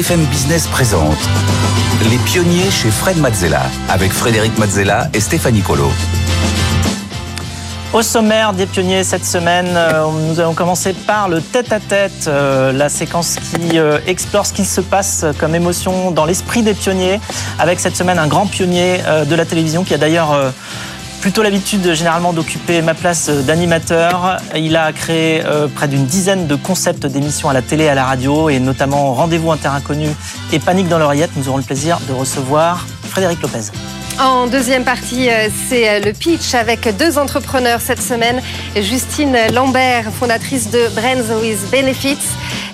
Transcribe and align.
BFM 0.00 0.24
Business 0.30 0.66
présente 0.66 1.18
Les 2.08 2.16
pionniers 2.16 2.70
chez 2.70 2.90
Fred 2.90 3.18
Mazzella 3.18 3.60
avec 3.90 4.12
Frédéric 4.12 4.56
Mazzella 4.56 5.08
et 5.12 5.20
Stéphanie 5.20 5.60
Colo. 5.60 5.90
Au 7.92 8.00
sommaire 8.00 8.54
des 8.54 8.64
pionniers 8.64 9.04
cette 9.04 9.26
semaine, 9.26 9.68
euh, 9.76 10.06
nous 10.26 10.40
allons 10.40 10.54
commencer 10.54 10.94
par 10.94 11.28
le 11.28 11.42
tête-à-tête, 11.42 12.28
euh, 12.28 12.72
la 12.72 12.88
séquence 12.88 13.36
qui 13.36 13.78
euh, 13.78 13.98
explore 14.06 14.46
ce 14.46 14.54
qui 14.54 14.64
se 14.64 14.80
passe 14.80 15.26
comme 15.38 15.54
émotion 15.54 16.12
dans 16.12 16.24
l'esprit 16.24 16.62
des 16.62 16.72
pionniers, 16.72 17.20
avec 17.58 17.78
cette 17.78 17.96
semaine 17.96 18.18
un 18.18 18.26
grand 18.26 18.46
pionnier 18.46 19.00
de 19.28 19.34
la 19.34 19.44
télévision 19.44 19.84
qui 19.84 19.92
a 19.92 19.98
d'ailleurs 19.98 20.34
plutôt 21.20 21.42
l'habitude 21.42 21.94
généralement 21.94 22.32
d'occuper 22.32 22.82
ma 22.82 22.94
place 22.94 23.28
d'animateur. 23.28 24.38
Il 24.56 24.76
a 24.76 24.92
créé 24.92 25.42
près 25.74 25.88
d'une 25.88 26.06
dizaine 26.06 26.46
de 26.46 26.54
concepts 26.54 27.06
d'émissions 27.06 27.48
à 27.48 27.52
la 27.52 27.62
télé 27.62 27.84
et 27.84 27.88
à 27.88 27.94
la 27.94 28.04
radio, 28.04 28.48
et 28.48 28.58
notamment 28.58 29.12
Rendez-vous 29.14 29.50
Inconnu 29.52 30.08
et 30.52 30.58
Panique 30.58 30.88
dans 30.88 30.98
l'oreillette. 30.98 31.30
Nous 31.36 31.48
aurons 31.48 31.58
le 31.58 31.62
plaisir 31.62 31.98
de 32.08 32.12
recevoir 32.12 32.86
Frédéric 33.02 33.42
Lopez. 33.42 33.70
En 34.22 34.48
deuxième 34.48 34.84
partie, 34.84 35.30
euh, 35.30 35.48
c'est 35.68 35.88
euh, 35.88 36.00
le 36.00 36.12
pitch 36.12 36.54
avec 36.54 36.94
deux 36.98 37.16
entrepreneurs 37.16 37.80
cette 37.80 38.02
semaine. 38.02 38.42
Justine 38.76 39.34
Lambert, 39.54 40.12
fondatrice 40.12 40.70
de 40.70 40.88
Brands 40.88 41.40
with 41.40 41.58
Benefits 41.70 42.28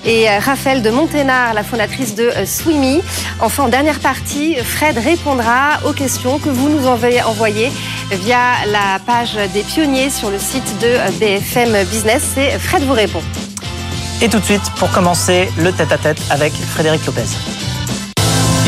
et 0.04 0.28
euh, 0.28 0.40
Raphaël 0.40 0.82
de 0.82 0.90
Monténard, 0.90 1.54
la 1.54 1.62
fondatrice 1.62 2.16
de 2.16 2.32
Swimmy. 2.44 3.00
Enfin, 3.38 3.64
en 3.64 3.68
dernière 3.68 4.00
partie, 4.00 4.56
Fred 4.56 4.98
répondra 4.98 5.78
aux 5.84 5.92
questions 5.92 6.40
que 6.40 6.48
vous 6.48 6.68
nous 6.68 6.88
envoyez 6.88 7.70
via 8.10 8.66
la 8.66 8.98
page 9.06 9.38
des 9.54 9.62
pionniers 9.62 10.10
sur 10.10 10.30
le 10.30 10.40
site 10.40 10.80
de 10.80 10.96
BFM 11.20 11.84
Business. 11.84 12.24
Et 12.38 12.58
Fred 12.58 12.82
vous 12.82 12.92
répond. 12.92 13.22
Et 14.20 14.28
tout 14.28 14.40
de 14.40 14.44
suite, 14.44 14.68
pour 14.80 14.90
commencer, 14.90 15.48
le 15.58 15.70
tête-à-tête 15.70 16.18
-tête 16.18 16.32
avec 16.32 16.52
Frédéric 16.54 17.06
Lopez. 17.06 17.30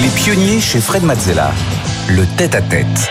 Les 0.00 0.10
pionniers 0.10 0.60
chez 0.60 0.80
Fred 0.80 1.02
Mazzella 1.02 1.50
le 2.08 2.24
tête-à-tête. 2.36 3.10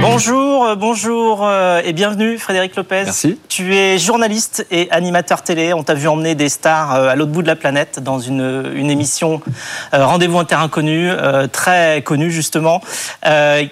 Bonjour, 0.00 0.47
euh, 0.64 0.74
bonjour 0.74 1.40
euh, 1.42 1.80
et 1.84 1.92
bienvenue 1.92 2.38
Frédéric 2.38 2.74
Lopez. 2.74 3.02
Merci. 3.04 3.38
Tu 3.48 3.74
es 3.74 3.98
journaliste 3.98 4.66
et 4.70 4.90
animateur 4.90 5.42
télé. 5.42 5.72
On 5.72 5.82
t'a 5.82 5.94
vu 5.94 6.08
emmener 6.08 6.34
des 6.34 6.48
stars 6.48 6.94
euh, 6.94 7.08
à 7.08 7.16
l'autre 7.16 7.30
bout 7.30 7.42
de 7.42 7.46
la 7.46 7.54
planète 7.54 8.00
dans 8.00 8.18
une, 8.18 8.72
une 8.74 8.90
émission 8.90 9.40
Rendez-vous 9.92 10.38
Inter 10.38 10.56
Inconnu, 10.56 11.10
très 11.52 12.02
connue 12.02 12.30
justement, 12.30 12.80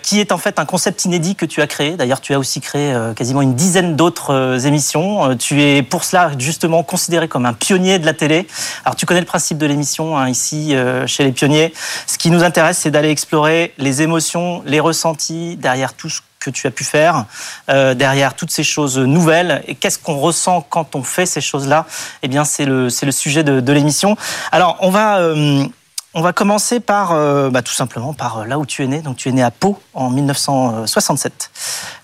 qui 0.02 0.20
est 0.20 0.32
en 0.32 0.38
fait 0.38 0.58
un 0.58 0.64
concept 0.64 1.04
inédit 1.04 1.34
que 1.34 1.46
tu 1.46 1.60
as 1.60 1.66
créé. 1.66 1.92
D'ailleurs, 1.92 2.20
tu 2.20 2.34
as 2.34 2.38
aussi 2.38 2.60
créé 2.60 2.94
quasiment 3.14 3.42
une 3.42 3.54
dizaine 3.54 3.96
d'autres 3.96 4.66
émissions. 4.66 5.36
Tu 5.36 5.62
es 5.62 5.82
pour 5.82 6.04
cela 6.04 6.30
justement 6.38 6.82
considéré 6.82 7.28
comme 7.28 7.46
un 7.46 7.52
pionnier 7.52 7.98
de 7.98 8.06
la 8.06 8.12
télé. 8.12 8.46
Alors, 8.84 8.96
tu 8.96 9.06
connais 9.06 9.20
le 9.20 9.26
principe 9.26 9.58
de 9.58 9.66
l'émission 9.66 10.16
hein, 10.16 10.28
ici 10.28 10.74
chez 11.06 11.24
les 11.24 11.32
pionniers. 11.32 11.72
Ce 12.06 12.18
qui 12.18 12.30
nous 12.30 12.42
intéresse, 12.42 12.78
c'est 12.78 12.90
d'aller 12.90 13.10
explorer 13.10 13.72
les 13.78 14.02
émotions, 14.02 14.62
les 14.64 14.80
ressentis 14.80 15.56
derrière 15.56 15.94
tout 15.94 16.08
ce 16.08 16.20
que 16.46 16.50
tu 16.50 16.66
as 16.66 16.70
pu 16.70 16.84
faire, 16.84 17.26
euh, 17.68 17.94
derrière 17.94 18.34
toutes 18.34 18.50
ces 18.50 18.64
choses 18.64 18.98
nouvelles. 18.98 19.62
Et 19.66 19.74
qu'est-ce 19.74 19.98
qu'on 19.98 20.16
ressent 20.16 20.64
quand 20.68 20.94
on 20.94 21.02
fait 21.02 21.26
ces 21.26 21.40
choses-là 21.40 21.86
Eh 22.22 22.28
bien, 22.28 22.44
c'est 22.44 22.64
le, 22.64 22.84
le 22.84 23.12
sujet 23.12 23.44
de, 23.44 23.72
l'émission. 23.72 24.16
Alors, 24.52 24.76
on 24.80 24.90
va... 24.90 25.18
Euh, 25.18 25.64
on 26.18 26.22
va 26.22 26.32
commencer 26.32 26.80
par, 26.80 27.12
euh, 27.12 27.50
bah, 27.50 27.60
tout 27.60 27.74
simplement, 27.74 28.14
par 28.14 28.46
là 28.46 28.58
où 28.58 28.64
tu 28.64 28.82
es 28.82 28.86
né. 28.86 29.02
Donc, 29.02 29.18
tu 29.18 29.28
es 29.28 29.32
né 29.32 29.42
à 29.42 29.50
Pau 29.50 29.78
en 29.92 30.08
1967. 30.08 31.50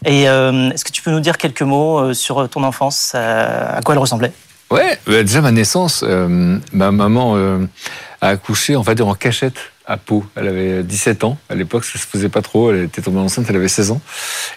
Et 0.05 0.25
est-ce 0.25 0.85
que 0.85 0.93
tu 0.93 1.01
peux 1.01 1.11
nous 1.11 1.21
dire 1.21 1.39
quelques 1.39 1.63
mots 1.63 2.13
sur 2.13 2.47
ton 2.51 2.63
enfance 2.63 3.15
À 3.15 3.81
quoi 3.83 3.95
elle 3.95 3.99
ressemblait? 3.99 4.35
Ouais, 4.71 5.01
bah, 5.07 5.23
déjà 5.23 5.41
ma 5.41 5.51
naissance, 5.51 6.03
ma 6.03 6.91
maman 6.91 7.39
a 8.21 8.29
accouché 8.29 8.77
en 8.77 8.85
fait 8.85 9.01
en 9.01 9.15
cachette 9.15 9.72
à 9.87 9.97
Pau. 9.97 10.25
Elle 10.37 10.49
avait 10.49 10.83
17 10.83 11.25
ans. 11.25 11.39
À 11.49 11.55
l'époque, 11.55 11.85
ça 11.85 11.99
se 11.99 12.07
faisait 12.07 12.29
pas 12.29 12.43
trop. 12.43 12.73
Elle 12.73 12.85
était 12.85 13.03
tombée 13.03 13.19
enceinte, 13.19 13.47
elle 13.49 13.57
avait 13.57 13.69
16 13.69 13.91
ans. 13.91 14.01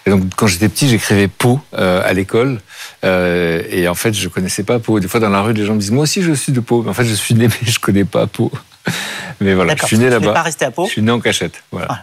Et 0.06 0.10
donc, 0.10 0.22
quand 0.36 0.46
j'étais 0.46 0.68
petit, 0.68 0.88
j'écrivais 0.88 1.28
Pau 1.28 1.60
euh, 1.74 2.02
à 2.04 2.12
l'école. 2.12 2.60
Euh, 3.04 3.62
et 3.70 3.88
en 3.88 3.94
fait, 3.94 4.12
je 4.14 4.28
connaissais 4.28 4.62
pas 4.62 4.78
Pau. 4.78 5.00
Des 5.00 5.08
fois, 5.08 5.20
dans 5.20 5.28
la 5.28 5.42
rue, 5.42 5.52
les 5.52 5.64
gens 5.64 5.74
me 5.74 5.80
disent 5.80 5.90
Moi 5.90 6.04
aussi, 6.04 6.22
je 6.22 6.32
suis 6.32 6.52
de 6.52 6.60
Pau. 6.60 6.82
Mais 6.82 6.90
en 6.90 6.94
fait, 6.94 7.04
je 7.04 7.14
suis 7.14 7.34
né, 7.34 7.48
mais 7.62 7.68
je 7.68 7.78
connais 7.78 8.04
pas 8.04 8.26
Pau. 8.26 8.50
mais 9.40 9.54
voilà, 9.54 9.74
je 9.76 9.86
suis 9.86 9.98
né 9.98 10.08
là-bas. 10.08 10.32
pas 10.32 10.42
resté 10.42 10.64
à 10.64 10.70
Pau 10.70 10.86
Je 10.86 10.92
suis 10.92 11.02
né 11.02 11.10
en 11.10 11.20
cachette. 11.20 11.62
Voilà. 11.72 12.02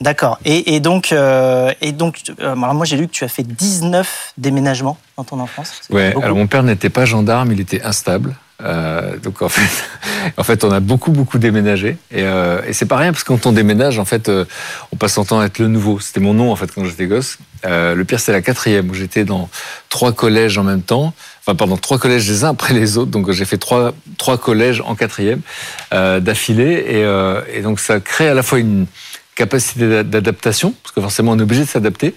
D'accord. 0.00 0.38
Et, 0.44 0.78
donc, 0.80 1.10
euh, 1.10 1.72
et 1.80 1.92
donc 1.92 2.20
moi 2.38 2.84
j'ai 2.84 2.98
lu 2.98 3.06
que 3.06 3.12
tu 3.12 3.24
as 3.24 3.28
fait 3.28 3.42
19 3.42 4.34
déménagements 4.36 4.98
dans 5.16 5.24
ton 5.24 5.40
enfance. 5.40 5.80
Ouais, 5.88 6.14
alors 6.22 6.36
mon 6.36 6.46
père 6.46 6.62
n'était 6.62 6.90
pas 6.90 7.06
gendarme, 7.06 7.50
il 7.50 7.60
était 7.60 7.80
instable. 7.80 8.36
Euh, 8.66 9.16
donc 9.18 9.42
en 9.42 9.48
fait, 9.48 9.84
en 10.36 10.42
fait, 10.42 10.64
on 10.64 10.70
a 10.70 10.80
beaucoup 10.80 11.12
beaucoup 11.12 11.38
déménagé 11.38 11.96
et, 12.10 12.22
euh, 12.22 12.60
et 12.66 12.72
c'est 12.72 12.86
pas 12.86 12.96
rien 12.96 13.12
parce 13.12 13.22
que 13.22 13.28
quand 13.28 13.46
on 13.46 13.52
déménage, 13.52 13.98
en 13.98 14.04
fait, 14.04 14.28
euh, 14.28 14.44
on 14.92 14.96
passe 14.96 15.14
son 15.14 15.24
temps 15.24 15.40
à 15.40 15.46
être 15.46 15.58
le 15.58 15.68
nouveau. 15.68 16.00
C'était 16.00 16.20
mon 16.20 16.34
nom 16.34 16.50
en 16.50 16.56
fait 16.56 16.70
quand 16.72 16.84
j'étais 16.84 17.06
gosse. 17.06 17.38
Le 17.64 18.00
pire, 18.04 18.20
c'est 18.20 18.30
la 18.30 18.42
quatrième 18.42 18.90
où 18.90 18.94
j'étais 18.94 19.24
dans 19.24 19.48
trois 19.88 20.12
collèges 20.12 20.56
en 20.56 20.62
même 20.62 20.82
temps. 20.82 21.12
Enfin, 21.40 21.56
pardon, 21.56 21.76
trois 21.76 21.98
collèges 21.98 22.28
les 22.28 22.44
uns 22.44 22.50
après 22.50 22.74
les 22.74 22.96
autres. 22.96 23.10
Donc 23.10 23.28
j'ai 23.32 23.44
fait 23.44 23.58
trois 23.58 23.92
trois 24.18 24.38
collèges 24.38 24.80
en 24.86 24.94
quatrième 24.94 25.40
d'affilée 25.90 27.04
et 27.52 27.62
donc 27.62 27.80
ça 27.80 27.98
crée 27.98 28.28
à 28.28 28.34
la 28.34 28.44
fois 28.44 28.60
une 28.60 28.86
capacité 29.36 30.02
d'adaptation, 30.02 30.74
parce 30.82 30.94
que 30.94 31.00
forcément 31.00 31.32
on 31.32 31.38
est 31.38 31.42
obligé 31.42 31.62
de 31.62 31.68
s'adapter, 31.68 32.14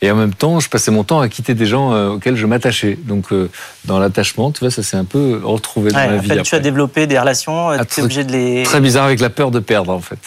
et 0.00 0.10
en 0.10 0.14
même 0.14 0.32
temps 0.32 0.60
je 0.60 0.68
passais 0.68 0.90
mon 0.90 1.04
temps 1.04 1.20
à 1.20 1.28
quitter 1.28 1.54
des 1.54 1.66
gens 1.66 1.92
euh, 1.92 2.10
auxquels 2.10 2.36
je 2.36 2.46
m'attachais. 2.46 2.96
Donc 2.96 3.32
euh, 3.32 3.50
dans 3.84 3.98
l'attachement, 3.98 4.52
tu 4.52 4.60
vois, 4.60 4.70
ça 4.70 4.82
s'est 4.82 4.96
un 4.96 5.04
peu 5.04 5.40
retrouvé 5.42 5.90
dans 5.90 5.98
la 5.98 6.16
vie. 6.16 6.42
tu 6.42 6.54
as 6.54 6.60
développé 6.60 7.06
des 7.06 7.18
relations, 7.18 7.68
ah, 7.68 7.84
tu 7.84 8.00
es 8.00 8.02
obligé 8.02 8.24
de 8.24 8.32
les... 8.32 8.62
Très 8.62 8.80
bizarre 8.80 9.04
avec 9.04 9.20
la 9.20 9.30
peur 9.30 9.50
de 9.50 9.58
perdre 9.58 9.92
en 9.92 10.00
fait. 10.00 10.18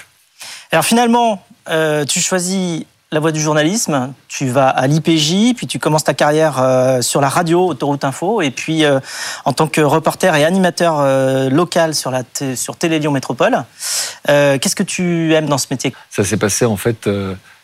Alors 0.71 0.85
finalement, 0.85 1.43
euh, 1.69 2.03
tu 2.03 2.19
choisis 2.19 2.83
la 3.13 3.19
voie 3.19 3.31
du 3.31 3.39
journalisme, 3.39 4.13
tu 4.27 4.47
vas 4.47 4.67
à 4.67 4.87
l'IPJ, 4.87 5.53
puis 5.55 5.67
tu 5.67 5.77
commences 5.77 6.03
ta 6.03 6.15
carrière 6.15 6.59
euh, 6.59 7.01
sur 7.01 7.21
la 7.21 7.29
radio 7.29 7.67
Autoroute 7.67 8.03
Info, 8.03 8.41
et 8.41 8.49
puis 8.49 8.83
euh, 8.83 8.99
en 9.45 9.53
tant 9.53 9.67
que 9.67 9.81
reporter 9.81 10.35
et 10.35 10.43
animateur 10.43 10.99
euh, 10.99 11.49
local 11.49 11.93
sur, 11.93 12.09
la 12.09 12.23
sur 12.55 12.75
Télé 12.75 12.99
Lyon 12.99 13.11
Métropole. 13.11 13.63
Qu'est-ce 14.25 14.75
que 14.75 14.83
tu 14.83 15.33
aimes 15.33 15.45
dans 15.45 15.57
ce 15.57 15.67
métier? 15.69 15.93
Ça 16.09 16.23
s'est 16.23 16.37
passé 16.37 16.65
en 16.65 16.77
fait 16.77 17.07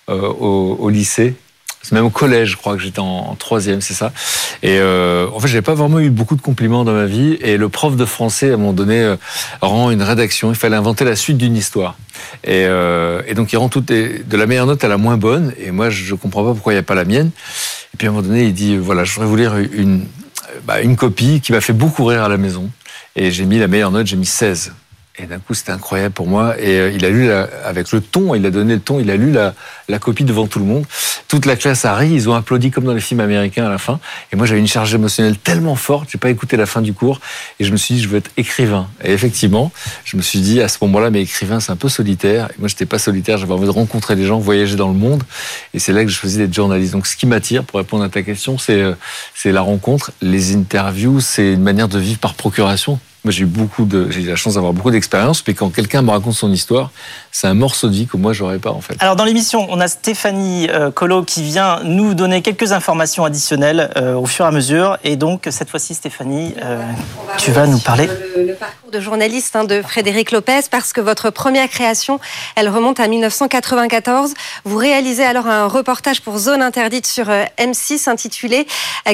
au, 0.07 0.77
au, 0.79 0.89
lycée. 0.89 1.35
C'est 1.81 1.94
même 1.94 2.06
au 2.06 2.09
collège, 2.09 2.51
je 2.51 2.57
crois 2.57 2.75
que 2.75 2.81
j'étais 2.81 3.00
en, 3.00 3.35
troisième, 3.35 3.81
c'est 3.81 3.94
ça. 3.94 4.12
Et 4.62 4.78
euh, 4.79 5.28
en 5.34 5.40
fait, 5.40 5.47
j'avais 5.47 5.62
pas 5.62 5.73
vraiment 5.73 6.00
eu 6.00 6.09
beaucoup 6.09 6.35
de 6.35 6.41
compliments 6.41 6.84
dans 6.84 6.94
ma 6.94 7.06
vie. 7.06 7.38
Et 7.41 7.57
le 7.57 7.69
prof 7.69 7.95
de 7.95 8.06
français, 8.06 8.51
à 8.51 8.56
un 8.56 8.57
moment 8.57 8.73
donné, 8.73 9.16
rend 9.62 9.90
une 9.90 10.03
rédaction. 10.03 10.50
Il 10.50 10.56
fallait 10.56 10.75
inventer 10.75 11.06
la 11.06 11.16
suite 11.16 11.38
d'une 11.38 11.56
histoire. 11.56 11.97
Et, 12.44 12.66
euh, 12.66 13.22
et, 13.28 13.34
donc, 13.34 13.53
il 13.53 13.57
rend 13.57 13.69
tout 13.69 13.81
de 13.81 14.23
la 14.38 14.45
meilleure 14.45 14.66
note 14.66 14.84
à 14.84 14.88
la 14.90 14.97
moins 14.97 15.17
bonne. 15.17 15.53
Et 15.57 15.72
moi, 15.72 15.90
je 15.90 16.16
comprends 16.16 16.44
pas 16.44 16.53
pourquoi 16.53 16.73
il 16.73 16.75
n'y 16.75 16.81
a 16.81 16.84
pas 16.84 16.95
la 16.95 17.06
mienne. 17.06 17.31
Et 17.94 17.97
puis, 17.97 18.07
à 18.07 18.09
un 18.09 18.13
moment 18.13 18.28
donné, 18.28 18.44
il 18.44 18.53
dit, 18.53 18.78
voilà, 18.78 19.06
je 19.06 19.13
voudrais 19.13 19.28
vous 19.28 19.35
lire 19.38 19.57
une, 19.57 20.06
bah, 20.66 20.81
une 20.81 20.96
copie 20.96 21.41
qui 21.41 21.51
m'a 21.51 21.61
fait 21.61 21.73
beaucoup 21.73 22.06
rire 22.06 22.23
à 22.23 22.29
la 22.29 22.38
maison. 22.38 22.69
Et 23.16 23.31
j'ai 23.31 23.46
mis 23.46 23.57
la 23.57 23.67
meilleure 23.67 23.91
note, 23.91 24.07
j'ai 24.07 24.17
mis 24.17 24.25
16. 24.25 24.73
Et 25.22 25.25
d'un 25.25 25.40
coup, 25.40 25.53
c'était 25.53 25.72
incroyable 25.72 26.13
pour 26.13 26.28
moi. 26.28 26.56
Et 26.59 26.80
euh, 26.80 26.91
il 26.91 27.03
a 27.03 27.09
lu 27.09 27.30
avec 27.31 27.91
le 27.91 28.00
ton, 28.00 28.34
il 28.35 28.46
a 28.46 28.52
donné 28.52 28.75
le 28.75 28.80
ton, 28.80 29.00
il 29.00 29.12
a 29.12 29.18
lu 29.18 29.31
la, 29.31 30.00
copie 30.00 30.24
devant 30.24 30.47
tout 30.47 30.59
le 30.59 30.66
monde. 30.66 30.85
Toute 31.28 31.46
la 31.46 31.57
classe 31.57 31.84
a 31.84 31.94
ri, 31.96 32.09
ils 32.09 32.30
ont 32.30 32.34
applaudi 32.34 32.72
comme 32.72 32.85
dans 32.85 32.94
les 32.94 33.02
films 33.02 33.19
américains 33.19 33.66
à 33.66 33.69
la 33.69 33.78
fin. 33.78 34.00
Et 34.31 34.38
moi, 34.38 34.46
j'avais 34.46 34.62
une 34.62 34.68
charge 34.68 34.96
émotionnelle 34.96 35.38
tellement 35.38 35.75
forte, 35.75 36.09
j'ai 36.12 36.18
pas 36.18 36.29
écouté 36.29 36.56
la 36.56 36.66
fin 36.66 36.81
du 36.81 36.94
cours. 36.94 37.19
Et 37.59 37.66
je 37.66 37.72
me 37.72 37.78
suis 37.78 37.96
dit, 37.96 38.02
je 38.02 38.08
veux 38.08 38.18
être 38.18 38.31
écrivain. 38.38 38.88
Et 39.03 39.12
effectivement, 39.12 39.72
je 40.06 40.16
me 40.16 40.22
suis 40.22 40.40
dit 40.40 40.62
à 40.62 40.69
ce 40.69 40.78
moment-là, 40.81 41.09
mais 41.09 41.22
écrivain, 41.22 41.59
c'est 41.59 41.72
un 41.72 41.75
peu 41.75 41.90
solitaire. 41.90 42.50
Et 42.52 42.59
moi, 42.59 42.69
j'étais 42.69 42.85
pas 42.85 43.00
solitaire, 43.00 43.38
j'avais 43.38 43.53
envie 43.53 43.66
de 43.66 43.72
rencontrer 43.72 44.16
des 44.16 44.25
gens, 44.25 44.40
voyager 44.40 44.78
dans 44.78 44.88
le 44.88 44.97
monde. 44.97 45.24
Et 45.74 45.79
c'est 45.79 45.91
là 45.91 46.03
que 46.03 46.09
je 46.09 46.16
choisi 46.16 46.38
d'être 46.38 46.53
journaliste. 46.53 46.94
Donc, 46.94 47.08
ce 47.08 47.18
qui 47.18 47.28
m'attire, 47.28 47.66
pour 47.66 47.79
répondre 47.79 48.03
à 48.03 48.09
ta 48.09 48.24
question, 48.24 48.56
euh, 48.69 48.96
c'est 49.35 49.52
la 49.52 49.61
rencontre, 49.61 50.11
les 50.22 50.55
interviews, 50.55 51.20
c'est 51.20 51.53
une 51.53 51.64
manière 51.64 51.90
de 51.90 51.99
vivre 51.99 52.20
par 52.20 52.35
procuration. 52.35 52.99
Moi, 53.25 53.33
j'ai 53.33 53.43
eu 53.43 53.47
beaucoup 53.47 53.83
de, 53.83 54.09
j'ai 54.09 54.21
eu 54.21 54.27
la 54.27 54.37
chance 54.37 54.53
d'avoir 54.53 54.71
beaucoup 54.71 54.91
d'expérience, 54.91 55.43
mais 55.45 55.53
quand 55.53 55.69
quelqu'un 55.71 56.01
me 56.01 56.09
raconte 56.09 56.35
son 56.35 56.53
histoire, 56.53 56.89
c'est 57.33 57.47
un 57.47 57.53
morceau 57.53 57.89
de 57.89 57.93
vie 57.93 58.07
que 58.07 58.16
moi, 58.16 58.31
j'aurais 58.31 58.59
pas, 58.59 58.69
en 58.69 58.79
fait. 58.79 58.95
Alors, 58.99 59.17
dans 59.17 59.25
l'émission, 59.25 59.67
on 59.69 59.81
a 59.81 59.89
Stéphanie 59.89 60.69
euh, 60.69 60.89
Colo 60.89 61.23
qui 61.23 61.43
vient 61.43 61.81
nous 61.83 62.13
donner 62.13 62.41
quelques 62.41 62.71
informations 62.71 63.25
additionnelles 63.25 63.91
euh, 63.97 64.16
au 64.16 64.25
fur 64.25 64.45
et 64.45 64.47
à 64.47 64.51
mesure. 64.51 64.97
Et 65.03 65.17
donc, 65.17 65.49
cette 65.51 65.69
fois-ci, 65.69 65.95
Stéphanie, 65.95 66.55
euh, 66.63 66.81
tu 67.37 67.51
vas 67.51 67.67
nous 67.67 67.79
parler. 67.79 68.07
Le, 68.37 68.53
parcours 68.53 68.89
de 68.89 69.01
journaliste 69.01 69.53
hein, 69.57 69.66
de 69.66 69.81
Frédéric 69.81 70.31
Lopez, 70.31 70.61
parce 70.71 70.93
que 70.93 71.01
votre 71.01 71.29
première 71.29 71.67
création, 71.67 72.21
elle 72.55 72.69
remonte 72.69 73.01
à 73.01 73.07
1994. 73.09 74.33
Vous 74.63 74.77
réalisez 74.77 75.25
alors 75.25 75.47
un 75.47 75.67
reportage 75.67 76.21
pour 76.21 76.37
Zone 76.37 76.61
Interdite 76.61 77.05
sur 77.05 77.25
M6 77.57 78.09
intitulé 78.09 78.66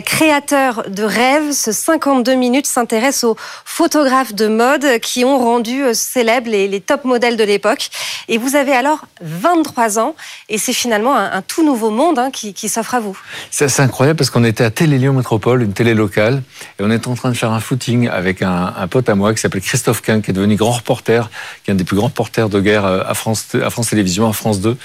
Créateur 0.06 0.84
de 0.90 1.04
rêves. 1.04 1.54
Ce 1.54 1.72
52 1.72 2.36
minutes 2.36 2.68
s'intéresse 2.68 3.24
aux 3.24 3.36
photos 3.66 3.95
photographes 3.96 4.36
de 4.36 4.48
mode 4.48 5.00
qui 5.00 5.24
ont 5.24 5.38
rendu 5.38 5.82
célèbres 5.94 6.50
les, 6.50 6.82
top 6.82 7.06
modèles 7.06 7.38
de 7.38 7.46
l'époque. 7.46 7.90
Et 8.28 8.38
vous 8.38 8.58
avez 8.58 8.74
alors 8.74 9.06
23 9.22 10.00
ans 10.00 10.16
et 10.50 10.58
c'est 10.58 10.74
finalement 10.74 11.16
un, 11.16 11.42
tout 11.42 11.66
nouveau 11.66 11.92
monde 11.92 12.20
hein, 12.20 12.30
qui, 12.30 12.68
s'offre 12.68 12.96
à 12.96 13.00
vous. 13.00 13.18
C'est 13.52 13.80
incroyable 13.80 14.18
parce 14.18 14.30
qu'on 14.30 14.44
était 14.44 14.66
à 14.66 14.70
Télé 14.70 15.00
Métropole, 15.10 15.64
une 15.64 15.72
télé 15.72 15.94
locale, 15.94 16.44
et 16.78 16.84
on 16.84 16.92
était 16.92 17.08
en 17.08 17.16
train 17.16 17.30
de 17.30 17.38
faire 17.38 17.54
un 17.54 17.62
footing 17.62 18.10
avec 18.10 18.42
un, 18.42 18.74
pote 18.90 19.08
à 19.08 19.16
moi 19.16 19.34
qui 19.34 19.40
s'appelle 19.40 19.62
Christophe 19.62 20.02
Quin, 20.02 20.20
qui 20.20 20.32
est 20.32 20.34
devenu 20.34 20.58
grand 20.58 20.72
reporter, 20.72 21.30
qui 21.64 21.72
est 21.72 21.74
un 21.74 21.78
des 21.78 21.86
plus 21.86 21.96
grands 21.96 22.08
reporters 22.08 22.50
de 22.50 22.60
guerre 22.60 22.84
à 22.84 23.14
France, 23.14 23.48
à 23.56 23.70
France 23.70 23.92
Télévisions, 23.92 24.28
à 24.28 24.34
France 24.34 24.60
2. 24.60 24.76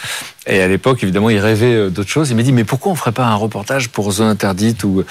Et 0.47 0.63
à 0.63 0.69
l'époque, 0.69 1.03
évidemment, 1.03 1.29
il 1.29 1.39
rêvait 1.39 1.75
euh, 1.75 1.91
d'autres 1.91 2.09
choses. 2.09 2.31
Il 2.31 2.37
m'a 2.37 2.43
dit, 2.43 2.53
mais 2.53 2.65
pourquoi 2.65 2.93
on 2.93 2.95
ferait 2.95 3.13
pas 3.13 3.27
un 3.27 3.35
reportage 3.35 3.91
pour 3.91 4.11
Zone 4.11 4.29
Interdite 4.29 4.85
ou, 4.85 5.05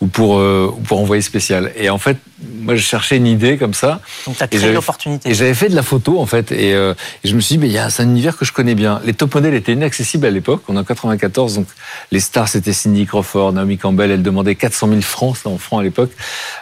ou 0.00 0.06
pour, 0.08 0.38
euh, 0.38 0.74
pour 0.88 1.00
Envoyé 1.00 1.22
Spécial? 1.22 1.72
Et 1.76 1.88
en 1.88 1.98
fait, 1.98 2.16
moi, 2.60 2.74
je 2.74 2.82
cherchais 2.82 3.16
une 3.16 3.28
idée 3.28 3.58
comme 3.58 3.74
ça. 3.74 4.00
Donc, 4.26 4.36
tu 4.36 4.42
as 4.42 4.48
créé 4.48 4.72
l'opportunité. 4.72 5.30
Et 5.30 5.34
j'avais 5.34 5.54
fait 5.54 5.68
de 5.68 5.76
la 5.76 5.84
photo, 5.84 6.18
en 6.18 6.26
fait. 6.26 6.50
Et, 6.50 6.74
euh, 6.74 6.94
et 7.22 7.28
je 7.28 7.36
me 7.36 7.40
suis 7.40 7.54
dit, 7.54 7.58
mais 7.58 7.68
il 7.68 7.72
y 7.72 7.78
a 7.78 7.86
un 7.86 8.02
univers 8.02 8.36
que 8.36 8.44
je 8.44 8.52
connais 8.52 8.74
bien. 8.74 9.00
Les 9.04 9.14
top 9.14 9.36
modèles 9.36 9.54
étaient 9.54 9.72
inaccessibles 9.72 10.26
à 10.26 10.30
l'époque. 10.30 10.62
On 10.66 10.74
est 10.74 10.80
en 10.80 10.84
94, 10.84 11.54
donc 11.54 11.68
les 12.10 12.18
stars, 12.18 12.48
c'était 12.48 12.72
Cindy 12.72 13.06
Crawford, 13.06 13.52
Naomi 13.52 13.78
Campbell. 13.78 14.10
Elle 14.10 14.22
demandait 14.22 14.56
400 14.56 14.88
000 14.88 15.00
francs, 15.02 15.36
en 15.44 15.58
francs 15.58 15.80
à 15.80 15.84
l'époque, 15.84 16.10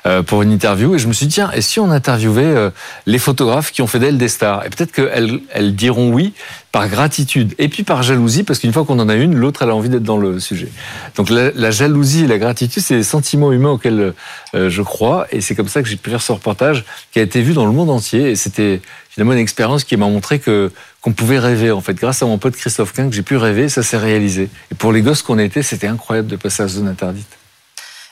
euh, 0.05 0.23
pour 0.23 0.43
une 0.43 0.53
interview. 0.53 0.95
Et 0.95 0.99
je 0.99 1.09
me 1.09 1.15
suis 1.15 1.27
dit, 1.27 1.35
tiens, 1.35 1.51
et 1.55 1.63
si 1.63 1.81
on 1.81 1.91
interviewait 1.91 2.71
les 3.07 3.19
photographes 3.19 3.73
qui 3.73 3.81
ont 3.81 3.87
fait 3.87 3.99
d'elles 3.99 4.19
des 4.19 4.29
stars? 4.29 4.67
Et 4.67 4.69
peut-être 4.69 4.93
qu'elles 4.93 5.41
elles 5.53 5.75
diront 5.75 6.11
oui 6.11 6.35
par 6.73 6.89
gratitude 6.89 7.55
et 7.59 7.69
puis 7.69 7.83
par 7.83 8.03
jalousie, 8.03 8.45
parce 8.45 8.61
qu'une 8.61 8.73
fois 8.73 8.85
qu'on 8.85 8.99
en 9.01 9.09
a 9.09 9.15
une, 9.15 9.35
l'autre, 9.35 9.63
elle 9.63 9.71
a 9.71 9.75
envie 9.75 9.89
d'être 9.89 10.05
dans 10.05 10.19
le 10.19 10.39
sujet. 10.39 10.69
Donc 11.17 11.29
la, 11.29 11.51
la 11.53 11.71
jalousie 11.71 12.25
et 12.25 12.27
la 12.29 12.39
gratitude, 12.39 12.83
c'est 12.83 12.97
des 12.97 13.03
sentiments 13.03 13.53
humains 13.53 13.71
auxquels 13.71 14.15
euh, 14.55 14.71
je 14.71 14.83
crois. 14.83 15.27
Et 15.33 15.41
c'est 15.41 15.57
comme 15.57 15.69
ça 15.69 15.83
que 15.83 15.89
j'ai 15.89 15.97
pu 15.97 16.11
faire 16.11 16.23
ce 16.23 16.31
reportage 16.33 16.85
qui 17.13 17.19
a 17.19 17.23
été 17.23 17.43
vu 17.43 17.55
dans 17.55 17.67
le 17.67 17.73
monde 17.73 17.91
entier. 17.91 18.31
Et 18.31 18.37
c'était 18.37 18.81
finalement 19.09 19.33
une 19.33 19.41
expérience 19.41 19.83
qui 19.83 19.97
m'a 19.97 20.07
montré 20.07 20.39
que 20.39 20.71
qu'on 21.01 21.13
pouvait 21.13 21.39
rêver. 21.39 21.71
En 21.71 21.81
fait, 21.81 21.95
grâce 21.95 22.23
à 22.23 22.27
mon 22.27 22.39
pote 22.39 22.55
Christophe 22.55 22.93
Quin, 22.93 23.09
que 23.09 23.15
j'ai 23.15 23.23
pu 23.23 23.37
rêver, 23.37 23.69
ça 23.69 23.83
s'est 23.83 23.97
réalisé. 23.97 24.49
Et 24.71 24.75
pour 24.75 24.93
les 24.93 25.03
gosses 25.03 25.23
qu'on 25.23 25.39
était, 25.39 25.63
c'était 25.63 25.89
incroyable 25.89 26.29
de 26.29 26.37
passer 26.37 26.63
à 26.63 26.67
la 26.67 26.73
zone 26.73 26.89
interdite. 26.89 27.40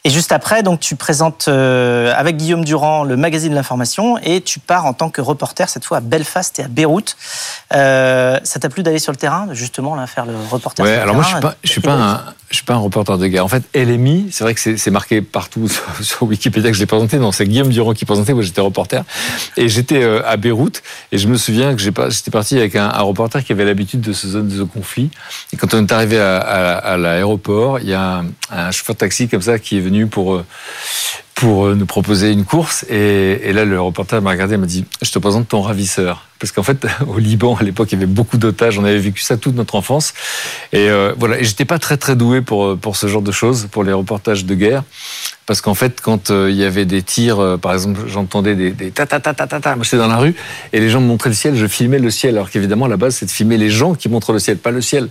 Et 0.08 0.10
juste 0.10 0.32
après, 0.32 0.62
donc 0.62 0.80
tu 0.80 0.96
présentes 0.96 1.48
euh, 1.48 2.14
avec 2.16 2.38
Guillaume 2.38 2.64
Durand 2.64 3.04
le 3.04 3.14
magazine 3.14 3.50
de 3.50 3.54
l'information 3.54 4.16
et 4.22 4.40
tu 4.40 4.58
pars 4.58 4.86
en 4.86 4.94
tant 4.94 5.10
que 5.10 5.20
reporter 5.20 5.68
cette 5.68 5.84
fois 5.84 5.98
à 5.98 6.00
Belfast 6.00 6.58
et 6.58 6.62
à 6.62 6.68
Beyrouth. 6.68 7.14
Euh, 7.74 8.40
ça 8.42 8.58
t'a 8.58 8.70
plu 8.70 8.82
d'aller 8.82 9.00
sur 9.00 9.12
le 9.12 9.18
terrain, 9.18 9.48
justement, 9.52 9.94
là, 9.94 10.06
faire 10.06 10.24
le 10.24 10.32
reporter 10.50 10.82
Ouais, 10.82 10.94
sur 10.94 11.02
alors 11.02 11.14
moi 11.14 11.24
je 11.24 11.28
suis 11.28 11.40
pas, 11.40 11.54
je 11.62 11.70
suis 11.70 11.80
pas 11.82 11.92
un, 11.92 12.24
je 12.50 12.56
suis 12.56 12.64
pas 12.64 12.74
un 12.74 12.78
reporter 12.78 13.18
de 13.18 13.26
guerre. 13.26 13.44
En 13.44 13.48
fait, 13.48 13.62
LMI, 13.74 14.28
c'est 14.30 14.44
vrai 14.44 14.54
que 14.54 14.76
c'est 14.76 14.90
marqué 14.90 15.20
partout 15.20 15.68
sur, 16.00 16.22
Wikipédia 16.22 16.70
que 16.70 16.76
je 16.76 16.80
l'ai 16.80 16.86
présenté. 16.86 17.18
Non, 17.18 17.32
c'est 17.32 17.46
Guillaume 17.46 17.68
Durand 17.68 17.92
qui 17.92 18.04
présentait. 18.04 18.32
Moi, 18.32 18.42
j'étais 18.42 18.60
reporter 18.60 19.04
et 19.56 19.68
j'étais 19.68 20.02
euh, 20.02 20.26
à 20.26 20.36
Beyrouth 20.36 20.82
et 21.12 21.18
je 21.18 21.28
me 21.28 21.36
souviens 21.36 21.74
que 21.74 21.82
j'étais 21.82 22.30
parti 22.30 22.56
avec 22.56 22.76
un, 22.76 22.88
reporter 22.88 23.44
qui 23.44 23.52
avait 23.52 23.64
l'habitude 23.64 24.00
de 24.00 24.12
ce 24.12 24.28
zone 24.28 24.48
de 24.48 24.62
conflit. 24.62 25.10
Et 25.52 25.56
quand 25.56 25.74
on 25.74 25.86
est 25.86 25.92
arrivé 25.92 26.18
à 26.18 26.96
l'aéroport, 26.96 27.78
il 27.80 27.88
y 27.88 27.94
a 27.94 28.18
un, 28.18 28.26
un 28.50 28.70
chauffeur 28.70 28.94
de 28.94 29.00
taxi 29.00 29.28
comme 29.28 29.42
ça 29.42 29.58
qui 29.58 29.78
est 29.78 29.80
venu 29.80 30.06
pour 30.06 30.34
euh, 30.34 30.44
pour 31.38 31.66
euh, 31.66 31.74
nous 31.76 31.86
proposer 31.86 32.32
une 32.32 32.44
course. 32.44 32.84
Et, 32.90 33.52
là, 33.52 33.64
le 33.64 33.80
reporter 33.80 34.20
m'a 34.20 34.30
regardé 34.30 34.54
et 34.54 34.56
m'a 34.56 34.66
dit 34.66 34.84
Je 35.02 35.10
te 35.12 35.20
présente 35.20 35.46
ton 35.46 35.62
ravisseur. 35.62 36.26
Parce 36.40 36.50
qu'en 36.52 36.64
fait, 36.64 36.84
au 37.06 37.18
Liban, 37.18 37.56
à 37.56 37.62
l'époque, 37.62 37.92
il 37.92 37.94
y 37.94 37.98
avait 37.98 38.12
beaucoup 38.12 38.38
d'otages. 38.38 38.76
On 38.78 38.84
avait 38.84 38.98
vécu 38.98 39.22
ça 39.22 39.36
toute 39.36 39.54
notre 39.54 39.76
enfance. 39.76 40.14
Et 40.72 40.90
euh, 40.90 41.14
voilà. 41.16 41.38
Et 41.38 41.44
j'étais 41.44 41.64
pas 41.64 41.78
très, 41.78 41.96
très 41.96 42.16
doué 42.16 42.42
pour, 42.42 42.76
pour 42.76 42.96
ce 42.96 43.06
genre 43.06 43.22
de 43.22 43.30
choses, 43.30 43.68
pour 43.70 43.84
les 43.84 43.92
reportages 43.92 44.44
de 44.44 44.54
guerre. 44.56 44.82
Parce 45.46 45.60
qu'en 45.60 45.74
fait, 45.74 46.00
quand 46.00 46.30
il 46.30 46.56
y 46.56 46.64
avait 46.64 46.84
des 46.84 47.02
tirs, 47.02 47.56
par 47.62 47.72
exemple, 47.72 48.00
j'entendais 48.06 48.54
des, 48.54 48.72
des 48.72 48.90
ta 48.90 49.06
ta 49.06 49.18
ta 49.18 49.32
ta 49.32 49.46
ta 49.46 49.60
ta. 49.60 49.76
Moi, 49.76 49.84
j'étais 49.84 49.96
dans 49.96 50.08
la 50.08 50.18
rue 50.18 50.34
et 50.74 50.80
les 50.80 50.90
gens 50.90 51.00
me 51.00 51.06
montraient 51.06 51.30
le 51.30 51.36
ciel. 51.36 51.56
Je 51.56 51.66
filmais 51.66 51.98
le 51.98 52.10
ciel. 52.10 52.34
Alors 52.34 52.50
qu'évidemment, 52.50 52.86
la 52.86 52.98
base, 52.98 53.14
c'est 53.14 53.26
de 53.26 53.30
filmer 53.30 53.56
les 53.56 53.70
gens 53.70 53.94
qui 53.94 54.10
montrent 54.10 54.32
le 54.32 54.40
ciel, 54.40 54.58
pas 54.58 54.72
le 54.72 54.82
ciel. 54.82 55.08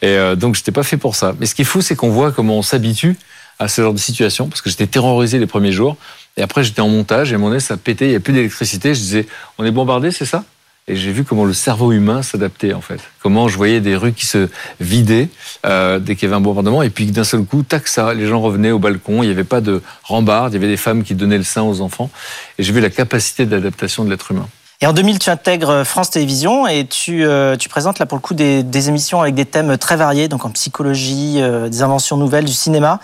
Et 0.00 0.16
donc, 0.36 0.54
j'étais 0.54 0.72
pas 0.72 0.84
fait 0.84 0.96
pour 0.96 1.16
ça. 1.16 1.34
Mais 1.38 1.44
ce 1.44 1.54
qui 1.54 1.62
est 1.62 1.66
fou, 1.66 1.82
c'est 1.82 1.96
qu'on 1.96 2.10
voit 2.10 2.32
comment 2.32 2.56
on 2.56 2.62
s'habitue 2.62 3.18
à 3.58 3.68
ce 3.68 3.82
genre 3.82 3.92
de 3.92 3.98
situation 3.98 4.48
parce 4.48 4.60
que 4.60 4.70
j'étais 4.70 4.86
terrorisé 4.86 5.38
les 5.38 5.46
premiers 5.46 5.72
jours. 5.72 5.96
Et 6.36 6.42
après, 6.42 6.64
j'étais 6.64 6.80
en 6.80 6.88
montage 6.88 7.32
et 7.32 7.36
mon 7.36 7.50
nez, 7.50 7.60
ça 7.60 7.76
pétait, 7.76 8.06
il 8.06 8.10
n'y 8.10 8.16
a 8.16 8.20
plus 8.20 8.32
d'électricité. 8.32 8.94
Je 8.94 9.00
disais, 9.00 9.26
on 9.58 9.64
est 9.64 9.70
bombardé, 9.70 10.10
c'est 10.10 10.24
ça? 10.24 10.44
Et 10.86 10.96
j'ai 10.96 11.12
vu 11.12 11.24
comment 11.24 11.46
le 11.46 11.54
cerveau 11.54 11.92
humain 11.92 12.22
s'adaptait, 12.22 12.74
en 12.74 12.82
fait. 12.82 13.00
Comment 13.22 13.48
je 13.48 13.56
voyais 13.56 13.80
des 13.80 13.96
rues 13.96 14.12
qui 14.12 14.26
se 14.26 14.48
vidaient 14.80 15.30
euh, 15.64 15.98
dès 15.98 16.14
qu'il 16.14 16.24
y 16.24 16.26
avait 16.26 16.36
un 16.36 16.42
bombardement. 16.42 16.82
Et 16.82 16.90
puis 16.90 17.06
d'un 17.06 17.24
seul 17.24 17.44
coup, 17.44 17.62
tac, 17.62 17.88
ça, 17.88 18.12
les 18.12 18.26
gens 18.26 18.40
revenaient 18.40 18.70
au 18.70 18.78
balcon. 18.78 19.22
Il 19.22 19.26
n'y 19.26 19.32
avait 19.32 19.44
pas 19.44 19.62
de 19.62 19.80
rambarde. 20.02 20.52
Il 20.52 20.56
y 20.56 20.58
avait 20.58 20.68
des 20.68 20.76
femmes 20.76 21.02
qui 21.02 21.14
donnaient 21.14 21.38
le 21.38 21.44
sein 21.44 21.62
aux 21.62 21.80
enfants. 21.80 22.10
Et 22.58 22.64
j'ai 22.64 22.72
vu 22.72 22.80
la 22.80 22.90
capacité 22.90 23.46
d'adaptation 23.46 24.04
de 24.04 24.10
l'être 24.10 24.30
humain. 24.30 24.46
Et 24.80 24.86
en 24.86 24.92
2000, 24.92 25.18
tu 25.18 25.30
intègres 25.30 25.84
France 25.84 26.10
Télévisions 26.10 26.66
et 26.66 26.84
tu, 26.84 27.24
euh, 27.24 27.56
tu 27.56 27.68
présentes 27.68 27.98
là 28.00 28.06
pour 28.06 28.18
le 28.18 28.22
coup 28.22 28.34
des, 28.34 28.88
émissions 28.88 29.22
avec 29.22 29.34
des 29.34 29.46
thèmes 29.46 29.78
très 29.78 29.96
variés, 29.96 30.28
donc 30.28 30.44
en 30.44 30.50
psychologie, 30.50 31.36
euh, 31.38 31.68
des 31.68 31.82
inventions 31.82 32.16
nouvelles, 32.16 32.44
du 32.44 32.52
cinéma. 32.52 33.00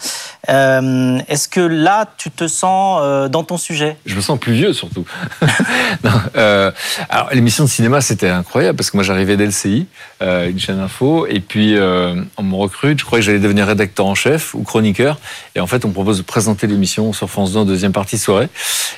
Euh, 0.48 1.18
Est-ce 1.28 1.48
que 1.48 1.60
là, 1.60 2.06
tu 2.16 2.30
te 2.30 2.48
sens 2.48 3.00
euh, 3.02 3.28
dans 3.28 3.44
ton 3.44 3.56
sujet? 3.56 3.96
Je 4.04 4.16
me 4.16 4.20
sens 4.20 4.38
plus 4.38 4.52
vieux 4.52 4.72
surtout. 4.72 5.04
alors 6.34 7.30
l'émission 7.32 7.64
de 7.64 7.68
cinéma, 7.68 8.00
c'était 8.00 8.28
incroyable 8.28 8.76
parce 8.76 8.90
que 8.90 8.96
moi 8.96 9.04
j'arrivais 9.04 9.36
d'LCI, 9.36 9.86
une 10.20 10.58
chaîne 10.58 10.80
info, 10.80 11.26
et 11.26 11.40
puis 11.40 11.76
on 11.78 12.42
me 12.42 12.54
recrute. 12.56 12.98
Je 12.98 13.04
croyais 13.04 13.22
que 13.22 13.26
j'allais 13.26 13.38
devenir 13.38 13.66
rédacteur 13.66 14.06
en 14.06 14.14
chef 14.14 14.54
ou 14.54 14.62
chroniqueur, 14.62 15.18
et 15.54 15.60
en 15.60 15.66
fait 15.66 15.84
on 15.84 15.88
me 15.88 15.94
propose 15.94 16.18
de 16.18 16.22
présenter 16.22 16.66
l'émission 16.66 17.12
sur 17.12 17.30
France 17.30 17.52
2 17.52 17.60
en 17.60 17.64
deuxième 17.64 17.92
partie 17.92 18.18
soirée. 18.18 18.48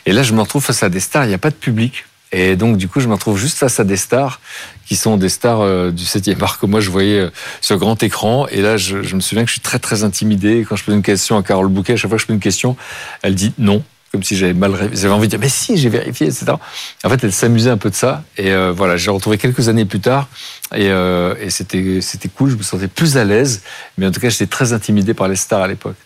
Et 0.07 0.13
là, 0.13 0.23
je 0.23 0.33
me 0.33 0.41
retrouve 0.41 0.65
face 0.65 0.83
à 0.83 0.89
des 0.89 1.01
stars. 1.01 1.25
Il 1.25 1.29
n'y 1.29 1.35
a 1.35 1.39
pas 1.39 1.51
de 1.51 1.55
public. 1.55 2.05
Et 2.33 2.57
donc, 2.57 2.79
du 2.79 2.89
coup, 2.89 3.01
je 3.01 3.09
me 3.09 3.15
retrouve 3.15 3.39
juste 3.39 3.59
face 3.59 3.79
à 3.79 3.85
des 3.85 3.97
stars 3.97 4.41
qui 4.87 4.97
sont 4.97 5.17
des 5.17 5.29
stars 5.29 5.61
euh, 5.61 5.91
du 5.91 6.05
7e 6.05 6.43
art 6.43 6.59
que 6.59 6.67
moi 6.67 6.81
je 6.81 6.91
voyais 6.91 7.19
euh, 7.19 7.31
sur 7.61 7.77
grand 7.79 8.03
écran. 8.03 8.47
Et 8.49 8.63
là, 8.63 8.77
je, 8.77 8.97
me 9.15 9.21
souviens 9.21 9.45
que 9.45 9.49
je 9.49 9.55
suis 9.55 9.61
très, 9.61 9.79
très 9.79 10.03
intimidé. 10.03 10.65
Quand 10.69 10.77
je 10.77 10.85
pose 10.85 10.95
une 10.95 11.03
question 11.03 11.37
à 11.37 11.43
Carole 11.43 11.69
Bouquet, 11.69 11.93
à 11.93 11.97
chaque 11.97 12.09
fois 12.09 12.17
que 12.17 12.23
je 12.23 12.27
pose 12.27 12.35
une 12.35 12.41
question, 12.41 12.77
elle 13.23 13.35
dit 13.35 13.53
non. 13.59 13.83
Comme 14.11 14.23
si 14.23 14.37
j'avais 14.37 14.53
mal 14.53 14.91
j'avais 14.93 15.15
envie 15.15 15.27
de 15.27 15.31
dire, 15.31 15.39
mais 15.39 15.49
si, 15.49 15.79
j'ai 15.79 15.89
vérifié, 15.89 16.27
etc. 16.27 16.53
En 17.03 17.09
fait, 17.09 17.25
elle 17.25 17.33
s'amusait 17.33 17.71
un 17.71 17.79
peu 17.79 17.89
de 17.89 17.95
ça. 17.95 18.25
Et 18.37 18.53
euh, 18.53 18.71
voilà, 18.71 18.99
j'ai 18.99 19.11
retrouvé 19.11 19.39
quelques 19.39 19.71
années 19.71 19.87
plus 19.87 20.01
tard. 20.01 20.29
Et, 20.75 20.89
et 20.89 21.51
c'était, 21.51 22.01
c'était 22.03 22.29
cool, 22.29 22.51
je 22.51 22.57
me 22.57 22.63
sentais 22.63 22.89
plus 22.89 23.17
à 23.17 23.25
l'aise. 23.25 23.63
Mais 23.97 24.07
en 24.07 24.11
tout 24.11 24.21
cas, 24.21 24.29
j'étais 24.29 24.47
très 24.47 24.75
intimidé 24.75 25.15
par 25.15 25.29
les 25.29 25.37
stars 25.37 25.63
à 25.63 25.69
l'époque. 25.69 25.97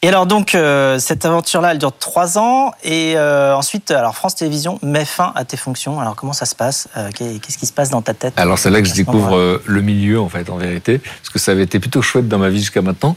Et 0.00 0.08
alors 0.08 0.26
donc 0.26 0.54
euh, 0.54 1.00
cette 1.00 1.24
aventure-là, 1.24 1.72
elle 1.72 1.78
dure 1.78 1.92
trois 1.92 2.38
ans 2.38 2.70
et 2.84 3.14
euh, 3.16 3.52
ensuite, 3.56 3.90
alors 3.90 4.14
France 4.14 4.36
Télévisions 4.36 4.78
met 4.80 5.04
fin 5.04 5.32
à 5.34 5.44
tes 5.44 5.56
fonctions. 5.56 5.98
Alors 5.98 6.14
comment 6.14 6.32
ça 6.32 6.46
se 6.46 6.54
passe 6.54 6.86
euh, 6.96 7.10
Qu'est-ce 7.12 7.58
qui 7.58 7.66
se 7.66 7.72
passe 7.72 7.90
dans 7.90 8.00
ta 8.00 8.14
tête 8.14 8.34
Alors 8.36 8.60
c'est 8.60 8.70
là 8.70 8.80
que 8.80 8.86
je 8.86 8.94
découvre 8.94 9.60
le 9.64 9.82
milieu 9.82 10.20
en 10.20 10.28
fait, 10.28 10.50
en 10.50 10.56
vérité, 10.56 10.98
parce 10.98 11.30
que 11.30 11.40
ça 11.40 11.50
avait 11.50 11.64
été 11.64 11.80
plutôt 11.80 12.00
chouette 12.00 12.28
dans 12.28 12.38
ma 12.38 12.48
vie 12.48 12.60
jusqu'à 12.60 12.80
maintenant. 12.80 13.16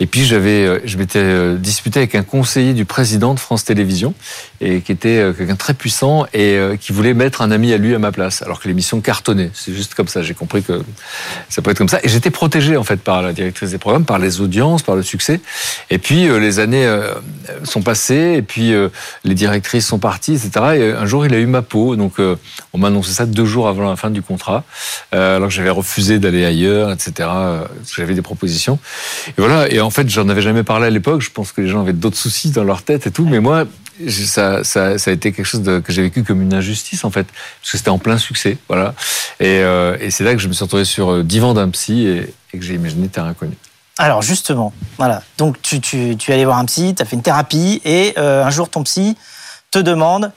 Et 0.00 0.06
puis 0.06 0.26
j'avais, 0.26 0.86
je 0.86 0.98
m'étais 0.98 1.56
disputé 1.56 2.00
avec 2.00 2.14
un 2.14 2.22
conseiller 2.22 2.74
du 2.74 2.84
président 2.84 3.32
de 3.32 3.40
France 3.40 3.64
Télévisions 3.64 4.12
et 4.60 4.82
qui 4.82 4.92
était 4.92 5.32
quelqu'un 5.36 5.56
très 5.56 5.72
puissant 5.72 6.26
et 6.34 6.58
qui 6.78 6.92
voulait 6.92 7.14
mettre 7.14 7.40
un 7.40 7.50
ami 7.50 7.72
à 7.72 7.78
lui 7.78 7.94
à 7.94 7.98
ma 7.98 8.12
place, 8.12 8.42
alors 8.42 8.60
que 8.60 8.68
l'émission 8.68 9.00
cartonnait. 9.00 9.50
C'est 9.54 9.72
juste 9.72 9.94
comme 9.94 10.08
ça. 10.08 10.22
J'ai 10.22 10.34
compris 10.34 10.62
que 10.62 10.82
ça 11.48 11.62
peut 11.62 11.70
être 11.70 11.78
comme 11.78 11.88
ça. 11.88 12.00
Et 12.02 12.08
j'étais 12.10 12.30
protégé 12.30 12.76
en 12.76 12.84
fait 12.84 12.96
par 12.96 13.22
la 13.22 13.32
directrice 13.32 13.70
des 13.70 13.78
programmes, 13.78 14.04
par 14.04 14.18
les 14.18 14.42
audiences, 14.42 14.82
par 14.82 14.96
le 14.96 15.02
succès. 15.02 15.40
Et 15.88 16.01
puis 16.02 16.28
euh, 16.28 16.38
les 16.38 16.58
années 16.58 16.84
euh, 16.84 17.14
sont 17.64 17.80
passées, 17.80 18.34
et 18.36 18.42
puis 18.42 18.74
euh, 18.74 18.88
les 19.24 19.34
directrices 19.34 19.86
sont 19.86 19.98
parties, 19.98 20.34
etc. 20.34 20.50
Et 20.74 20.92
un 20.92 21.06
jour, 21.06 21.24
il 21.24 21.32
a 21.32 21.38
eu 21.38 21.46
ma 21.46 21.62
peau. 21.62 21.96
Donc, 21.96 22.14
on 22.18 22.78
m'a 22.78 22.88
annoncé 22.88 23.12
ça 23.12 23.26
deux 23.26 23.44
jours 23.44 23.68
avant 23.68 23.88
la 23.88 23.96
fin 23.96 24.10
du 24.10 24.22
contrat, 24.22 24.64
alors 25.12 25.48
que 25.48 25.54
j'avais 25.54 25.70
refusé 25.70 26.18
d'aller 26.18 26.44
ailleurs, 26.44 26.90
etc. 26.90 27.28
J'avais 27.96 28.14
des 28.14 28.22
propositions. 28.22 28.78
Et 29.28 29.34
voilà. 29.38 29.70
Et 29.70 29.80
en 29.80 29.90
fait, 29.90 30.08
j'en 30.08 30.28
avais 30.28 30.42
jamais 30.42 30.62
parlé 30.62 30.86
à 30.86 30.90
l'époque. 30.90 31.22
Je 31.22 31.30
pense 31.30 31.52
que 31.52 31.60
les 31.60 31.68
gens 31.68 31.80
avaient 31.80 31.92
d'autres 31.92 32.16
soucis 32.16 32.50
dans 32.50 32.64
leur 32.64 32.82
tête 32.82 33.06
et 33.06 33.10
tout. 33.10 33.24
Mais 33.24 33.40
moi, 33.40 33.66
ça, 34.08 34.62
a 34.84 35.10
été 35.10 35.32
quelque 35.32 35.44
chose 35.44 35.62
que 35.62 35.92
j'ai 35.92 36.02
vécu 36.02 36.24
comme 36.24 36.42
une 36.42 36.54
injustice 36.54 37.04
en 37.04 37.10
fait, 37.10 37.26
parce 37.60 37.72
que 37.72 37.78
c'était 37.78 37.90
en 37.90 37.98
plein 37.98 38.18
succès, 38.18 38.58
voilà. 38.68 38.94
Et, 39.40 39.62
c'est 40.10 40.24
là 40.24 40.34
que 40.34 40.40
je 40.40 40.48
me 40.48 40.52
suis 40.52 40.64
retrouvé 40.64 40.84
sur 40.84 41.22
divan 41.24 41.54
d'un 41.54 41.68
psy 41.70 42.06
et, 42.06 42.34
et 42.52 42.58
que 42.58 42.64
j'ai 42.64 42.74
imaginé 42.74 43.08
Terre 43.08 43.24
inconnue. 43.24 43.56
Alors 43.98 44.22
justement, 44.22 44.72
voilà. 44.98 45.22
Donc 45.38 45.60
tu, 45.62 45.80
tu, 45.80 46.16
tu 46.16 46.30
es 46.30 46.34
allé 46.34 46.44
voir 46.44 46.58
un 46.58 46.64
psy, 46.64 46.94
tu 46.94 47.02
as 47.02 47.04
fait 47.04 47.16
une 47.16 47.22
thérapie 47.22 47.80
et 47.84 48.14
euh, 48.18 48.44
un 48.44 48.50
jour 48.50 48.68
ton 48.68 48.82
psy 48.82 49.16
te 49.70 49.78
demande 49.78 50.32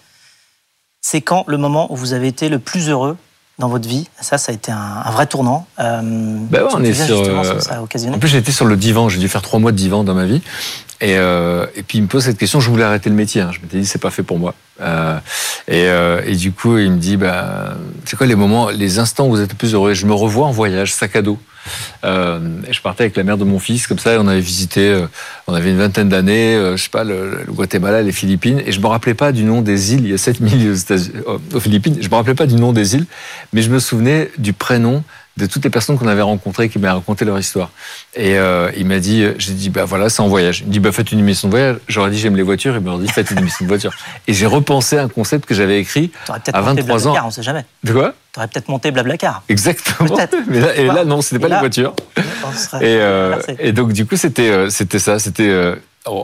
c'est 1.01 1.21
quand 1.21 1.43
le 1.47 1.57
moment 1.57 1.91
où 1.93 1.95
vous 1.95 2.13
avez 2.13 2.27
été 2.27 2.49
le 2.49 2.57
plus 2.57 2.89
heureux 2.89 3.15
dans 3.59 3.69
votre 3.69 3.87
vie? 3.87 4.07
Ça, 4.19 4.37
ça 4.37 4.51
a 4.51 4.55
été 4.55 4.71
un, 4.71 5.03
vrai 5.11 5.27
tournant. 5.27 5.67
Euh, 5.79 6.01
ben 6.03 6.63
ouais, 6.63 6.69
on 6.73 6.83
est 6.83 6.93
sur. 6.93 7.21
Euh, 7.21 7.59
ça 7.59 7.81
en 7.81 8.17
plus, 8.17 8.27
j'ai 8.27 8.39
été 8.39 8.51
sur 8.51 8.65
le 8.65 8.75
divan. 8.75 9.07
J'ai 9.07 9.19
dû 9.19 9.29
faire 9.29 9.43
trois 9.43 9.59
mois 9.59 9.71
de 9.71 9.77
divan 9.77 10.03
dans 10.03 10.15
ma 10.15 10.25
vie. 10.25 10.41
Et, 11.01 11.17
euh, 11.17 11.67
et 11.75 11.83
puis 11.83 11.99
il 11.99 12.01
me 12.01 12.07
pose 12.07 12.23
cette 12.23 12.39
question. 12.39 12.59
Je 12.59 12.69
voulais 12.71 12.83
arrêter 12.83 13.09
le 13.09 13.15
métier. 13.15 13.41
Hein. 13.41 13.51
Je 13.51 13.59
m'étais 13.59 13.77
dit 13.77 13.85
c'est 13.85 14.01
pas 14.01 14.09
fait 14.09 14.23
pour 14.23 14.39
moi. 14.39 14.55
Euh, 14.81 15.19
et, 15.67 15.87
euh, 15.87 16.21
et, 16.25 16.35
du 16.35 16.51
coup, 16.51 16.77
il 16.79 16.91
me 16.91 16.97
dit 16.97 17.17
bah, 17.17 17.75
c'est 18.05 18.15
quoi 18.15 18.25
les 18.25 18.35
moments, 18.35 18.69
les 18.69 18.97
instants 18.97 19.27
où 19.27 19.29
vous 19.29 19.41
êtes 19.41 19.51
le 19.51 19.57
plus 19.57 19.75
heureux? 19.75 19.93
Je 19.93 20.07
me 20.07 20.13
revois 20.13 20.47
en 20.47 20.51
voyage, 20.51 20.93
sac 20.93 21.15
à 21.15 21.21
dos 21.21 21.37
Euh, 22.03 22.39
je 22.69 22.81
partais 22.81 23.03
avec 23.03 23.15
la 23.15 23.23
mère 23.23 23.37
de 23.37 23.43
mon 23.43 23.59
fils, 23.59 23.87
comme 23.87 23.99
ça, 23.99 24.13
et 24.13 24.17
on 24.17 24.27
avait 24.27 24.39
visité, 24.39 24.89
euh, 24.89 25.07
on 25.47 25.53
avait 25.53 25.71
une 25.71 25.77
vingtaine 25.77 26.09
d'années, 26.09 26.55
euh, 26.55 26.77
je 26.77 26.83
sais 26.83 26.89
pas, 26.89 27.03
le, 27.03 27.43
le, 27.45 27.51
Guatemala, 27.51 28.01
les 28.01 28.11
Philippines, 28.11 28.61
et 28.65 28.71
je 28.71 28.79
me 28.79 28.87
rappelais 28.87 29.13
pas 29.13 29.31
du 29.31 29.43
nom 29.43 29.61
des 29.61 29.93
îles. 29.93 30.01
Il 30.03 30.11
y 30.11 30.13
a 30.13 30.17
7000 30.17 30.73
aux, 31.25 31.55
aux 31.55 31.59
Philippines. 31.59 31.97
Je 31.99 32.09
me 32.09 32.15
rappelais 32.15 32.35
pas 32.35 32.47
du 32.47 32.55
nom 32.55 32.73
des 32.73 32.95
îles, 32.95 33.05
mais 33.53 33.61
je 33.61 33.69
me 33.69 33.79
souvenais 33.79 34.31
du 34.37 34.53
prénom 34.53 35.03
de 35.37 35.45
toutes 35.45 35.63
les 35.63 35.69
personnes 35.69 35.97
qu'on 35.97 36.07
avait 36.07 36.21
rencontrées 36.21 36.69
qui 36.69 36.79
m'avaient 36.79 36.93
raconté 36.93 37.25
leur 37.25 37.37
histoire. 37.37 37.69
Et 38.15 38.37
euh, 38.37 38.71
il 38.77 38.85
m'a 38.85 38.99
dit, 38.99 39.25
j'ai 39.37 39.53
dit, 39.53 39.69
bah 39.69 39.83
voilà, 39.83 40.09
c'est 40.09 40.21
en 40.21 40.27
voyage. 40.27 40.61
Il 40.61 40.67
me 40.67 40.71
dit, 40.71 40.79
bah 40.79 40.91
faites 40.91 41.11
une 41.11 41.19
émission 41.19 41.49
de 41.49 41.51
voyage. 41.51 41.77
J'aurais 41.87 42.09
dit, 42.09 42.17
j'aime 42.17 42.37
les 42.37 42.43
voitures. 42.43 42.75
Il 42.75 42.81
m'a 42.81 42.97
dit, 42.97 43.07
faites 43.07 43.31
une 43.31 43.39
émission 43.39 43.65
de 43.65 43.69
voiture. 43.69 43.91
Et 44.27 44.33
j'ai 44.33 44.45
repensé 44.45 44.97
un 44.97 45.09
concept 45.09 45.45
que 45.45 45.53
j'avais 45.53 45.79
écrit 45.79 46.11
à 46.53 46.61
23 46.61 47.07
ans. 47.09 47.15
on 47.25 47.31
sait 47.31 47.43
jamais. 47.43 47.65
De 47.83 47.91
quoi? 47.91 48.13
T'aurais 48.31 48.47
peut-être 48.47 48.67
monté 48.69 48.91
Blablacar. 48.91 49.43
Exactement. 49.49 50.17
Mais 50.47 50.59
là, 50.59 50.75
et 50.75 50.85
là, 50.85 51.05
non, 51.05 51.21
c'était 51.21 51.39
pas 51.39 51.53
les 51.53 51.59
voitures. 51.59 51.93
Et, 52.81 52.97
euh, 52.99 53.39
et, 53.59 53.71
donc, 53.71 53.93
du 53.93 54.05
coup, 54.05 54.17
c'était, 54.17 54.49
euh, 54.49 54.69
c'était 54.69 54.99
ça. 54.99 55.19
C'était, 55.19 55.75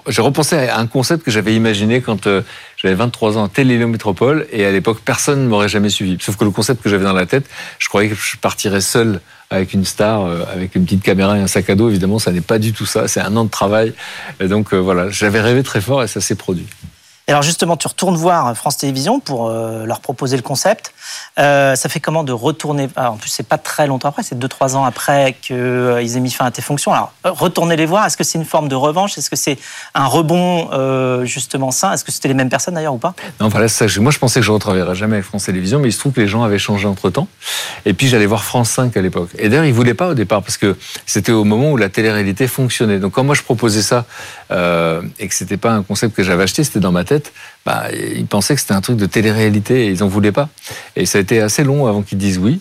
j'ai 0.07 0.21
repensé 0.21 0.55
à 0.55 0.77
un 0.77 0.87
concept 0.87 1.23
que 1.23 1.31
j'avais 1.31 1.55
imaginé 1.55 2.01
quand 2.01 2.27
euh, 2.27 2.41
j'avais 2.77 2.93
23 2.93 3.37
ans 3.37 3.45
à 3.45 3.49
Télélo 3.49 3.87
Métropole 3.87 4.47
et 4.51 4.65
à 4.65 4.71
l'époque 4.71 4.99
personne 5.03 5.43
ne 5.43 5.47
m'aurait 5.47 5.69
jamais 5.69 5.89
suivi. 5.89 6.17
Sauf 6.21 6.37
que 6.37 6.43
le 6.43 6.51
concept 6.51 6.83
que 6.83 6.89
j'avais 6.89 7.03
dans 7.03 7.13
la 7.13 7.25
tête, 7.25 7.45
je 7.79 7.89
croyais 7.89 8.09
que 8.09 8.15
je 8.15 8.37
partirais 8.37 8.81
seul 8.81 9.21
avec 9.49 9.73
une 9.73 9.83
star, 9.83 10.21
euh, 10.21 10.43
avec 10.51 10.75
une 10.75 10.85
petite 10.85 11.03
caméra 11.03 11.37
et 11.37 11.41
un 11.41 11.47
sac 11.47 11.69
à 11.69 11.75
dos. 11.75 11.89
Évidemment, 11.89 12.19
ça 12.19 12.31
n'est 12.31 12.41
pas 12.41 12.59
du 12.59 12.73
tout 12.73 12.85
ça. 12.85 13.07
C'est 13.07 13.21
un 13.21 13.35
an 13.35 13.45
de 13.45 13.49
travail. 13.49 13.93
Et 14.39 14.47
donc 14.47 14.73
euh, 14.73 14.77
voilà, 14.77 15.09
j'avais 15.09 15.41
rêvé 15.41 15.63
très 15.63 15.81
fort 15.81 16.03
et 16.03 16.07
ça 16.07 16.21
s'est 16.21 16.35
produit. 16.35 16.67
Alors 17.31 17.43
justement, 17.43 17.77
tu 17.77 17.87
retournes 17.87 18.17
voir 18.17 18.57
France 18.57 18.75
Télévisions 18.75 19.21
pour 19.21 19.47
euh, 19.47 19.85
leur 19.85 20.01
proposer 20.01 20.35
le 20.35 20.41
concept. 20.41 20.93
Euh, 21.39 21.75
ça 21.75 21.87
fait 21.87 22.01
comment 22.01 22.25
de 22.25 22.33
retourner? 22.33 22.89
Ah, 22.97 23.11
En 23.11 23.15
plus, 23.15 23.29
c'est 23.29 23.47
pas 23.47 23.57
très 23.57 23.87
longtemps 23.87 24.09
après, 24.09 24.21
c'est 24.21 24.37
2-3 24.37 24.75
ans 24.75 24.83
après 24.83 25.37
qu'ils 25.41 25.55
euh, 25.55 26.01
aient 26.01 26.19
mis 26.19 26.31
fin 26.31 26.43
à 26.43 26.51
tes 26.51 26.61
fonctions. 26.61 26.91
Alors, 26.91 27.13
retourner 27.23 27.77
les 27.77 27.85
voir, 27.85 28.05
est-ce 28.05 28.17
que 28.17 28.25
c'est 28.25 28.37
une 28.37 28.43
forme 28.43 28.67
de 28.67 28.75
revanche? 28.75 29.17
Est-ce 29.17 29.29
que 29.29 29.37
c'est 29.37 29.57
un 29.93 30.07
rebond 30.07 30.69
justement 31.23 31.71
sain? 31.71 31.93
Est-ce 31.93 32.03
que 32.03 32.11
c'était 32.11 32.27
les 32.27 32.33
mêmes 32.33 32.49
personnes 32.49 32.73
d'ailleurs 32.73 32.95
ou 32.95 32.97
pas? 32.97 33.13
Non, 33.39 33.49
moi 33.49 34.11
je 34.11 34.19
pensais 34.19 34.41
que 34.41 34.45
je 34.45 34.51
ne 34.51 34.55
retravaillerais 34.55 34.95
jamais 34.95 35.15
avec 35.15 35.25
France 35.25 35.45
Télévisions, 35.45 35.79
mais 35.79 35.87
il 35.87 35.93
se 35.93 35.99
trouve 35.99 36.11
que 36.11 36.19
les 36.19 36.27
gens 36.27 36.43
avaient 36.43 36.59
changé 36.59 36.85
entre-temps. 36.87 37.29
Et 37.85 37.93
puis 37.93 38.07
j'allais 38.07 38.25
voir 38.25 38.43
France 38.43 38.71
5 38.71 38.97
à 38.97 39.01
l'époque. 39.01 39.29
Et 39.37 39.47
d'ailleurs, 39.47 39.65
ils 39.65 39.71
ne 39.71 39.75
voulaient 39.75 39.93
pas 39.93 40.09
au 40.09 40.13
départ, 40.15 40.41
parce 40.41 40.57
que 40.57 40.75
c'était 41.05 41.31
au 41.31 41.45
moment 41.45 41.71
où 41.71 41.77
la 41.77 41.87
télé-réalité 41.87 42.47
fonctionnait. 42.47 42.99
Donc 42.99 43.13
quand 43.13 43.23
moi 43.23 43.35
je 43.35 43.43
proposais 43.43 43.81
ça, 43.81 44.05
et 44.51 45.27
que 45.27 45.33
c'était 45.33 45.57
pas 45.57 45.71
un 45.71 45.83
concept 45.83 46.13
que 46.13 46.23
j'avais 46.23 46.43
acheté, 46.43 46.65
c'était 46.65 46.81
dans 46.81 46.91
ma 46.91 47.05
tête, 47.05 47.20
bah, 47.65 47.85
ils 47.91 48.25
pensaient 48.25 48.55
que 48.55 48.61
c'était 48.61 48.73
un 48.73 48.81
truc 48.81 48.97
de 48.97 49.05
télé-réalité 49.05 49.87
et 49.87 49.91
ils 49.91 49.99
n'en 49.99 50.07
voulaient 50.07 50.31
pas. 50.31 50.49
Et 50.95 51.05
ça 51.05 51.17
a 51.17 51.21
été 51.21 51.41
assez 51.41 51.63
long 51.63 51.87
avant 51.87 52.01
qu'ils 52.01 52.17
disent 52.17 52.37
oui. 52.37 52.59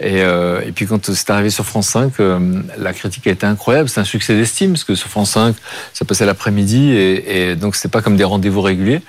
Et, 0.00 0.22
euh, 0.22 0.60
puis 0.74 0.86
quand 0.86 1.12
c'est 1.12 1.30
arrivé 1.30 1.50
sur 1.50 1.64
France 1.64 1.88
5, 1.88 2.20
euh, 2.20 2.62
la 2.78 2.92
critique 2.92 3.26
a 3.26 3.30
été 3.30 3.46
incroyable. 3.46 3.88
C'est 3.88 4.00
un 4.00 4.04
succès 4.04 4.34
d'estime 4.34 4.72
parce 4.72 4.84
que 4.84 4.94
sur 4.94 5.08
France 5.08 5.30
5, 5.30 5.54
ça 5.92 6.04
passait 6.04 6.26
l'après-midi 6.26 6.90
et, 6.90 7.50
et, 7.50 7.56
donc 7.56 7.76
c'était 7.76 7.88
pas 7.88 8.02
comme 8.02 8.16
des 8.16 8.24
rendez-vous 8.24 8.62
réguliers. 8.62 9.02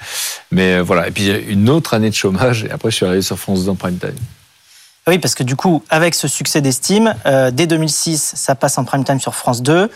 Mais 0.52 0.76
euh, 0.76 0.84
voilà. 0.84 1.08
Et 1.08 1.12
puis 1.12 1.30
une 1.48 1.70
autre 1.70 1.94
année 1.94 2.10
de 2.10 2.16
chômage 2.16 2.66
et 2.66 2.72
après 2.72 2.92
je 2.92 2.98
suis 2.98 3.06
arrivé 3.06 3.22
sur 3.22 3.40
France 3.40 3.66
2 3.66 3.72
en 3.72 3.76
prime 3.76 3.98
time. 3.98 4.12
Oui, 5.08 5.18
parce 5.18 5.34
que 5.34 5.42
du 5.42 5.56
coup, 5.56 5.84
avec 5.90 6.14
ce 6.14 6.28
succès 6.28 6.62
d'estime, 6.62 7.16
euh, 7.26 7.50
dès 7.50 7.66
2006, 7.66 8.34
ça 8.36 8.54
passe 8.54 8.78
en 8.78 8.86
prime 8.86 9.04
time 9.04 9.20
sur 9.20 9.34
France 9.34 9.64
2. 9.64 9.90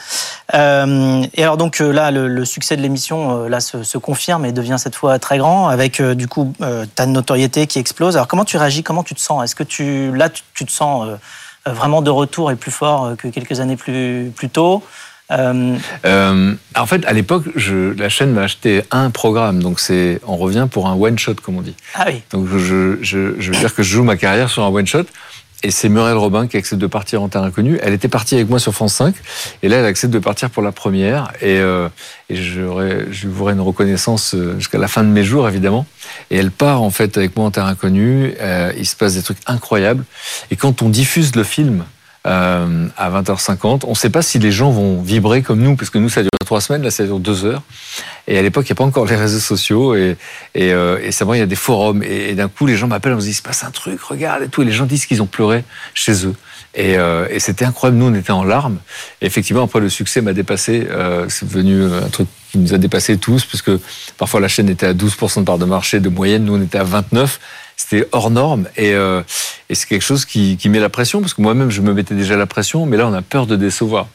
Euh, 0.56 1.26
et 1.32 1.44
alors 1.44 1.58
donc 1.58 1.80
euh, 1.80 1.92
là, 1.92 2.10
le, 2.10 2.44
succès 2.44 2.76
de 2.76 2.82
l'émission 2.82 3.48
là 3.48 3.60
se, 3.60 3.98
confirme 4.00 4.46
et 4.46 4.52
devient 4.52 4.78
cette 4.80 4.96
fois 4.96 5.20
très 5.20 5.38
grand, 5.38 5.68
avec 5.68 6.02
du 6.02 6.28
coup 6.28 6.54
ta 6.96 7.06
notoriété 7.06 7.68
qui 7.68 7.78
explose. 7.78 8.16
Alors 8.16 8.28
comment 8.28 8.46
tu 8.46 8.58
réagis? 8.58 8.82
Comment 8.82 9.04
tu 9.04 9.14
te 9.14 9.22
sens? 9.22 9.44
Est-ce 9.44 9.56
que 9.56 9.64
tu 9.64 10.16
là 10.16 10.30
tu, 10.30 10.42
tu 10.56 10.66
te 10.66 10.72
sens 10.72 11.08
vraiment 11.66 12.02
de 12.02 12.10
retour 12.10 12.52
et 12.52 12.56
plus 12.56 12.72
fort 12.72 13.16
que 13.18 13.28
quelques 13.28 13.60
années 13.60 13.78
plus 13.78 14.32
plus 14.36 14.50
tôt? 14.50 14.84
Euh... 15.32 15.78
Euh, 16.06 16.54
en 16.76 16.86
fait, 16.86 17.06
à 17.06 17.14
l'époque, 17.14 17.46
la 17.56 18.10
chaîne 18.10 18.32
m'a 18.32 18.44
acheté 18.44 18.84
un 18.92 19.10
programme, 19.10 19.62
donc 19.62 19.80
c'est, 19.80 20.20
on 20.28 20.38
revient 20.38 20.68
pour 20.70 20.88
un 20.88 20.94
one 20.94 21.18
shot, 21.18 21.36
comme 21.36 21.58
on 21.58 21.62
dit. 21.62 21.76
Ah 21.96 22.06
oui. 22.08 22.22
Donc 22.32 22.48
je, 22.48 22.98
je, 23.02 23.40
je 23.40 23.52
veux 23.52 23.58
dire 23.58 23.74
que 23.74 23.84
je 23.84 23.90
joue 23.90 24.04
ma 24.04 24.18
carrière 24.18 24.50
sur 24.50 24.64
un 24.64 24.70
one 24.70 24.88
shot. 24.88 25.06
Et 25.64 25.72
c'est 25.72 25.90
Muriel 25.90 26.18
Robin 26.18 26.46
qui 26.46 26.58
accepte 26.58 26.80
de 26.80 26.86
partir 26.86 27.24
en 27.24 27.28
terrain 27.28 27.46
inconnu. 27.46 27.80
Elle 27.82 27.94
était 27.94 28.10
partie 28.10 28.36
avec 28.36 28.50
moi 28.50 28.60
sur 28.60 28.72
France 28.72 28.94
5, 28.94 29.16
et 29.64 29.70
là, 29.70 29.78
elle 29.78 29.86
accepte 29.86 30.14
de 30.14 30.20
partir 30.20 30.52
pour 30.52 30.62
la 30.62 30.72
première. 30.72 31.32
Et, 31.42 31.58
euh, 31.58 31.88
et 32.30 32.36
je 32.36 32.62
voudrais 33.28 33.54
une 33.54 33.62
reconnaissance 33.62 34.36
jusqu'à 34.58 34.78
la 34.78 34.88
fin 34.88 35.04
de 35.04 35.10
mes 35.10 35.24
jours, 35.24 35.48
évidemment. 35.50 35.88
Et 36.30 36.38
elle 36.38 36.52
part 36.52 36.84
en 36.84 36.92
fait 36.92 37.18
avec 37.18 37.36
moi 37.36 37.48
en 37.48 37.52
terrain 37.52 37.70
inconnu. 37.70 38.36
Euh, 38.42 38.74
il 38.78 38.86
se 38.86 38.96
passe 38.96 39.16
des 39.16 39.24
trucs 39.24 39.40
incroyables. 39.48 40.04
Et 40.52 40.56
quand 40.56 40.84
on 40.84 40.90
diffuse 40.90 41.36
le 41.36 41.44
film, 41.44 41.86
euh, 42.26 42.88
à 42.98 43.10
20h50. 43.10 43.82
On 43.86 43.92
ne 43.92 43.96
sait 43.96 44.10
pas 44.10 44.22
si 44.22 44.40
les 44.40 44.52
gens 44.52 44.72
vont 44.72 45.02
vibrer 45.02 45.42
comme 45.42 45.60
nous, 45.60 45.76
parce 45.76 45.90
que 45.90 45.98
nous, 45.98 46.10
ça 46.10 46.22
dure 46.22 46.32
trois 46.44 46.62
semaines, 46.62 46.84
là, 46.84 46.92
ça 46.92 47.04
dure 47.04 47.20
deux 47.20 47.46
heures. 47.46 47.62
Et 48.28 48.38
à 48.38 48.42
l'époque, 48.42 48.66
il 48.68 48.72
n'y 48.72 48.76
a 48.76 48.78
pas 48.78 48.84
encore 48.84 49.06
les 49.06 49.16
réseaux 49.16 49.40
sociaux, 49.40 49.96
et, 49.96 50.18
et, 50.56 50.74
euh, 50.74 51.00
il 51.02 51.38
y 51.38 51.42
a 51.42 51.46
des 51.46 51.56
forums. 51.56 52.04
Et, 52.04 52.34
d'un 52.34 52.48
coup, 52.48 52.66
les 52.66 52.78
gens 52.78 52.88
m'appellent, 52.88 53.14
on 53.14 53.18
me 53.18 53.22
dit, 53.22 53.30
il 53.30 53.34
se 53.34 53.42
passe 53.42 53.64
un 53.64 53.72
truc, 53.72 54.02
regarde, 54.02 54.44
et 54.44 54.48
tout. 54.48 54.62
Et 54.62 54.66
les 54.66 54.72
gens 54.72 54.86
disent 54.86 55.06
qu'ils 55.06 55.22
ont 55.22 55.28
pleuré 55.28 55.64
chez 55.94 56.26
eux. 56.26 56.36
Et, 56.74 56.98
euh, 56.98 57.28
c'était 57.40 57.66
incroyable. 57.66 57.98
Nous, 57.98 58.08
on 58.08 58.14
était 58.14 58.32
en 58.32 58.44
larmes. 58.44 58.78
Et 59.22 59.28
effectivement, 59.28 59.64
après, 59.64 59.80
le 59.80 59.90
succès 59.90 60.22
m'a 60.22 60.34
dépassé. 60.34 60.88
Euh, 60.90 61.26
c'est 61.30 61.48
devenu 61.48 61.86
un 61.86 62.10
truc 62.10 62.28
qui 62.52 62.58
nous 62.58 62.74
a 62.74 62.78
dépassé 62.78 63.18
tous, 63.18 63.46
puisque 63.46 63.72
parfois 64.18 64.40
la 64.40 64.48
chaîne 64.48 64.70
était 64.70 64.88
à 64.88 64.94
12% 64.94 65.42
de 65.42 65.46
part 65.46 65.58
de 65.58 65.66
marché 65.66 66.00
de 66.00 66.10
moyenne. 66.10 66.46
Nous, 66.46 66.56
on 66.56 66.62
était 66.62 66.80
à 66.80 66.84
29 66.84 67.40
c'était 67.78 68.08
hors 68.12 68.30
norme 68.30 68.68
et, 68.78 68.94
euh, 68.94 69.22
et 69.70 69.76
c'est 69.76 69.88
quelque 69.88 70.02
chose 70.02 70.26
qui, 70.26 70.58
qui, 70.58 70.70
met 70.70 70.80
la 70.80 70.90
pression 70.90 71.22
parce 71.22 71.34
que 71.34 71.42
moi-même 71.42 71.72
je 71.72 71.82
me 71.82 71.94
mettais 71.94 72.16
déjà 72.16 72.36
la 72.36 72.46
pression, 72.46 72.86
mais 72.86 72.98
là 72.98 73.08
on 73.08 73.14
a 73.14 73.22
peur 73.22 73.48
de 73.48 73.56
décevoir. 73.56 74.08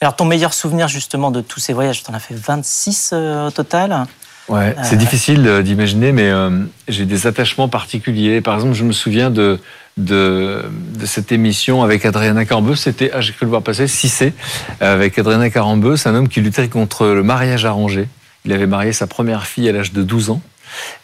Alors 0.00 0.16
ton 0.16 0.24
meilleur 0.24 0.52
souvenir 0.52 0.88
justement 0.88 1.30
de 1.30 1.40
tous 1.40 1.60
ces 1.60 1.72
voyages, 1.72 2.02
tu 2.02 2.10
en 2.10 2.14
as 2.14 2.20
fait 2.20 2.34
26 2.34 3.10
euh, 3.12 3.48
au 3.48 3.50
total? 3.50 4.06
Ouais, 4.48 4.76
c'est 4.82 4.94
euh... 4.94 4.98
difficile 4.98 5.62
d'imaginer, 5.64 6.12
mais 6.12 6.30
euh, 6.30 6.50
j'ai 6.86 7.04
des 7.04 7.26
attachements 7.26 7.68
particuliers. 7.68 8.40
Par 8.40 8.54
exemple, 8.54 8.74
je 8.74 8.84
me 8.84 8.92
souviens 8.92 9.30
de, 9.30 9.58
de, 9.96 10.64
de 10.98 11.06
cette 11.06 11.32
émission 11.32 11.82
avec 11.82 12.04
Adriana 12.04 12.44
Carambeu, 12.44 12.76
c'était, 12.76 13.10
ah, 13.12 13.20
j'ai 13.20 13.32
cru 13.32 13.46
le 13.46 13.50
voir 13.50 13.62
passer, 13.62 13.86
6C, 13.86 14.32
avec 14.80 15.18
Adriana 15.18 15.50
Carambeu, 15.50 15.96
c'est 15.96 16.08
un 16.08 16.14
homme 16.14 16.28
qui 16.28 16.40
luttait 16.40 16.68
contre 16.68 17.06
le 17.06 17.22
mariage 17.24 17.64
arrangé. 17.64 18.08
Il 18.44 18.52
avait 18.52 18.68
marié 18.68 18.92
sa 18.92 19.08
première 19.08 19.46
fille 19.46 19.68
à 19.68 19.72
l'âge 19.72 19.92
de 19.92 20.02
12 20.04 20.30
ans. 20.30 20.40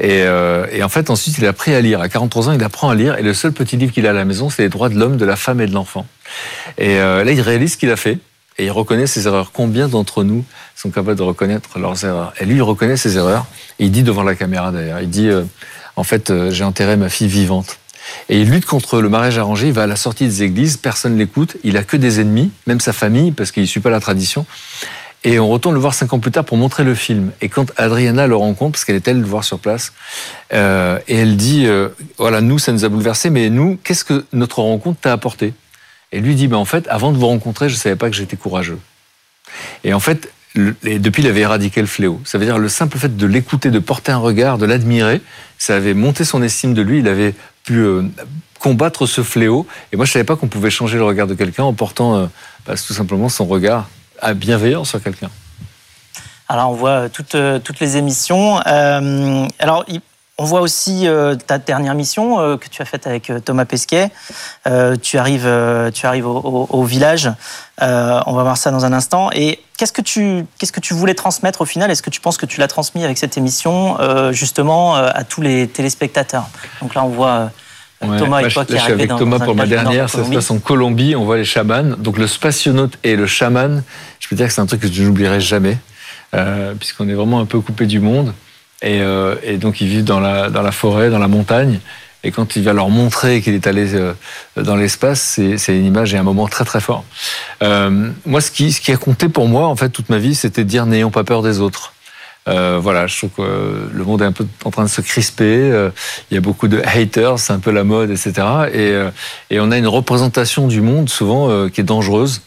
Et, 0.01 0.23
euh, 0.23 0.67
et, 0.73 0.83
en 0.83 0.89
fait, 0.89 1.11
ensuite, 1.11 1.39
il 1.39 1.47
a 1.47 1.51
appris 1.51 1.75
à 1.75 1.81
lire. 1.81 2.01
À 2.01 2.09
43 2.09 2.49
ans, 2.49 2.53
il 2.53 2.63
apprend 2.63 2.91
à 2.91 2.95
lire. 2.95 3.19
Et 3.19 3.23
le 3.23 3.35
seul 3.35 3.53
petit 3.53 3.77
livre 3.77 3.93
qu'il 3.93 4.07
a 4.07 4.11
à 4.11 4.15
la 4.15 4.25
maison, 4.25 4.51
c'est 4.51 4.63
les 4.63 4.69
droits 4.69 4.89
de 4.89 4.99
l'homme, 4.99 5.17
de 5.17 5.25
la 5.25 5.37
femme 5.37 5.61
et 5.61 5.67
de 5.67 5.73
l'enfant. 5.73 6.07
Et 6.79 6.99
euh, 6.99 7.25
là, 7.25 7.33
il 7.33 7.41
réalise 7.41 7.73
ce 7.73 7.77
qu'il 7.77 7.91
a 7.91 7.97
fait. 7.97 8.19
Et 8.59 8.67
il 8.67 8.71
reconnaît 8.71 9.07
ses 9.07 9.27
erreurs. 9.27 9.51
Combien 9.53 9.89
d'entre 9.89 10.25
nous 10.25 10.45
sont 10.77 10.91
capables 10.91 11.17
de 11.17 11.23
reconnaître 11.23 11.79
leurs 11.79 12.05
erreurs? 12.05 12.33
Et 12.39 12.45
lui, 12.45 12.57
il 12.57 12.63
reconnaît 12.63 12.97
ses 12.97 13.17
erreurs. 13.17 13.47
Il 13.79 13.91
dit 13.91 14.03
devant 14.03 14.23
la 14.23 14.35
caméra, 14.35 14.73
d'ailleurs, 14.73 15.01
il 15.01 15.09
dit, 15.09 15.29
euh, 15.29 15.43
en 15.97 16.05
fait, 16.05 16.33
j'ai 16.51 16.65
enterré 16.65 16.97
ma 16.97 17.09
fille 17.09 17.29
vivante. 17.29 17.79
Et 18.29 18.41
il 18.41 18.51
lutte 18.51 18.67
contre 18.67 19.01
le 19.01 19.09
mariage 19.09 19.39
arrangé. 19.39 19.69
Il 19.69 19.73
va 19.73 19.85
à 19.85 19.87
la 19.87 19.97
sortie 19.97 20.27
des 20.27 20.43
églises, 20.43 20.77
personne 20.77 21.17
l'écoute. 21.17 21.57
Il 21.65 21.77
a 21.77 21.85
que 21.85 21.97
des 21.97 22.21
ennemis, 22.21 22.51
même 22.67 22.81
sa 22.81 22.93
famille, 22.93 23.33
parce 23.33 23.53
qu'il 23.53 23.63
ne 23.63 23.69
suit 23.69 23.81
pas 23.81 23.91
la 23.91 24.01
tradition. 24.01 24.47
Et 25.25 25.39
on 25.39 25.49
retourne 25.49 25.75
le 25.75 25.81
voir 25.81 25.95
cinq 25.95 26.13
ans 26.13 26.19
plus 26.19 26.33
tard 26.33 26.45
pour 26.45 26.57
montrer 26.57 26.83
le 26.83 26.95
film. 26.95 27.31
Et 27.41 27.49
quand 27.49 27.71
Adriana 27.77 28.27
le 28.27 28.35
rencontre, 28.35 28.73
parce 28.73 28.85
qu'elle 28.85 28.97
est 28.97 29.07
elle 29.07 29.21
le 29.21 29.27
voir 29.27 29.45
sur 29.45 29.61
place, 29.61 29.93
euh, 30.53 30.99
et 31.07 31.19
elle 31.19 31.37
dit 31.37 31.67
euh, 31.67 31.91
voilà, 32.19 32.41
nous, 32.41 32.59
ça 32.59 32.73
nous 32.73 32.85
a 32.85 32.89
bouleversé, 32.89 33.31
mais 33.31 33.49
nous, 33.49 33.79
qu'est-ce 33.85 34.05
que 34.05 34.25
notre 34.33 34.61
rencontre 34.61 35.01
t'a 35.01 35.13
apporté? 35.13 35.55
Et 36.11 36.21
lui 36.21 36.35
dit 36.35 36.49
ben, 36.49 36.57
en 36.57 36.65
fait, 36.65 36.89
avant 36.89 37.13
de 37.13 37.19
vous 37.19 37.27
rencontrer, 37.27 37.69
je 37.69 37.75
ne 37.75 37.79
savais 37.79 37.97
pas 37.97 38.11
que 38.11 38.17
j'étais 38.17 38.37
courageux. 38.37 38.79
Et 39.85 39.95
en 39.95 40.01
fait, 40.01 40.33
depuis, 40.57 41.23
il 41.23 41.29
avait 41.29 41.41
éradiqué 41.41 41.81
le 41.81 41.87
fléau. 41.87 42.21
Ça 42.25 42.37
veut 42.37 42.45
dire 42.45 42.59
le 42.59 42.69
simple 42.69 42.99
fait 42.99 43.17
de 43.17 43.27
l'écouter, 43.27 43.71
de 43.71 43.79
porter 43.79 44.11
un 44.11 44.19
regard, 44.19 44.59
de 44.59 44.67
l'admirer, 44.67 45.21
ça 45.57 45.77
avait 45.77 45.95
monté 45.95 46.25
son 46.25 46.43
estime 46.43 46.75
de 46.75 46.83
lui. 46.83 46.99
Il 46.99 47.07
avait 47.07 47.35
pu 47.63 47.79
euh, 47.79 48.03
combattre 48.59 49.07
ce 49.07 49.23
fléau. 49.23 49.69
Et 49.93 49.97
moi, 49.97 50.05
je 50.05 50.11
ne 50.11 50.15
savais 50.15 50.25
pas 50.25 50.35
qu'on 50.35 50.49
pouvait 50.49 50.71
changer 50.71 50.99
le 50.99 51.05
regard 51.05 51.29
de 51.29 51.35
quelqu'un 51.35 51.63
en 51.63 51.75
portant 51.75 52.29
bah, 52.67 52.75
tout 52.75 52.93
simplement 52.93 53.29
son 53.29 53.47
regard 53.47 53.89
bienveillant 54.35 54.85
sur 54.85 55.03
quelqu'un 55.03 55.31
Alors, 56.49 56.71
on 56.71 56.75
voit 56.75 57.09
toutes, 57.09 57.37
toutes 57.65 57.81
les 57.81 57.97
émissions. 57.97 58.61
Euh, 58.67 59.47
alors, 59.59 59.85
on 60.39 60.45
voit 60.45 60.61
aussi 60.61 61.07
euh, 61.07 61.35
ta 61.35 61.59
dernière 61.59 61.95
mission 61.95 62.41
euh, 62.41 62.57
que 62.57 62.69
tu 62.69 62.81
as 62.83 62.85
faite 62.85 63.07
avec 63.07 63.31
Thomas 63.45 63.65
Pesquet. 63.65 64.11
tu 65.03 65.19
arrives, 65.19 65.51
tu 65.93 66.07
arrives 66.07 66.27
au, 66.27 66.39
au, 66.39 66.67
au 66.71 66.85
village. 66.85 67.31
on 67.81 68.33
va 68.33 68.43
voir 68.43 68.57
ça 68.57 68.71
dans 68.71 68.85
un 68.85 68.93
instant. 68.93 69.31
Et 69.33 69.61
qu'est-ce 69.77 69.93
que 69.93 70.03
tu, 70.03 70.47
qu'est-ce 70.59 70.73
que 70.73 70.81
tu 70.81 70.95
voulais 70.95 71.15
transmettre 71.15 71.61
au 71.61 71.67
final? 71.67 71.91
Est-ce 71.91 72.03
que 72.03 72.11
tu 72.11 72.21
penses 72.21 72.37
que 72.37 72.47
tu 72.47 72.61
l'as 72.61 72.69
transmis 72.69 73.05
avec 73.05 73.19
cette 73.19 73.37
émission, 73.37 73.99
justement, 74.33 74.95
à 74.95 75.25
tous 75.25 75.43
les 75.43 75.69
téléspectateurs? 75.69 76.49
Donc 76.81 76.95
là, 76.95 77.05
on 77.05 77.09
voit. 77.09 77.51
Ouais, 78.03 78.19
Thomas 78.19 78.41
et 78.41 78.49
toi 78.49 78.65
qui 78.65 78.73
là, 78.73 78.79
je 78.79 78.85
suis 78.85 78.93
avec 78.93 79.09
dans, 79.09 79.19
Thomas 79.19 79.39
dans 79.39 79.45
pour 79.45 79.55
ma 79.55 79.67
dernière, 79.67 80.11
ça 80.11 80.25
se 80.25 80.31
passe 80.31 80.51
en 80.51 80.59
Colombie, 80.59 81.15
on 81.17 81.25
voit 81.25 81.37
les 81.37 81.45
chamans. 81.45 81.97
Donc 81.99 82.19
le 82.19 82.27
spationaute 82.27 82.99
et 83.05 83.17
le 83.17 83.27
chaman, 83.27 83.83
je 84.21 84.29
peux 84.29 84.37
dire 84.37 84.47
que 84.47 84.53
c'est 84.53 84.61
un 84.61 84.67
truc 84.67 84.81
que 84.81 84.93
je 84.93 85.03
n'oublierai 85.03 85.41
jamais, 85.41 85.79
euh, 86.35 86.75
puisqu'on 86.75 87.09
est 87.09 87.15
vraiment 87.15 87.41
un 87.41 87.47
peu 87.47 87.61
coupé 87.61 87.87
du 87.87 88.01
monde. 88.01 88.33
Et, 88.83 89.01
euh, 89.01 89.37
et, 89.45 89.59
donc 89.59 89.81
ils 89.81 89.87
vivent 89.87 90.05
dans 90.05 90.21
la, 90.21 90.51
dans 90.51 90.63
la 90.63 90.73
forêt, 90.73 91.11
dans 91.11 91.21
la 91.21 91.29
montagne. 91.29 91.79
Et 92.25 92.31
quand 92.31 92.57
il 92.57 92.63
va 92.63 92.73
leur 92.73 92.89
montrer 92.89 93.41
qu'il 93.41 93.55
est 93.55 93.67
allé 93.67 93.95
euh, 93.95 94.15
dans 94.57 94.77
l'espace, 94.77 95.41
c'est 95.57 95.77
une 95.77 95.85
image 95.85 96.15
et 96.15 96.19
un 96.19 96.23
moment 96.23 96.47
très 96.47 96.65
très 96.65 96.81
fort. 96.81 97.05
Euh, 97.63 98.11
moi, 98.27 98.41
ce 98.41 98.51
qui, 98.51 98.71
ce 98.73 98.81
qui 98.81 98.93
a 98.93 98.97
compté 98.97 99.29
pour 99.29 99.49
moi, 99.49 99.67
en 99.67 99.75
fait, 99.75 99.89
toute 99.89 100.09
ma 100.09 100.19
vie, 100.19 100.35
c'était 100.35 100.63
de 100.63 100.69
dire 100.69 100.87
n'ayons 100.87 101.11
pas 101.11 101.25
peur 101.25 101.43
des 101.43 101.61
autres. 101.61 101.92
Euh, 102.49 102.79
voilà, 102.83 103.07
je 103.07 103.17
trouve 103.17 103.31
que 103.31 103.89
le 103.93 104.05
monde 104.05 104.23
est 104.23 104.25
un 104.25 104.33
peu 104.33 104.47
en 104.65 104.71
train 104.71 104.85
de 104.85 104.89
se 104.89 105.01
crisper. 105.01 105.45
Euh, 105.45 105.91
il 106.31 106.35
y 106.35 106.39
a 106.39 106.41
beaucoup 106.41 106.69
de 106.69 106.83
haters, 106.85 107.39
c'est 107.39 107.53
un 107.53 107.61
peu 107.61 107.71
la 107.71 107.85
mode, 107.85 108.11
etc. 108.11 108.33
Et, 108.73 108.91
euh, 108.91 109.11
et, 109.51 109.61
on 109.61 109.71
a 109.71 109.79
une 109.79 109.87
représentation 109.87 110.67
du 110.67 110.81
monde 110.81 111.09
souvent 111.09 111.69
qui 111.69 111.81
est 111.81 111.85
dangereuse, 111.85 112.43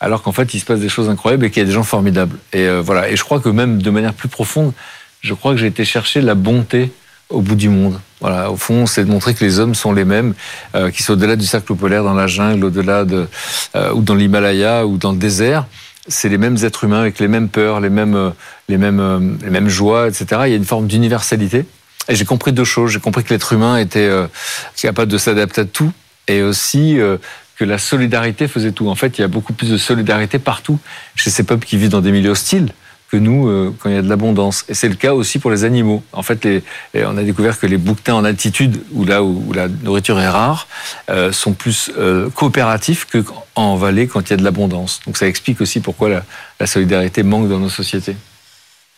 alors 0.00 0.22
qu'en 0.22 0.32
fait 0.32 0.52
il 0.54 0.60
se 0.60 0.64
passe 0.64 0.80
des 0.80 0.88
choses 0.88 1.08
incroyables 1.08 1.46
et 1.46 1.50
qu'il 1.50 1.62
y 1.62 1.64
a 1.64 1.66
des 1.66 1.72
gens 1.72 1.82
formidables. 1.82 2.38
Et 2.52 2.68
voilà. 2.80 3.08
Et 3.08 3.16
je 3.16 3.24
crois 3.24 3.40
que 3.40 3.48
même 3.48 3.80
de 3.80 3.90
manière 3.90 4.14
plus 4.14 4.28
profonde, 4.28 4.72
je 5.20 5.34
crois 5.34 5.52
que 5.52 5.58
j'ai 5.58 5.66
été 5.66 5.84
chercher 5.84 6.20
la 6.20 6.34
bonté 6.34 6.92
au 7.30 7.40
bout 7.40 7.56
du 7.56 7.68
monde. 7.68 8.00
Voilà, 8.20 8.50
au 8.50 8.56
fond, 8.56 8.86
c'est 8.86 9.04
de 9.04 9.10
montrer 9.10 9.34
que 9.34 9.44
les 9.44 9.58
hommes 9.58 9.74
sont 9.74 9.92
les 9.92 10.04
mêmes, 10.04 10.34
euh, 10.74 10.90
qu'ils 10.90 11.04
soient 11.04 11.14
au-delà 11.14 11.36
du 11.36 11.44
cercle 11.46 11.74
polaire, 11.74 12.02
dans 12.02 12.14
la 12.14 12.26
jungle, 12.26 12.64
au-delà 12.64 13.04
de 13.04 13.28
ou 13.94 14.02
dans 14.02 14.14
l'Himalaya 14.14 14.86
ou 14.86 14.96
dans 14.96 15.12
le 15.12 15.18
désert 15.18 15.66
c'est 16.08 16.28
les 16.28 16.38
mêmes 16.38 16.56
êtres 16.62 16.84
humains 16.84 17.00
avec 17.00 17.18
les 17.18 17.28
mêmes 17.28 17.48
peurs, 17.48 17.80
les 17.80 17.90
mêmes, 17.90 18.14
euh, 18.14 18.30
les 18.68 18.78
mêmes, 18.78 19.00
euh, 19.00 19.20
les 19.42 19.50
mêmes 19.50 19.68
joies, 19.68 20.08
etc. 20.08 20.26
Il 20.46 20.50
y 20.50 20.54
a 20.54 20.56
une 20.56 20.64
forme 20.64 20.86
d'universalité. 20.86 21.66
Et 22.08 22.16
j'ai 22.16 22.24
compris 22.24 22.52
deux 22.52 22.64
choses. 22.64 22.90
J'ai 22.90 23.00
compris 23.00 23.22
que 23.22 23.32
l'être 23.32 23.52
humain 23.52 23.76
était 23.76 24.08
euh, 24.08 24.26
capable 24.80 25.12
de 25.12 25.18
s'adapter 25.18 25.60
à 25.60 25.64
tout 25.64 25.92
et 26.26 26.42
aussi 26.42 26.98
que 27.56 27.64
la 27.64 27.78
solidarité 27.78 28.48
faisait 28.48 28.72
tout. 28.72 28.88
En 28.88 28.94
fait, 28.94 29.16
il 29.16 29.22
y 29.22 29.24
a 29.24 29.28
beaucoup 29.28 29.54
plus 29.54 29.70
de 29.70 29.78
solidarité 29.78 30.38
partout 30.38 30.78
chez 31.16 31.30
ces 31.30 31.42
peuples 31.42 31.66
qui 31.66 31.78
vivent 31.78 31.88
dans 31.88 32.02
des 32.02 32.12
milieux 32.12 32.30
hostiles 32.30 32.72
que 33.10 33.16
nous 33.16 33.48
euh, 33.48 33.74
quand 33.78 33.88
il 33.88 33.94
y 33.94 33.98
a 33.98 34.02
de 34.02 34.08
l'abondance. 34.08 34.64
Et 34.68 34.74
c'est 34.74 34.88
le 34.88 34.94
cas 34.94 35.14
aussi 35.14 35.38
pour 35.38 35.50
les 35.50 35.64
animaux. 35.64 36.02
En 36.12 36.22
fait, 36.22 36.44
les, 36.44 36.62
on 36.94 37.16
a 37.16 37.22
découvert 37.22 37.58
que 37.58 37.66
les 37.66 37.78
bouquetins 37.78 38.14
en 38.14 38.24
altitude, 38.24 38.82
où 38.92 39.04
là 39.04 39.22
où, 39.22 39.52
la 39.52 39.68
nourriture 39.68 40.20
est 40.20 40.28
rare, 40.28 40.68
euh, 41.10 41.32
sont 41.32 41.52
plus 41.52 41.90
euh, 41.98 42.28
coopératifs 42.30 43.06
qu'en 43.06 43.76
vallée 43.76 44.06
quand 44.06 44.20
il 44.20 44.30
y 44.30 44.34
a 44.34 44.36
de 44.36 44.44
l'abondance. 44.44 45.00
Donc 45.06 45.16
ça 45.16 45.26
explique 45.26 45.60
aussi 45.60 45.80
pourquoi 45.80 46.08
la, 46.08 46.22
la 46.60 46.66
solidarité 46.66 47.22
manque 47.22 47.48
dans 47.48 47.58
nos 47.58 47.70
sociétés. 47.70 48.16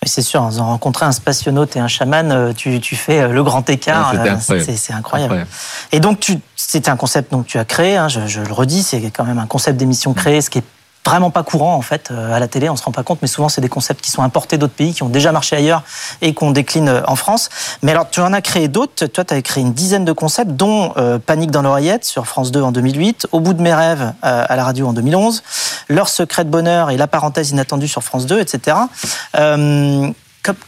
C'est 0.06 0.22
sûr, 0.22 0.40
en 0.40 0.50
rencontrant 0.50 1.06
un 1.06 1.12
spationaute 1.12 1.76
et 1.76 1.78
un 1.78 1.86
chaman, 1.86 2.54
tu, 2.54 2.80
tu 2.80 2.96
fais 2.96 3.28
le 3.28 3.44
grand 3.44 3.68
écart. 3.68 4.14
c'est 4.40 4.94
incroyable. 4.94 5.46
Et 5.92 6.00
donc, 6.00 6.32
c'était 6.56 6.88
un 6.88 6.96
concept 6.96 7.30
que 7.30 7.42
tu 7.42 7.58
as 7.58 7.66
créé, 7.66 7.98
hein, 7.98 8.08
je, 8.08 8.26
je, 8.26 8.40
le 8.40 8.50
redis, 8.50 8.82
c'est 8.82 9.02
quand 9.10 9.24
même 9.24 9.38
un 9.38 9.46
concept 9.46 9.76
d'émission 9.76 10.14
créé, 10.14 10.40
ce 10.40 10.48
qui 10.48 10.60
est 10.60 10.64
vraiment 11.04 11.30
pas 11.30 11.42
courant 11.42 11.74
en 11.74 11.82
fait 11.82 12.10
euh, 12.10 12.34
à 12.34 12.38
la 12.38 12.48
télé, 12.48 12.68
on 12.68 12.76
se 12.76 12.84
rend 12.84 12.92
pas 12.92 13.02
compte, 13.02 13.20
mais 13.22 13.28
souvent 13.28 13.48
c'est 13.48 13.60
des 13.60 13.68
concepts 13.68 14.02
qui 14.04 14.10
sont 14.10 14.22
importés 14.22 14.58
d'autres 14.58 14.74
pays, 14.74 14.92
qui 14.92 15.02
ont 15.02 15.08
déjà 15.08 15.32
marché 15.32 15.56
ailleurs 15.56 15.82
et 16.20 16.34
qu'on 16.34 16.50
décline 16.50 16.88
euh, 16.88 17.02
en 17.06 17.16
France. 17.16 17.48
Mais 17.82 17.92
alors 17.92 18.10
tu 18.10 18.20
en 18.20 18.32
as 18.32 18.42
créé 18.42 18.68
d'autres, 18.68 19.06
toi 19.06 19.24
tu 19.24 19.34
as 19.34 19.42
créé 19.42 19.62
une 19.62 19.72
dizaine 19.72 20.04
de 20.04 20.12
concepts, 20.12 20.52
dont 20.52 20.92
euh, 20.96 21.18
Panique 21.18 21.50
dans 21.50 21.62
l'oreillette 21.62 22.04
sur 22.04 22.26
France 22.26 22.50
2 22.50 22.62
en 22.62 22.72
2008, 22.72 23.28
Au 23.32 23.40
bout 23.40 23.54
de 23.54 23.62
mes 23.62 23.74
rêves 23.74 24.12
à 24.22 24.54
la 24.54 24.64
radio 24.64 24.88
en 24.88 24.92
2011, 24.92 25.42
Leur 25.88 26.08
secret 26.08 26.44
de 26.44 26.50
bonheur 26.50 26.90
et 26.90 26.96
La 26.96 27.06
parenthèse 27.06 27.50
inattendue 27.50 27.88
sur 27.88 28.02
France 28.02 28.26
2, 28.26 28.40
etc. 28.40 28.76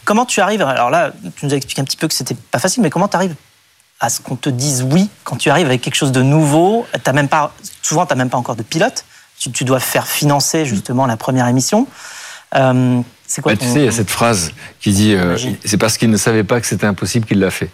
comment 0.05 0.25
tu 0.25 0.41
arrives 0.41 0.61
Alors 0.61 0.89
là, 0.89 1.11
tu 1.35 1.45
nous 1.45 1.53
as 1.53 1.57
expliqué 1.57 1.81
un 1.81 1.85
petit 1.85 1.97
peu 1.97 2.07
que 2.07 2.13
c'était 2.13 2.35
pas 2.35 2.59
facile, 2.59 2.83
mais 2.83 2.89
comment 2.89 3.07
tu 3.07 3.15
arrives 3.15 3.35
à 3.99 4.09
ce 4.09 4.19
qu'on 4.19 4.35
te 4.35 4.49
dise 4.49 4.85
oui 4.91 5.09
quand 5.23 5.37
tu 5.37 5.49
arrives 5.49 5.67
avec 5.67 5.81
quelque 5.81 5.95
chose 5.95 6.11
de 6.11 6.21
nouveau? 6.21 6.85
As 7.05 7.13
même 7.13 7.29
pas, 7.29 7.53
Souvent, 7.81 8.05
tu 8.05 8.13
n'as 8.13 8.17
même 8.17 8.29
pas 8.29 8.37
encore 8.37 8.55
de 8.55 8.63
pilote 8.63 9.05
tu, 9.51 9.63
dois 9.63 9.79
faire 9.79 10.07
financer 10.07 10.65
justement 10.65 11.05
la 11.05 11.17
première 11.17 11.47
émission. 11.47 11.87
Euh, 12.55 12.99
c'est 13.27 13.41
quoi 13.41 13.53
bah, 13.53 13.59
Tu 13.61 13.67
sais, 13.67 13.79
il 13.79 13.85
y 13.85 13.87
a 13.87 13.91
cette 13.91 14.11
phrase 14.11 14.53
qui 14.79 14.91
dit 14.91 15.15
euh, 15.15 15.37
c'est 15.65 15.77
parce 15.77 15.97
qu'il 15.97 16.09
ne 16.09 16.17
savait 16.17 16.43
pas 16.43 16.61
que 16.61 16.67
c'était 16.67 16.85
impossible 16.85 17.25
qu'il 17.25 17.39
l'a 17.39 17.51
fait. 17.51 17.69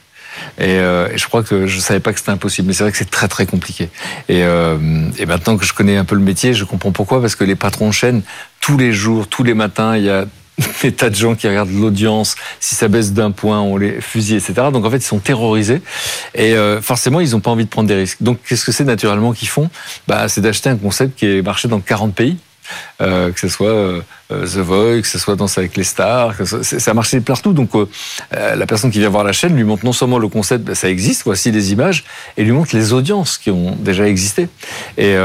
Euh, 0.61 1.09
et, 1.11 1.17
je 1.17 1.27
crois 1.27 1.43
que 1.43 1.67
je 1.67 1.75
ne 1.75 1.81
savais 1.81 1.99
pas 1.99 2.13
que 2.13 2.19
c'était 2.19 2.31
impossible, 2.31 2.67
mais 2.67 2.73
c'est 2.73 2.83
vrai 2.83 2.91
que 2.91 2.97
c'est 2.97 3.09
très 3.09 3.27
très 3.27 3.45
compliqué. 3.45 3.89
Et, 4.29 4.39
et, 4.39 5.25
maintenant 5.25 5.57
que 5.57 5.65
je 5.65 5.73
connais 5.73 5.97
un 5.97 6.05
peu 6.05 6.15
le 6.15 6.21
métier, 6.21 6.53
je 6.53 6.63
comprends 6.63 6.91
pourquoi, 6.91 7.19
parce 7.19 7.35
que 7.35 7.43
les 7.43 7.55
patrons 7.55 7.87
de 7.87 7.93
chaîne, 7.93 8.21
tous 8.61 8.77
les 8.77 8.93
jours, 8.93 9.27
tous 9.27 9.43
les 9.43 9.53
matins, 9.53 9.97
il 9.97 10.03
y 10.03 10.09
a 10.09 10.25
des 10.81 10.91
tas 10.91 11.09
de 11.09 11.15
gens 11.15 11.35
qui 11.35 11.47
regardent 11.47 11.71
l'audience. 11.71 12.35
Si 12.59 12.75
ça 12.75 12.87
baisse 12.87 13.13
d'un 13.13 13.31
point, 13.31 13.59
on 13.61 13.77
les 13.77 14.01
fusille, 14.01 14.37
etc. 14.37 14.53
Donc 14.71 14.85
en 14.85 14.89
fait, 14.89 14.97
ils 14.97 15.01
sont 15.01 15.19
terrorisés 15.19 15.81
et 16.35 16.53
euh, 16.53 16.81
forcément, 16.81 17.19
ils 17.19 17.31
n'ont 17.31 17.39
pas 17.39 17.51
envie 17.51 17.65
de 17.65 17.69
prendre 17.69 17.87
des 17.87 17.95
risques. 17.95 18.21
Donc 18.21 18.39
qu'est-ce 18.47 18.65
que 18.65 18.71
c'est 18.71 18.83
naturellement 18.83 19.33
qu'ils 19.33 19.49
font? 19.49 19.69
Bah, 20.07 20.27
C'est 20.27 20.41
d'acheter 20.41 20.69
un 20.69 20.77
concept 20.77 21.17
qui 21.17 21.25
est 21.25 21.41
marché 21.41 21.67
dans 21.67 21.79
40 21.79 22.13
pays 22.13 22.37
euh, 23.01 23.31
que 23.31 23.39
ce 23.39 23.47
soit 23.47 23.69
euh, 23.69 24.01
The 24.29 24.57
Voice, 24.57 25.01
que 25.01 25.07
ce 25.07 25.19
soit 25.19 25.35
Danse 25.35 25.57
avec 25.57 25.77
les 25.77 25.83
stars, 25.83 26.33
ça 26.61 26.91
a 26.91 26.93
marché 26.93 27.19
partout. 27.21 27.53
Donc 27.53 27.71
euh, 27.75 27.85
la 28.31 28.65
personne 28.65 28.91
qui 28.91 28.99
vient 28.99 29.09
voir 29.09 29.23
la 29.23 29.31
chaîne 29.31 29.55
lui 29.55 29.63
montre 29.63 29.85
non 29.85 29.93
seulement 29.93 30.19
le 30.19 30.27
concept, 30.27 30.65
ben, 30.65 30.75
ça 30.75 30.89
existe, 30.89 31.23
voici 31.23 31.51
les 31.51 31.71
images, 31.71 32.03
et 32.37 32.43
lui 32.43 32.51
montre 32.51 32.75
les 32.75 32.93
audiences 32.93 33.37
qui 33.37 33.51
ont 33.51 33.75
déjà 33.79 34.07
existé. 34.07 34.49
Et, 34.97 35.15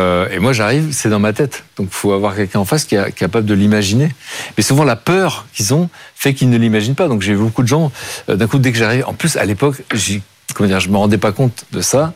moi 0.40 0.53
j'arrive, 0.53 0.88
c'est 0.92 1.09
dans 1.09 1.18
ma 1.18 1.33
tête. 1.33 1.64
Donc 1.77 1.88
il 1.90 1.95
faut 1.95 2.12
avoir 2.12 2.37
quelqu'un 2.37 2.61
en 2.61 2.64
face 2.64 2.85
qui 2.85 2.97
est 2.97 3.12
capable 3.12 3.47
de 3.47 3.55
l'imaginer. 3.55 4.11
Mais 4.57 4.62
souvent 4.62 4.85
la 4.85 4.97
peur 4.97 5.47
qu'ils 5.55 5.75
ont 5.75 5.88
fait 6.14 6.35
qu'ils 6.35 6.51
ne 6.51 6.59
l'imaginent 6.59 6.95
pas. 6.95 7.09
Donc 7.09 7.23
j'ai 7.23 7.35
vu 7.35 7.42
beaucoup 7.42 7.62
de 7.62 7.68
gens, 7.68 7.90
d'un 8.29 8.47
coup 8.47 8.59
dès 8.59 8.73
que 8.73 8.79
j'arrive, 8.79 9.05
en 9.07 9.14
plus 9.14 9.37
à 9.37 9.45
l'époque, 9.45 9.83
j'ai 9.92 10.23
comment 10.55 10.68
dire, 10.68 10.81
je 10.81 10.88
me 10.88 10.97
rendais 10.97 11.18
pas 11.18 11.33
compte 11.33 11.64
de 11.73 11.81
ça 11.81 12.14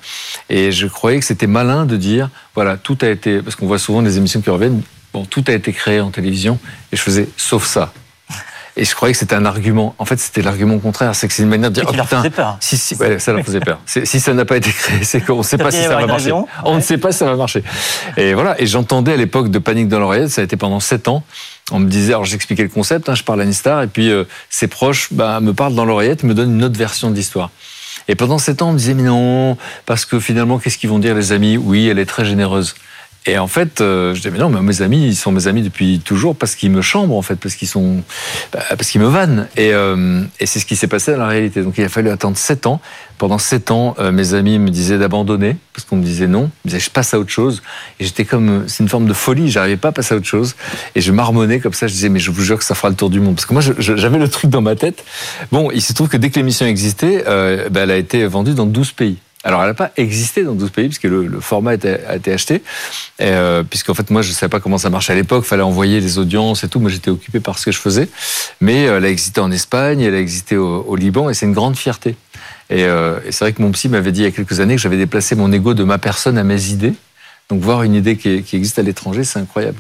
et 0.49 0.73
je 0.73 0.87
croyais 0.87 1.19
que 1.19 1.25
c'était 1.25 1.47
malin 1.47 1.87
de 1.87 1.97
dire 1.97 2.31
voilà 2.55 2.77
tout 2.77 2.97
a 3.03 3.09
été 3.09 3.43
parce 3.43 3.57
qu'on 3.57 3.67
voit 3.67 3.79
souvent 3.79 4.03
des 4.03 4.17
émissions 4.17 4.41
qui 4.41 4.51
reviennent 4.51 4.83
Bon, 5.13 5.25
tout 5.25 5.45
a 5.49 5.53
été 5.53 5.73
créé 5.73 6.01
en 6.01 6.11
télévision 6.11 6.59
et 6.93 6.97
je 6.97 7.03
faisais 7.03 7.29
sauf 7.37 7.67
ça. 7.67 7.93
Et 8.79 8.85
je 8.85 8.95
croyais 8.95 9.13
que 9.13 9.19
c'était 9.19 9.35
un 9.35 9.45
argument. 9.45 9.97
En 9.99 10.05
fait, 10.05 10.21
c'était 10.21 10.41
l'argument 10.41 10.79
contraire. 10.79 11.13
C'est 11.17 11.27
que 11.27 11.35
c'est 11.35 11.43
une 11.43 11.49
manière 11.49 11.71
de 11.71 11.75
dire, 11.75 11.85
oh 11.89 11.93
putain, 11.93 12.23
peur. 12.31 12.57
si, 12.61 12.77
si, 12.77 12.95
ça 12.95 13.33
leur 13.33 13.45
faisait 13.45 13.59
peur. 13.59 13.81
Si 13.85 14.21
ça 14.21 14.33
n'a 14.35 14.45
pas 14.45 14.57
été 14.57 14.71
créé, 14.71 15.03
c'est 15.03 15.21
qu'on 15.21 15.39
ne 15.39 15.43
sait 15.43 15.59
pas 15.59 15.73
si 15.73 15.83
ça 15.83 15.97
va 15.97 16.07
marcher. 16.07 16.33
On 16.65 16.77
ne 16.77 16.81
sait 16.81 16.97
pas 16.97 17.11
si 17.11 17.19
ça 17.19 17.27
va 17.27 17.35
marcher. 17.35 17.65
Et 18.17 18.35
voilà. 18.35 18.61
Et 18.61 18.67
j'entendais 18.67 19.15
à 19.15 19.17
l'époque 19.17 19.51
de 19.51 19.59
Panique 19.59 19.89
dans 19.89 19.99
l'oreillette, 19.99 20.31
ça 20.31 20.43
a 20.43 20.45
été 20.45 20.57
pendant 20.57 20.79
sept 20.79 21.09
ans. 21.09 21.25
On 21.73 21.81
me 21.81 21.89
disait, 21.89 22.13
alors 22.13 22.25
j'expliquais 22.25 22.63
le 22.63 22.69
concept, 22.69 23.09
hein, 23.09 23.17
je 23.17 23.25
parle 23.25 23.41
à 23.41 23.45
Nistar, 23.45 23.83
et 23.83 23.89
puis 23.89 24.11
euh, 24.11 24.25
ses 24.49 24.69
proches 24.69 25.09
bah, 25.13 25.41
me 25.41 25.53
parlent 25.53 25.75
dans 25.75 25.85
l'oreillette, 25.85 26.23
me 26.23 26.33
donnent 26.33 26.55
une 26.55 26.65
autre 26.65 26.79
version 26.79 27.11
de 27.11 27.17
l'histoire. 27.17 27.51
Et 28.07 28.15
pendant 28.15 28.39
sept 28.39 28.63
ans, 28.63 28.69
on 28.69 28.73
me 28.73 28.79
disait, 28.79 28.95
mais 28.95 29.03
non, 29.03 29.59
parce 29.87 30.05
que 30.05 30.21
finalement, 30.21 30.59
qu'est-ce 30.59 30.79
qu'ils 30.79 30.89
vont 30.89 31.01
dire 31.01 31.17
les 31.17 31.33
amis? 31.33 31.57
Oui, 31.57 31.89
elle 31.89 31.99
est 31.99 32.07
très 32.07 32.25
généreuse. 32.25 32.77
Et 33.29 33.37
en 33.37 33.47
fait, 33.47 33.83
euh, 33.83 34.15
je 34.15 34.23
dis 34.23 34.31
mais 34.31 34.39
non, 34.39 34.49
mais 34.49 34.63
mes 34.63 34.81
amis, 34.81 35.07
ils 35.07 35.15
sont 35.15 35.33
mes 35.33 35.49
amis 35.49 35.61
depuis 35.61 36.01
toujours 36.03 36.35
parce 36.35 36.55
qu'ils 36.55 36.71
me 36.71 36.81
chambrent 36.81 37.15
en 37.15 37.21
fait, 37.21 37.37
parce 37.37 37.57
qu'ils 37.57 37.69
sont, 37.69 38.03
bah, 38.55 38.61
parce 38.71 38.89
qu'ils 38.89 39.03
me 39.03 39.07
vannent. 39.07 39.49
Et, 39.59 39.75
euh, 39.75 40.23
et 40.41 40.47
c'est 40.47 40.59
ce 40.59 40.65
qui 40.65 40.77
s'est 40.77 40.87
passé 40.87 41.13
dans 41.13 41.19
la 41.19 41.27
réalité. 41.27 41.63
Donc 41.63 41.77
il 41.77 41.85
a 41.85 41.91
fallu 41.91 42.09
attendre 42.09 42.39
sept 42.39 42.65
ans. 42.65 42.81
Pendant 43.19 43.37
sept 43.37 43.71
ans, 43.71 43.95
euh, 43.99 44.13
mes 44.13 44.33
amis 44.33 44.59
me 44.59 44.71
disaient 44.71 44.97
d'abandonner 44.97 45.59
parce 45.75 45.85
qu'on 45.85 45.97
me 45.97 46.05
disait 46.05 46.27
non. 46.27 46.51
Ils 46.65 46.69
me 46.69 46.71
disaient 46.71 46.81
je 46.81 46.91
passe 46.91 47.13
à 47.13 47.19
autre 47.19 47.29
chose. 47.29 47.63
Et 48.01 48.07
j'étais 48.07 48.25
comme, 48.25 48.65
c'est 48.67 48.83
une 48.83 48.89
forme 48.89 49.07
de 49.07 49.13
folie. 49.13 49.51
J'arrivais 49.51 49.77
pas 49.77 49.89
à 49.89 49.93
passer 49.93 50.15
à 50.15 50.17
autre 50.17 50.27
chose. 50.27 50.57
Et 50.95 51.03
je 51.03 51.13
marmonnais 51.13 51.61
comme 51.61 51.75
ça. 51.75 51.87
Je 51.87 51.93
disais 51.93 52.09
mais 52.09 52.21
je 52.21 52.31
vous 52.31 52.43
jure 52.43 52.57
que 52.57 52.65
ça 52.65 52.75
fera 52.75 52.89
le 52.89 52.97
tour 52.97 53.11
du 53.11 53.21
monde. 53.21 53.35
Parce 53.35 53.45
que 53.45 53.53
moi, 53.53 53.63
j'avais 53.79 54.19
le 54.19 54.29
truc 54.29 54.51
dans 54.51 54.63
ma 54.63 54.75
tête. 54.75 55.05
Bon, 55.53 55.71
il 55.71 55.83
se 55.83 55.93
trouve 55.93 56.09
que 56.09 56.17
dès 56.17 56.31
que 56.31 56.37
l'émission 56.37 56.65
existait, 56.65 57.25
bah, 57.27 57.81
elle 57.81 57.91
a 57.91 57.97
été 57.99 58.25
vendue 58.25 58.55
dans 58.55 58.65
12 58.65 58.93
pays. 58.93 59.19
Alors, 59.45 59.61
elle 59.63 59.69
n'a 59.69 59.75
pas 59.75 59.93
existé 59.97 60.43
dans 60.43 60.55
12 60.55 60.71
pays, 60.71 60.89
puisque 60.89 61.05
le, 61.05 61.41
format 61.41 61.73
a 61.73 62.17
été, 62.17 62.33
acheté. 62.33 62.63
Euh, 63.21 63.63
puisqu'en 63.63 63.95
fait, 63.95 64.11
moi, 64.11 64.23
je 64.23 64.31
ne 64.31 64.35
savais 64.35 64.51
pas 64.51 64.59
comment 64.59 64.79
ça 64.79 64.91
marchait 64.91 65.13
à 65.13 65.17
l'époque. 65.17 65.45
Il 65.47 65.49
fallait 65.49 65.63
envoyer 65.63 66.01
les 66.01 66.19
audiences 66.19 66.65
et 66.65 66.69
tout. 66.69 66.81
Moi, 66.81 66.91
j'étais 66.91 67.11
occupé 67.11 67.39
par 67.39 67.59
ce 67.59 67.67
que 67.67 67.73
je 67.73 67.79
faisais. 67.79 68.09
Mais 68.61 68.89
euh, 68.89 68.99
elle 68.99 69.05
a 69.05 69.09
existé 69.09 69.41
en 69.41 69.51
Espagne, 69.53 70.01
elle 70.01 70.15
a 70.15 70.21
existé 70.21 70.57
au, 70.57 70.97
Liban, 70.97 71.31
et 71.31 71.35
c'est 71.35 71.47
une 71.47 71.53
grande 71.53 71.77
fierté. 71.77 72.17
Euh, 72.73 73.21
et, 73.25 73.33
c'est 73.33 73.45
vrai 73.45 73.53
que 73.53 73.63
mon 73.63 73.71
psy 73.71 73.89
m'avait 73.89 74.13
dit 74.13 74.21
il 74.21 74.25
y 74.25 74.27
a 74.27 74.33
quelques 74.33 74.59
années 74.59 74.75
que 74.75 74.83
j'avais 74.83 74.97
déplacé 74.97 75.37
mon 75.37 75.53
ego 75.53 75.73
de 75.73 75.85
ma 75.85 75.99
personne 75.99 76.37
à 76.37 76.45
mes 76.45 76.71
idées. 76.71 76.95
Donc, 77.49 77.63
voir 77.63 77.85
une 77.85 77.95
idée 77.95 78.17
qui 78.17 78.57
existe 78.57 78.79
à 78.79 78.83
l'étranger, 78.83 79.23
c'est 79.23 79.39
incroyable. 79.39 79.79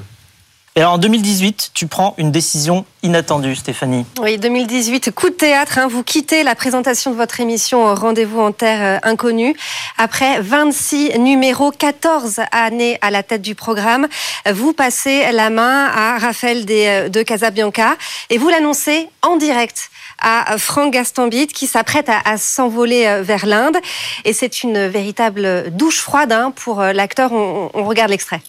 Et 0.79 0.85
en 0.85 0.97
2018, 0.97 1.73
tu 1.75 1.89
prends 1.89 2.15
une 2.19 2.31
décision 2.31 2.85
inattendue, 3.03 3.57
Stéphanie. 3.57 4.07
Oui, 4.21 4.39
2018, 4.39 5.11
coup 5.11 5.29
de 5.29 5.35
théâtre. 5.35 5.77
Hein, 5.79 5.89
vous 5.89 6.05
quittez 6.05 6.45
la 6.45 6.55
présentation 6.55 7.11
de 7.11 7.17
votre 7.17 7.41
émission 7.41 7.93
Rendez-vous 7.97 8.39
en 8.39 8.53
Terre 8.53 9.01
euh, 9.05 9.11
Inconnue. 9.11 9.57
Après 9.97 10.41
26 10.41 11.19
numéros, 11.19 11.73
14 11.73 12.43
années 12.53 12.97
à 13.03 13.11
la 13.11 13.25
tête 13.25 13.43
du 13.43 13.57
programme, 13.57 14.07
vous 14.49 14.73
passez 14.73 15.33
la 15.33 15.51
main 15.51 15.87
à 15.93 16.17
Raphaël 16.19 16.65
euh, 16.71 17.09
de 17.09 17.23
Casabianca 17.23 17.97
et 18.31 18.39
vous 18.39 18.49
l'annoncez 18.49 19.09
en 19.23 19.37
direct 19.37 19.91
à 20.21 20.59
Franck 20.59 20.93
Gastambide 20.93 21.51
qui 21.51 21.67
s'apprête 21.67 22.09
à, 22.09 22.37
s'envoler 22.37 23.05
euh, 23.05 23.23
vers 23.23 23.47
l'Inde. 23.47 23.79
Et 24.25 24.33
c'est 24.33 24.63
une 24.63 24.87
véritable 24.87 25.73
douche 25.73 25.99
froide 25.99 26.31
hein, 26.31 26.53
pour 26.55 26.81
l'acteur. 26.83 27.33
on 27.33 27.85
regarde 27.85 28.13
l'extrait. 28.13 28.43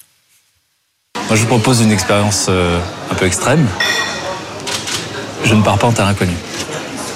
Moi, 1.29 1.35
je 1.35 1.41
vous 1.43 1.47
propose 1.47 1.81
une 1.81 1.91
expérience 1.91 2.47
euh, 2.49 2.79
un 3.11 3.13
peu 3.13 3.27
extrême. 3.27 3.67
Je 5.43 5.53
ne 5.53 5.61
pars 5.61 5.77
pas 5.77 5.85
en 5.85 5.91
terre 5.91 6.07
inconnue. 6.07 6.33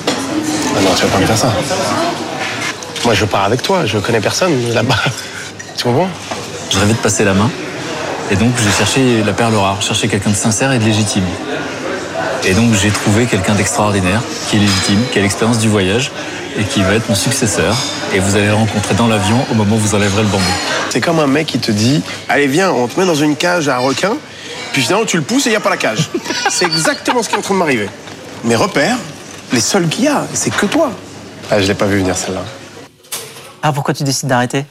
Ah 0.07 0.81
non, 0.81 0.91
tu 0.95 1.03
vas 1.03 1.07
pas 1.09 1.17
me 1.17 1.25
faire 1.25 1.37
ça. 1.37 1.51
Moi, 3.05 3.15
je 3.15 3.25
pars 3.25 3.45
avec 3.45 3.63
toi. 3.63 3.87
Je 3.87 3.97
connais 3.97 4.21
personne 4.21 4.71
là-bas. 4.71 4.99
Tu 5.75 5.85
comprends? 5.85 6.09
Je 6.71 6.77
rêvais 6.77 6.93
de 6.93 6.99
passer 6.99 7.23
la 7.23 7.33
main. 7.33 7.49
Et 8.29 8.35
donc, 8.35 8.51
j'ai 8.63 8.71
cherché 8.71 9.23
la 9.23 9.33
perle 9.33 9.55
rare, 9.55 9.81
cherché 9.81 10.07
quelqu'un 10.07 10.29
de 10.29 10.35
sincère 10.35 10.71
et 10.71 10.77
de 10.77 10.83
légitime. 10.83 11.25
Et 12.45 12.53
donc 12.53 12.73
j'ai 12.73 12.89
trouvé 12.89 13.25
quelqu'un 13.25 13.55
d'extraordinaire, 13.55 14.21
qui 14.49 14.57
est 14.57 14.59
légitime, 14.59 14.99
qui 15.11 15.19
a 15.19 15.21
l'expérience 15.21 15.59
du 15.59 15.69
voyage 15.69 16.11
et 16.57 16.63
qui 16.63 16.83
va 16.83 16.93
être 16.93 17.07
mon 17.07 17.15
successeur. 17.15 17.73
Et 18.13 18.19
vous 18.19 18.35
allez 18.35 18.47
le 18.47 18.53
rencontrer 18.53 18.95
dans 18.95 19.07
l'avion 19.07 19.37
au 19.49 19.53
moment 19.53 19.77
où 19.77 19.79
vous 19.79 19.95
enlèverez 19.95 20.23
le 20.23 20.27
bambou. 20.27 20.43
C'est 20.89 20.99
comme 20.99 21.19
un 21.19 21.27
mec 21.27 21.47
qui 21.47 21.59
te 21.59 21.71
dit 21.71 22.03
Allez, 22.27 22.47
viens, 22.47 22.71
on 22.71 22.87
te 22.87 22.99
met 22.99 23.05
dans 23.05 23.15
une 23.15 23.37
cage 23.37 23.69
à 23.69 23.77
requin, 23.77 24.17
puis 24.73 24.81
finalement 24.81 25.05
tu 25.05 25.15
le 25.15 25.23
pousses 25.23 25.45
et 25.45 25.49
il 25.49 25.53
n'y 25.53 25.57
a 25.57 25.61
pas 25.61 25.69
la 25.69 25.77
cage. 25.77 26.09
c'est 26.49 26.65
exactement 26.65 27.23
ce 27.23 27.29
qui 27.29 27.35
est 27.35 27.37
en 27.37 27.41
train 27.41 27.53
de 27.53 27.59
m'arriver. 27.59 27.89
Mes 28.43 28.57
repères, 28.57 28.97
les 29.53 29.61
seuls 29.61 29.87
qu'il 29.87 30.03
y 30.03 30.07
a, 30.09 30.27
c'est 30.33 30.53
que 30.53 30.65
toi. 30.65 30.91
Ah, 31.49 31.61
je 31.61 31.67
l'ai 31.67 31.75
pas 31.75 31.85
vu 31.85 31.99
venir 31.99 32.17
celle-là. 32.17 32.43
Ah, 33.61 33.71
pourquoi 33.71 33.93
tu 33.93 34.03
décides 34.03 34.27
d'arrêter? 34.27 34.65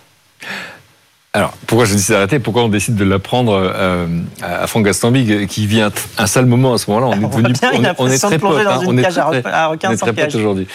Alors, 1.34 1.54
pourquoi 1.66 1.86
je 1.86 1.94
décide 1.94 2.10
d'arrêter 2.10 2.38
Pourquoi 2.40 2.62
on 2.64 2.68
décide 2.68 2.94
de 2.94 3.04
l'apprendre 3.04 3.54
euh, 3.54 4.06
à 4.42 4.66
Franck 4.66 4.84
Gastambide, 4.84 5.46
qui 5.46 5.66
vit 5.66 5.80
un, 5.80 5.90
un 6.18 6.26
sale 6.26 6.44
moment 6.44 6.74
à 6.74 6.78
ce 6.78 6.90
moment-là? 6.90 7.06
On 7.16 7.22
est 7.22 7.24
On 7.24 7.28
voit 7.28 7.40
devenu, 7.40 7.54
on, 7.78 7.84
est- 7.84 7.94
on 7.98 8.06
est 8.06 8.18
très 8.28 8.38
potes. 8.38 8.66
hein. 8.66 8.80
On 8.86 8.98
est 8.98 9.02
très- 9.10 9.20
est 9.92 9.96
potes 10.12 10.34
aujourd'hui. 10.34 10.66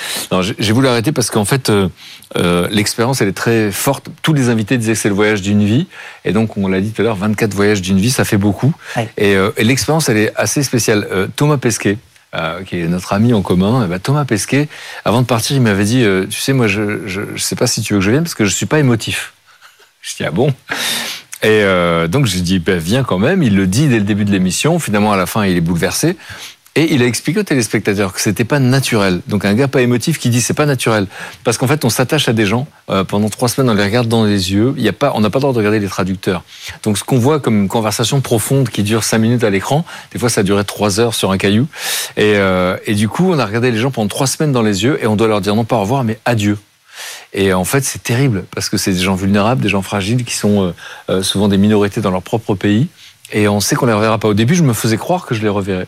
J'ai 0.58 0.74
voulu 0.74 0.88
arrêter 0.88 1.12
parce 1.12 1.30
qu'en 1.30 1.46
fait, 1.46 1.70
euh, 1.70 1.90
euh, 2.38 2.68
l'expérience, 2.72 3.22
elle 3.22 3.28
est 3.28 3.34
très 3.38 3.72
forte. 3.72 4.08
Tous 4.24 4.34
les 4.34 4.50
invités 4.50 4.80
disaient 4.80 4.94
que 4.94 4.98
c'est 5.00 5.10
le 5.10 5.14
voyage 5.16 5.44
d'une 5.44 5.64
vie. 5.64 5.86
Et 6.26 6.32
donc, 6.32 6.58
on 6.58 6.68
l'a 6.68 6.82
dit 6.82 6.90
tout 6.90 7.04
à 7.04 7.06
l'heure, 7.06 7.16
24 7.18 7.54
voyages 7.54 7.84
d'une 7.84 8.00
vie, 8.00 8.10
ça 8.10 8.26
fait 8.26 8.38
beaucoup. 8.38 8.74
Ouais. 8.96 9.08
Et, 9.18 9.36
euh, 9.36 9.52
et 9.58 9.64
l'expérience, 9.64 10.10
elle 10.10 10.18
est 10.18 10.34
assez 10.36 10.64
spéciale. 10.64 11.08
Euh, 11.12 11.28
Thomas 11.36 11.58
Pesquet, 11.58 12.00
euh, 12.36 12.64
qui 12.64 12.80
est 12.80 12.88
notre 12.88 13.14
ami 13.14 13.32
en 13.32 13.44
commun, 13.44 13.84
eh 13.86 13.88
ben, 13.88 14.00
Thomas 14.00 14.26
Pesquet, 14.26 14.70
avant 15.06 15.22
de 15.22 15.28
partir, 15.28 15.56
il 15.56 15.62
m'avait 15.62 15.86
dit, 15.86 16.04
euh, 16.04 16.26
tu 16.28 16.40
sais, 16.42 16.54
moi, 16.54 16.66
je, 16.66 17.06
je, 17.06 17.22
je 17.36 17.44
sais 17.44 17.56
pas 17.56 17.68
si 17.68 17.82
tu 17.84 17.94
veux 17.94 18.00
que 18.00 18.06
je 18.06 18.10
vienne 18.10 18.24
parce 18.24 18.34
que 18.34 18.44
je 18.46 18.56
suis 18.56 18.66
pas 18.66 18.80
émotif. 18.80 19.34
Je 20.02 20.16
dis, 20.16 20.24
ah 20.24 20.32
bon? 20.32 20.54
Et 21.44 21.64
euh, 21.64 22.08
donc, 22.08 22.26
j'ai 22.26 22.42
dit, 22.42 22.60
ben, 22.60 22.80
viens 22.80 23.04
quand 23.04 23.20
même. 23.20 23.44
Il 23.44 23.56
le 23.56 23.68
dit 23.68 23.88
dès 23.88 24.00
le 24.00 24.06
début 24.06 24.26
de 24.26 24.32
l'émission. 24.32 24.80
Finalement, 24.80 25.14
à 25.14 25.18
la 25.18 25.26
fin, 25.26 25.46
il 25.46 25.56
est 25.56 25.62
bouleversé. 25.62 26.18
Et 26.78 26.94
il 26.94 27.02
a 27.02 27.08
expliqué 27.08 27.40
aux 27.40 27.44
téléspectateurs 27.44 28.14
que 28.14 28.22
c'était 28.22 28.44
pas 28.44 28.60
naturel. 28.60 29.22
Donc 29.26 29.46
un 29.46 29.56
gars 29.56 29.68
pas 29.68 29.82
émotif 29.82 30.20
qui 30.20 30.30
dit 30.30 30.42
c'est 30.42 30.54
pas 30.54 30.68
naturel 30.68 31.08
parce 31.44 31.58
qu'en 31.58 31.66
fait 31.66 31.84
on 31.86 31.90
s'attache 31.90 32.30
à 32.30 32.34
des 32.34 32.46
gens 32.46 32.68
euh, 32.92 33.04
pendant 33.04 33.30
trois 33.30 33.50
semaines 33.50 33.72
on 33.72 33.74
les 33.74 33.84
regarde 33.84 34.08
dans 34.08 34.26
les 34.26 34.54
yeux. 34.54 34.76
Y 34.78 34.88
a 34.88 34.94
pas, 34.94 35.12
on 35.16 35.22
n'a 35.22 35.32
pas 35.32 35.40
le 35.40 35.42
droit 35.42 35.54
de 35.54 35.58
regarder 35.58 35.80
les 35.80 35.88
traducteurs. 35.88 36.44
Donc 36.84 37.00
ce 37.00 37.04
qu'on 37.04 37.18
voit 37.18 37.40
comme 37.40 37.64
une 37.64 37.68
conversation 37.68 38.22
profonde 38.22 38.70
qui 38.70 38.84
dure 38.84 39.04
cinq 39.04 39.18
minutes 39.18 39.44
à 39.44 39.50
l'écran, 39.50 39.86
des 40.14 40.20
fois 40.20 40.30
ça 40.30 40.44
durait 40.44 40.66
trois 40.66 41.00
heures 41.00 41.16
sur 41.16 41.32
un 41.32 41.40
caillou. 41.40 41.66
Et, 42.16 42.34
euh, 42.36 42.78
et 42.86 42.94
du 42.94 43.10
coup 43.10 43.32
on 43.34 43.40
a 43.40 43.46
regardé 43.48 43.72
les 43.72 43.80
gens 43.80 43.90
pendant 43.90 44.08
trois 44.08 44.28
semaines 44.28 44.52
dans 44.52 44.62
les 44.62 44.84
yeux 44.84 45.00
et 45.02 45.08
on 45.08 45.16
doit 45.16 45.28
leur 45.28 45.42
dire 45.42 45.56
non 45.56 45.66
pas 45.66 45.78
au 45.78 45.82
revoir 45.82 46.04
mais 46.04 46.20
adieu. 46.26 46.60
Et 47.34 47.54
en 47.54 47.66
fait, 47.66 47.84
c'est 47.84 48.04
terrible 48.04 48.46
parce 48.54 48.70
que 48.70 48.78
c'est 48.78 48.92
des 48.92 49.00
gens 49.00 49.16
vulnérables, 49.16 49.62
des 49.62 49.70
gens 49.70 49.82
fragiles 49.82 50.24
qui 50.24 50.34
sont 50.34 50.64
euh, 50.64 50.74
euh, 51.10 51.24
souvent 51.24 51.48
des 51.48 51.58
minorités 51.58 52.02
dans 52.02 52.12
leur 52.12 52.22
propre 52.22 52.56
pays. 52.56 52.88
Et 53.34 53.50
on 53.50 53.60
sait 53.60 53.76
qu'on 53.76 53.88
les 53.88 53.94
reverra 53.94 54.20
pas. 54.20 54.30
Au 54.30 54.34
début, 54.34 54.56
je 54.56 54.64
me 54.64 54.72
faisais 54.72 54.96
croire 54.96 55.26
que 55.26 55.36
je 55.36 55.42
les 55.42 55.50
reverrais. 55.50 55.88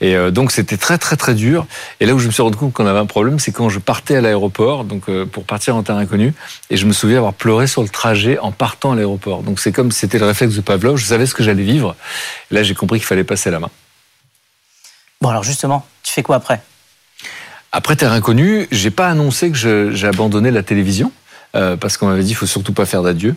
Et 0.00 0.14
euh, 0.14 0.30
donc, 0.30 0.52
c'était 0.52 0.76
très, 0.76 0.98
très, 0.98 1.16
très 1.16 1.34
dur. 1.34 1.66
Et 1.98 2.06
là 2.06 2.14
où 2.14 2.20
je 2.20 2.28
me 2.28 2.32
suis 2.32 2.42
rendu 2.42 2.56
compte 2.56 2.72
qu'on 2.72 2.86
avait 2.86 3.00
un 3.00 3.06
problème, 3.06 3.40
c'est 3.40 3.50
quand 3.50 3.68
je 3.68 3.80
partais 3.80 4.14
à 4.14 4.20
l'aéroport, 4.20 4.84
donc 4.84 5.10
pour 5.26 5.44
partir 5.44 5.74
en 5.74 5.82
terre 5.82 5.96
inconnue, 5.96 6.32
et 6.70 6.76
je 6.76 6.86
me 6.86 6.92
souviens 6.92 7.18
avoir 7.18 7.34
pleuré 7.34 7.66
sur 7.66 7.82
le 7.82 7.88
trajet 7.88 8.38
en 8.38 8.52
partant 8.52 8.92
à 8.92 8.94
l'aéroport. 8.94 9.42
Donc, 9.42 9.58
c'est 9.58 9.72
comme 9.72 9.90
c'était 9.90 10.20
le 10.20 10.26
réflexe 10.26 10.54
de 10.54 10.60
Pavlov. 10.60 10.96
Je 10.96 11.04
savais 11.04 11.26
ce 11.26 11.34
que 11.34 11.42
j'allais 11.42 11.64
vivre. 11.64 11.96
Et 12.52 12.54
là, 12.54 12.62
j'ai 12.62 12.74
compris 12.74 13.00
qu'il 13.00 13.06
fallait 13.06 13.24
passer 13.24 13.50
la 13.50 13.58
main. 13.58 13.70
Bon, 15.20 15.30
alors 15.30 15.42
justement, 15.42 15.84
tu 16.04 16.12
fais 16.12 16.22
quoi 16.22 16.36
après? 16.36 16.62
Après 17.76 17.94
Terre 17.94 18.12
Inconnue, 18.12 18.66
j'ai 18.72 18.90
pas 18.90 19.08
annoncé 19.08 19.50
que 19.50 19.90
j'ai 19.92 20.06
abandonné 20.06 20.50
la 20.50 20.62
télévision. 20.62 21.12
euh, 21.54 21.76
parce 21.76 21.98
qu'on 21.98 22.06
m'avait 22.08 22.22
dit 22.22 22.30
il 22.30 22.34
faut 22.34 22.46
surtout 22.46 22.72
pas 22.72 22.86
faire 22.86 23.02
d'adieu, 23.02 23.34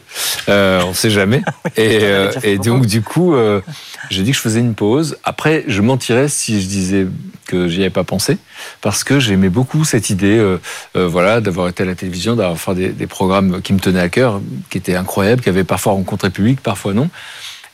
euh, 0.47 0.81
on 0.85 0.93
sait 0.93 1.09
jamais. 1.09 1.41
et 1.77 1.99
euh, 2.03 2.31
et 2.43 2.57
donc 2.57 2.85
du 2.85 3.01
coup, 3.01 3.33
euh, 3.33 3.61
j'ai 4.09 4.23
dit 4.23 4.31
que 4.31 4.37
je 4.37 4.41
faisais 4.41 4.61
une 4.61 4.75
pause. 4.75 5.17
Après, 5.25 5.65
je 5.67 5.81
mentirais 5.81 6.29
si 6.29 6.61
je 6.61 6.67
disais 6.67 7.07
que 7.47 7.67
j'y 7.67 7.81
avais 7.81 7.89
pas 7.89 8.03
pensé, 8.05 8.37
parce 8.81 9.03
que 9.03 9.19
j'aimais 9.19 9.49
beaucoup 9.49 9.83
cette 9.83 10.09
idée, 10.09 10.37
euh, 10.37 10.57
euh, 10.95 11.05
voilà, 11.07 11.41
d'avoir 11.41 11.67
été 11.67 11.83
à 11.83 11.85
la 11.85 11.95
télévision, 11.95 12.35
d'avoir 12.37 12.57
fait 12.57 12.75
des, 12.75 12.89
des 12.89 13.07
programmes 13.07 13.61
qui 13.61 13.73
me 13.73 13.79
tenaient 13.79 14.01
à 14.01 14.09
cœur, 14.09 14.41
qui 14.69 14.77
étaient 14.77 14.95
incroyables, 14.95 15.41
qui 15.41 15.49
avaient 15.49 15.63
parfois 15.65 15.93
rencontré 15.93 16.29
public, 16.29 16.61
parfois 16.61 16.93
non, 16.93 17.09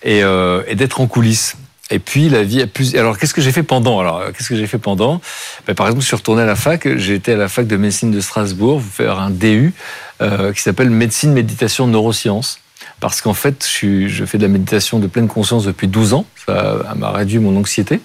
et, 0.03 0.23
euh, 0.23 0.61
et 0.67 0.75
d'être 0.75 0.99
en 1.01 1.07
coulisses. 1.07 1.55
Et 1.91 1.99
puis 1.99 2.29
la 2.29 2.43
vie 2.43 2.61
a 2.61 2.67
plus. 2.67 2.95
Alors 2.95 3.17
qu'est-ce 3.17 3.33
que 3.33 3.41
j'ai 3.41 3.51
fait 3.51 3.63
pendant 3.63 3.99
Alors 3.99 4.23
qu'est-ce 4.35 4.49
que 4.49 4.55
j'ai 4.55 4.67
fait 4.67 4.79
pendant? 4.79 5.21
Ben, 5.67 5.75
Par 5.75 5.85
exemple, 5.85 6.01
je 6.01 6.07
suis 6.07 6.15
retourné 6.15 6.41
à 6.41 6.45
la 6.45 6.55
fac. 6.55 6.87
J'ai 6.97 7.13
été 7.13 7.33
à 7.33 7.37
la 7.37 7.47
fac 7.47 7.67
de 7.67 7.77
médecine 7.77 8.11
de 8.11 8.19
Strasbourg 8.21 8.81
faire 8.81 9.19
un 9.19 9.29
DU 9.29 9.73
euh, 10.21 10.51
qui 10.51 10.61
s'appelle 10.61 10.89
médecine, 10.89 11.31
méditation, 11.31 11.87
neurosciences. 11.87 12.59
Parce 12.99 13.21
qu'en 13.21 13.33
fait, 13.33 13.67
je, 13.67 14.25
fais 14.25 14.37
de 14.37 14.43
la 14.43 14.49
méditation 14.49 14.99
de 14.99 15.07
pleine 15.07 15.27
conscience 15.27 15.65
depuis 15.65 15.87
12 15.87 16.13
ans. 16.13 16.25
Ça 16.45 16.93
m'a 16.95 17.11
réduit 17.11 17.39
mon 17.39 17.55
anxiété. 17.57 17.99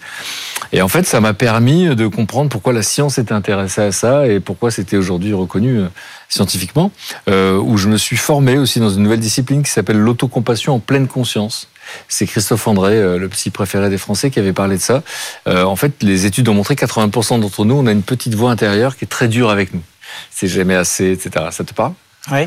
Et 0.73 0.83
en 0.83 0.89
fait, 0.89 1.07
ça 1.07 1.21
m'a 1.21 1.33
permis 1.33 1.95
de 1.95 2.07
comprendre 2.07 2.51
pourquoi 2.51 2.73
la 2.73 2.83
science 2.83 3.19
était 3.19 3.33
intéressée 3.33 3.83
à 3.83 3.93
ça 3.93 4.27
et 4.27 4.41
pourquoi 4.41 4.71
c'était 4.71 4.97
aujourd'hui 4.97 5.33
reconnu 5.33 5.79
euh, 5.79 5.87
scientifiquement. 6.29 6.91
Euh, 7.29 7.57
où 7.57 7.77
je 7.77 7.89
me 7.89 7.97
suis 7.97 8.17
formé 8.17 8.59
aussi 8.59 8.81
dans 8.81 8.91
une 8.91 9.03
nouvelle 9.03 9.21
discipline 9.21 9.63
qui 9.63 9.71
s'appelle 9.71 9.99
l'autocompassion 9.99 10.75
en 10.75 10.81
pleine 10.81 11.07
conscience. 11.07 11.69
C'est 12.09 12.27
Christophe 12.27 12.67
André, 12.67 12.95
euh, 12.97 13.19
le 13.19 13.29
psy 13.29 13.51
préféré 13.51 13.91
des 13.91 13.99
Français, 13.99 14.31
qui 14.31 14.39
avait 14.39 14.53
parlé 14.53 14.77
de 14.77 14.83
ça. 14.83 15.03
Euh, 15.49 15.65
en 15.65 15.77
fait, 15.77 15.93
les 16.03 16.27
études 16.27 16.49
ont 16.49 16.55
montré 16.55 16.77
que 16.77 16.85
80% 16.85 17.41
d'entre 17.41 17.65
nous, 17.65 17.75
on 17.75 17.87
a 17.87 17.93
une 17.93 18.03
petite 18.03 18.35
voix 18.35 18.51
intérieure 18.51 18.97
qui 18.97 19.05
est 19.05 19.09
très 19.09 19.29
dure 19.29 19.51
avec 19.51 19.75
nous. 19.75 19.83
C'est 20.31 20.49
jamais 20.49 20.75
assez, 20.75 21.13
etc. 21.13 21.47
Ça 21.51 21.65
te 21.65 21.73
parle? 21.73 21.93
Oui, 22.31 22.41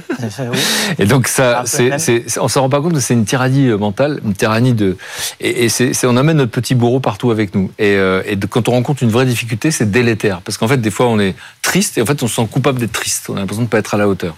oui. 0.52 0.60
et 1.00 1.06
donc 1.06 1.28
ça, 1.28 1.64
c'est, 1.98 2.26
on 2.40 2.48
s'en 2.48 2.62
rend 2.62 2.70
pas 2.70 2.80
compte, 2.80 2.94
mais 2.94 3.00
c'est 3.00 3.16
une 3.16 3.26
tyrannie 3.26 3.70
euh, 3.70 3.78
mentale, 3.78 4.20
une 4.24 4.36
tyrannie 4.36 4.74
de, 4.74 4.98
et, 5.40 5.66
et 5.66 5.70
c'est, 5.70 5.94
c'est- 5.94 6.06
on 6.06 6.16
amène 6.16 6.38
notre 6.38 6.52
petit 6.52 6.76
bourreau 6.76 7.00
partout 7.00 7.32
avec 7.32 7.56
nous. 7.56 7.72
Et, 7.80 7.96
euh, 7.96 8.22
et 8.28 8.38
quand 8.38 8.70
on 8.70 8.74
rencontre 8.74 9.02
une 9.02 9.10
vraie 9.10 9.26
difficulté, 9.26 9.72
c'est 9.72 9.90
délétère, 9.90 10.42
parce 10.42 10.60
qu'en 10.60 10.68
fait, 10.68 10.78
des 10.78 10.92
fois, 10.92 11.08
on 11.08 11.20
est 11.20 11.34
triste, 11.64 11.98
et 11.98 12.04
en 12.04 12.06
fait, 12.06 12.22
on 12.22 12.28
se 12.28 12.36
sent 12.36 12.48
coupable 12.52 12.80
d'être 12.80 12.92
triste. 12.92 13.26
On 13.30 13.36
a 13.36 13.40
l'impression 13.40 13.64
de 13.64 13.68
pas 13.68 13.80
être 13.80 13.96
à 13.96 13.98
la 13.98 14.08
hauteur. 14.08 14.36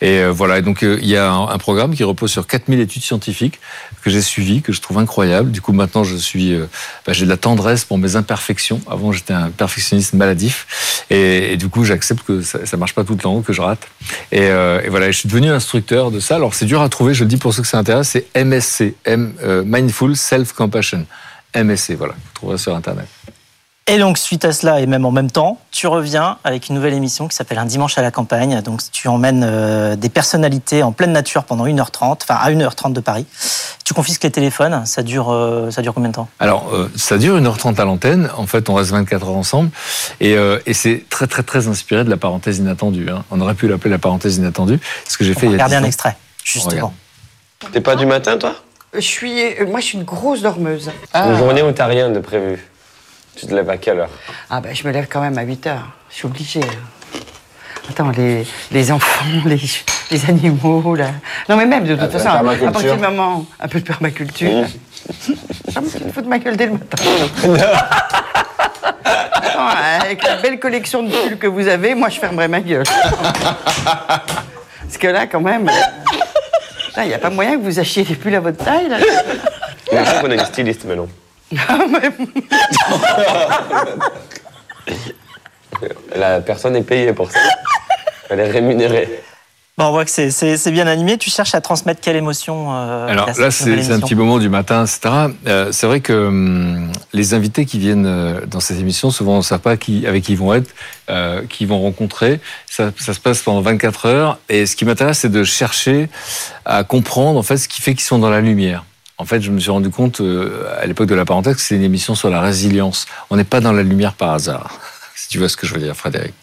Et 0.00 0.18
euh, 0.18 0.30
voilà. 0.30 0.58
Et 0.58 0.62
donc, 0.62 0.82
euh, 0.82 0.98
il 1.02 1.08
y 1.08 1.16
a 1.16 1.32
un, 1.32 1.58
programme 1.58 1.94
qui 1.94 2.04
repose 2.04 2.30
sur 2.30 2.46
4000 2.46 2.80
études 2.80 3.02
scientifiques 3.02 3.58
que 4.02 4.10
j'ai 4.10 4.22
suivies, 4.22 4.62
que 4.62 4.72
je 4.72 4.80
trouve 4.80 4.98
incroyable. 4.98 5.50
Du 5.50 5.60
coup, 5.60 5.72
maintenant, 5.72 6.04
je 6.04 6.16
suis, 6.16 6.54
euh, 6.54 6.66
bah, 7.06 7.12
j'ai 7.12 7.24
de 7.24 7.30
la 7.30 7.36
tendresse 7.36 7.84
pour 7.84 7.98
mes 7.98 8.16
imperfections. 8.16 8.80
Avant, 8.88 9.12
j'étais 9.12 9.32
un 9.34 9.50
perfectionniste 9.50 10.14
maladif, 10.14 11.04
et, 11.10 11.52
et 11.52 11.56
du 11.56 11.68
coup, 11.68 11.84
j'accepte 11.84 12.24
que 12.24 12.42
ça, 12.42 12.64
ça 12.64 12.76
marche 12.76 12.94
pas 12.94 13.04
tout 13.04 13.14
le 13.14 13.18
temps, 13.18 13.42
que 13.42 13.52
je 13.52 13.60
rate. 13.60 13.88
Et, 14.32 14.42
euh, 14.42 14.80
et 14.84 14.88
voilà, 14.88 15.10
je 15.10 15.18
suis 15.18 15.28
devenu 15.28 15.50
instructeur 15.50 16.10
de 16.10 16.20
ça. 16.20 16.36
Alors 16.36 16.54
c'est 16.54 16.66
dur 16.66 16.80
à 16.82 16.88
trouver, 16.88 17.14
je 17.14 17.24
le 17.24 17.28
dis 17.28 17.36
pour 17.36 17.54
ceux 17.54 17.62
que 17.62 17.68
ça 17.68 17.78
intéresse, 17.78 18.08
c'est 18.08 18.44
MSC, 18.44 18.94
M, 19.04 19.34
euh, 19.42 19.62
Mindful 19.66 20.16
Self 20.16 20.52
Compassion. 20.52 21.06
MSC, 21.54 21.94
voilà, 21.94 22.14
vous 22.14 22.34
trouverez 22.34 22.58
sur 22.58 22.74
Internet. 22.74 23.06
Et 23.90 23.96
donc, 23.98 24.18
suite 24.18 24.44
à 24.44 24.52
cela, 24.52 24.80
et 24.80 24.86
même 24.86 25.06
en 25.06 25.10
même 25.10 25.30
temps, 25.30 25.58
tu 25.70 25.86
reviens 25.86 26.36
avec 26.44 26.68
une 26.68 26.74
nouvelle 26.74 26.92
émission 26.92 27.26
qui 27.26 27.34
s'appelle 27.34 27.56
Un 27.56 27.64
dimanche 27.64 27.96
à 27.96 28.02
la 28.02 28.10
campagne. 28.10 28.60
Donc, 28.60 28.82
tu 28.92 29.08
emmènes 29.08 29.42
euh, 29.48 29.96
des 29.96 30.10
personnalités 30.10 30.82
en 30.82 30.92
pleine 30.92 31.12
nature 31.12 31.44
pendant 31.44 31.64
1h30, 31.66 32.18
enfin 32.22 32.34
à 32.34 32.50
1h30 32.50 32.92
de 32.92 33.00
Paris. 33.00 33.24
Tu 33.86 33.94
confisques 33.94 34.24
les 34.24 34.30
téléphones. 34.30 34.84
Ça 34.84 35.02
dure, 35.02 35.32
euh, 35.32 35.70
ça 35.70 35.80
dure 35.80 35.94
combien 35.94 36.10
de 36.10 36.14
temps? 36.16 36.28
Alors, 36.38 36.68
euh, 36.74 36.90
ça 36.96 37.16
dure 37.16 37.40
1h30 37.40 37.80
à 37.80 37.84
l'antenne. 37.86 38.28
En 38.36 38.46
fait, 38.46 38.68
on 38.68 38.74
reste 38.74 38.90
24 38.90 39.26
heures 39.26 39.36
ensemble. 39.36 39.70
Et, 40.20 40.36
euh, 40.36 40.58
et 40.66 40.74
c'est 40.74 41.04
très, 41.08 41.26
très, 41.26 41.42
très 41.42 41.66
inspiré 41.66 42.04
de 42.04 42.10
la 42.10 42.18
parenthèse 42.18 42.58
inattendue. 42.58 43.08
hein. 43.08 43.24
On 43.30 43.40
aurait 43.40 43.54
pu 43.54 43.68
l'appeler 43.68 43.90
la 43.90 43.98
parenthèse 43.98 44.36
inattendue. 44.36 44.78
Ce 45.08 45.16
que 45.16 45.24
j'ai 45.24 45.32
fait 45.32 45.46
il 45.46 45.52
y 45.52 45.60
a 45.60 45.64
regarder 45.64 45.76
10 45.76 45.78
un 45.78 45.82
ans. 45.84 45.86
extrait, 45.86 46.16
justement. 46.44 46.92
T'es 47.72 47.80
pas 47.80 47.96
du 47.96 48.04
matin, 48.04 48.36
toi? 48.36 48.54
Je 48.92 49.00
suis, 49.00 49.32
moi, 49.66 49.80
je 49.80 49.86
suis 49.86 49.98
une 49.98 50.04
grosse 50.04 50.42
dormeuse. 50.42 50.90
Une 51.14 51.36
journée 51.38 51.62
où 51.62 51.72
t'as 51.72 51.86
rien 51.86 52.10
de 52.10 52.18
prévu. 52.20 52.68
Tu 53.38 53.46
te 53.46 53.54
lèves 53.54 53.70
à 53.70 53.76
quelle 53.76 54.00
heure 54.00 54.10
Ah 54.50 54.60
ben, 54.60 54.74
je 54.74 54.84
me 54.86 54.92
lève 54.92 55.06
quand 55.08 55.20
même 55.20 55.38
à 55.38 55.42
8 55.42 55.66
heures. 55.68 55.88
Je 56.10 56.14
suis 56.16 56.26
obligée. 56.26 56.60
Attends, 57.88 58.10
les, 58.10 58.44
les 58.72 58.90
enfants, 58.92 59.24
les, 59.46 59.60
les 60.10 60.28
animaux, 60.28 60.94
là. 60.96 61.10
Non, 61.48 61.56
mais 61.56 61.64
même, 61.66 61.84
de 61.84 61.94
toute 61.94 62.00
la 62.02 62.08
façon, 62.10 62.28
à 62.28 62.42
partir 62.72 62.96
du 62.96 63.00
moment, 63.00 63.46
un 63.60 63.68
peu 63.68 63.80
de 63.80 63.84
permaculture. 63.86 64.66
Ça 65.72 65.80
me 65.80 65.88
fout 65.88 66.24
de 66.24 66.28
ma 66.28 66.38
gueule 66.40 66.56
dès 66.56 66.66
le 66.66 66.72
matin. 66.72 66.96
Attends, 69.04 69.68
avec 70.02 70.22
la 70.24 70.36
belle 70.36 70.58
collection 70.58 71.04
de 71.04 71.10
pulls 71.10 71.38
que 71.38 71.46
vous 71.46 71.68
avez, 71.68 71.94
moi, 71.94 72.08
je 72.08 72.18
fermerai 72.18 72.48
ma 72.48 72.60
gueule. 72.60 72.84
Parce 73.84 74.98
que 74.98 75.06
là, 75.06 75.26
quand 75.28 75.40
même, 75.40 75.70
il 76.96 77.04
n'y 77.04 77.14
a 77.14 77.18
pas 77.18 77.30
moyen 77.30 77.52
que 77.56 77.62
vous 77.62 77.78
achetiez 77.78 78.02
des 78.02 78.16
pulls 78.16 78.34
à 78.34 78.40
votre 78.40 78.62
taille, 78.64 78.88
là. 78.88 78.96
On 80.24 80.30
a 80.30 80.34
une 80.34 80.44
styliste 80.44 80.84
maintenant. 80.84 81.06
La 86.16 86.40
personne 86.40 86.76
est 86.76 86.82
payée 86.82 87.12
pour 87.12 87.30
ça. 87.30 87.38
Elle 88.30 88.40
est 88.40 88.50
rémunérée. 88.50 89.22
Bon, 89.76 89.84
on 89.84 89.90
voit 89.92 90.04
que 90.04 90.10
c'est- 90.10 90.32
c'est 90.32 90.56
c'est 90.56 90.72
bien 90.72 90.88
animé. 90.88 91.18
Tu 91.18 91.30
cherches 91.30 91.54
à 91.54 91.60
transmettre 91.60 92.00
quelle 92.00 92.16
émotion 92.16 92.74
euh, 92.74 93.06
Alors 93.06 93.26
là, 93.38 93.50
c'est 93.52 93.92
un 93.92 94.00
petit 94.00 94.16
moment 94.16 94.38
du 94.40 94.48
matin, 94.48 94.84
etc. 94.84 95.28
Euh, 95.46 95.70
c'est 95.70 95.86
vrai 95.86 96.00
que 96.00 96.12
hum, 96.12 96.90
les 97.12 97.32
invités 97.32 97.64
qui 97.64 97.78
viennent 97.78 98.06
euh, 98.06 98.40
dans 98.46 98.58
ces 98.58 98.80
émissions, 98.80 99.12
souvent 99.12 99.34
on 99.34 99.38
ne 99.38 99.42
sait 99.42 99.56
pas 99.58 99.76
qui, 99.76 100.04
avec 100.08 100.24
qui 100.24 100.32
ils 100.32 100.38
vont 100.38 100.52
être, 100.52 100.68
euh, 101.10 101.42
qui 101.48 101.62
ils 101.62 101.68
vont 101.68 101.80
rencontrer. 101.80 102.40
Ça, 102.68 102.90
ça 102.98 103.14
se 103.14 103.20
passe 103.20 103.40
pendant 103.40 103.60
24 103.60 104.06
heures. 104.06 104.38
Et 104.48 104.66
ce 104.66 104.74
qui 104.74 104.84
m'intéresse, 104.84 105.20
c'est 105.20 105.28
de 105.30 105.44
chercher 105.44 106.08
à 106.64 106.82
comprendre 106.82 107.38
en 107.38 107.44
fait 107.44 107.56
ce 107.56 107.68
qui 107.68 107.80
fait 107.80 107.92
qu'ils 107.94 108.00
sont 108.02 108.18
dans 108.18 108.30
la 108.30 108.40
lumière. 108.40 108.84
En 109.18 109.24
fait, 109.24 109.40
je 109.40 109.50
me 109.50 109.58
suis 109.58 109.70
rendu 109.70 109.90
compte 109.90 110.20
euh, 110.20 110.64
à 110.80 110.86
l'époque 110.86 111.08
de 111.08 111.14
la 111.14 111.24
parenthèse 111.24 111.56
que 111.56 111.60
c'est 111.60 111.74
une 111.74 111.82
émission 111.82 112.14
sur 112.14 112.30
la 112.30 112.40
résilience. 112.40 113.06
On 113.30 113.36
n'est 113.36 113.44
pas 113.44 113.60
dans 113.60 113.72
la 113.72 113.82
lumière 113.82 114.14
par 114.14 114.30
hasard, 114.30 114.78
si 115.16 115.28
tu 115.28 115.38
vois 115.38 115.48
ce 115.48 115.56
que 115.56 115.66
je 115.66 115.74
veux 115.74 115.80
dire, 115.80 115.96
Frédéric. 115.96 116.34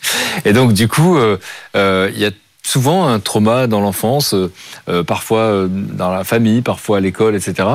Et 0.44 0.52
donc, 0.52 0.74
du 0.74 0.90
coup, 0.90 1.18
euh, 1.18 1.38
euh, 1.78 2.12
il 2.14 2.20
y 2.20 2.26
a 2.26 2.32
souvent 2.66 3.08
un 3.08 3.20
trauma 3.20 3.68
dans 3.68 3.80
l'enfance, 3.80 4.34
euh, 4.34 4.52
euh, 4.90 5.04
parfois 5.04 5.42
euh, 5.42 5.68
dans 5.70 6.12
la 6.12 6.24
famille, 6.24 6.62
parfois 6.62 6.98
à 6.98 7.00
l'école, 7.00 7.36
etc. 7.36 7.70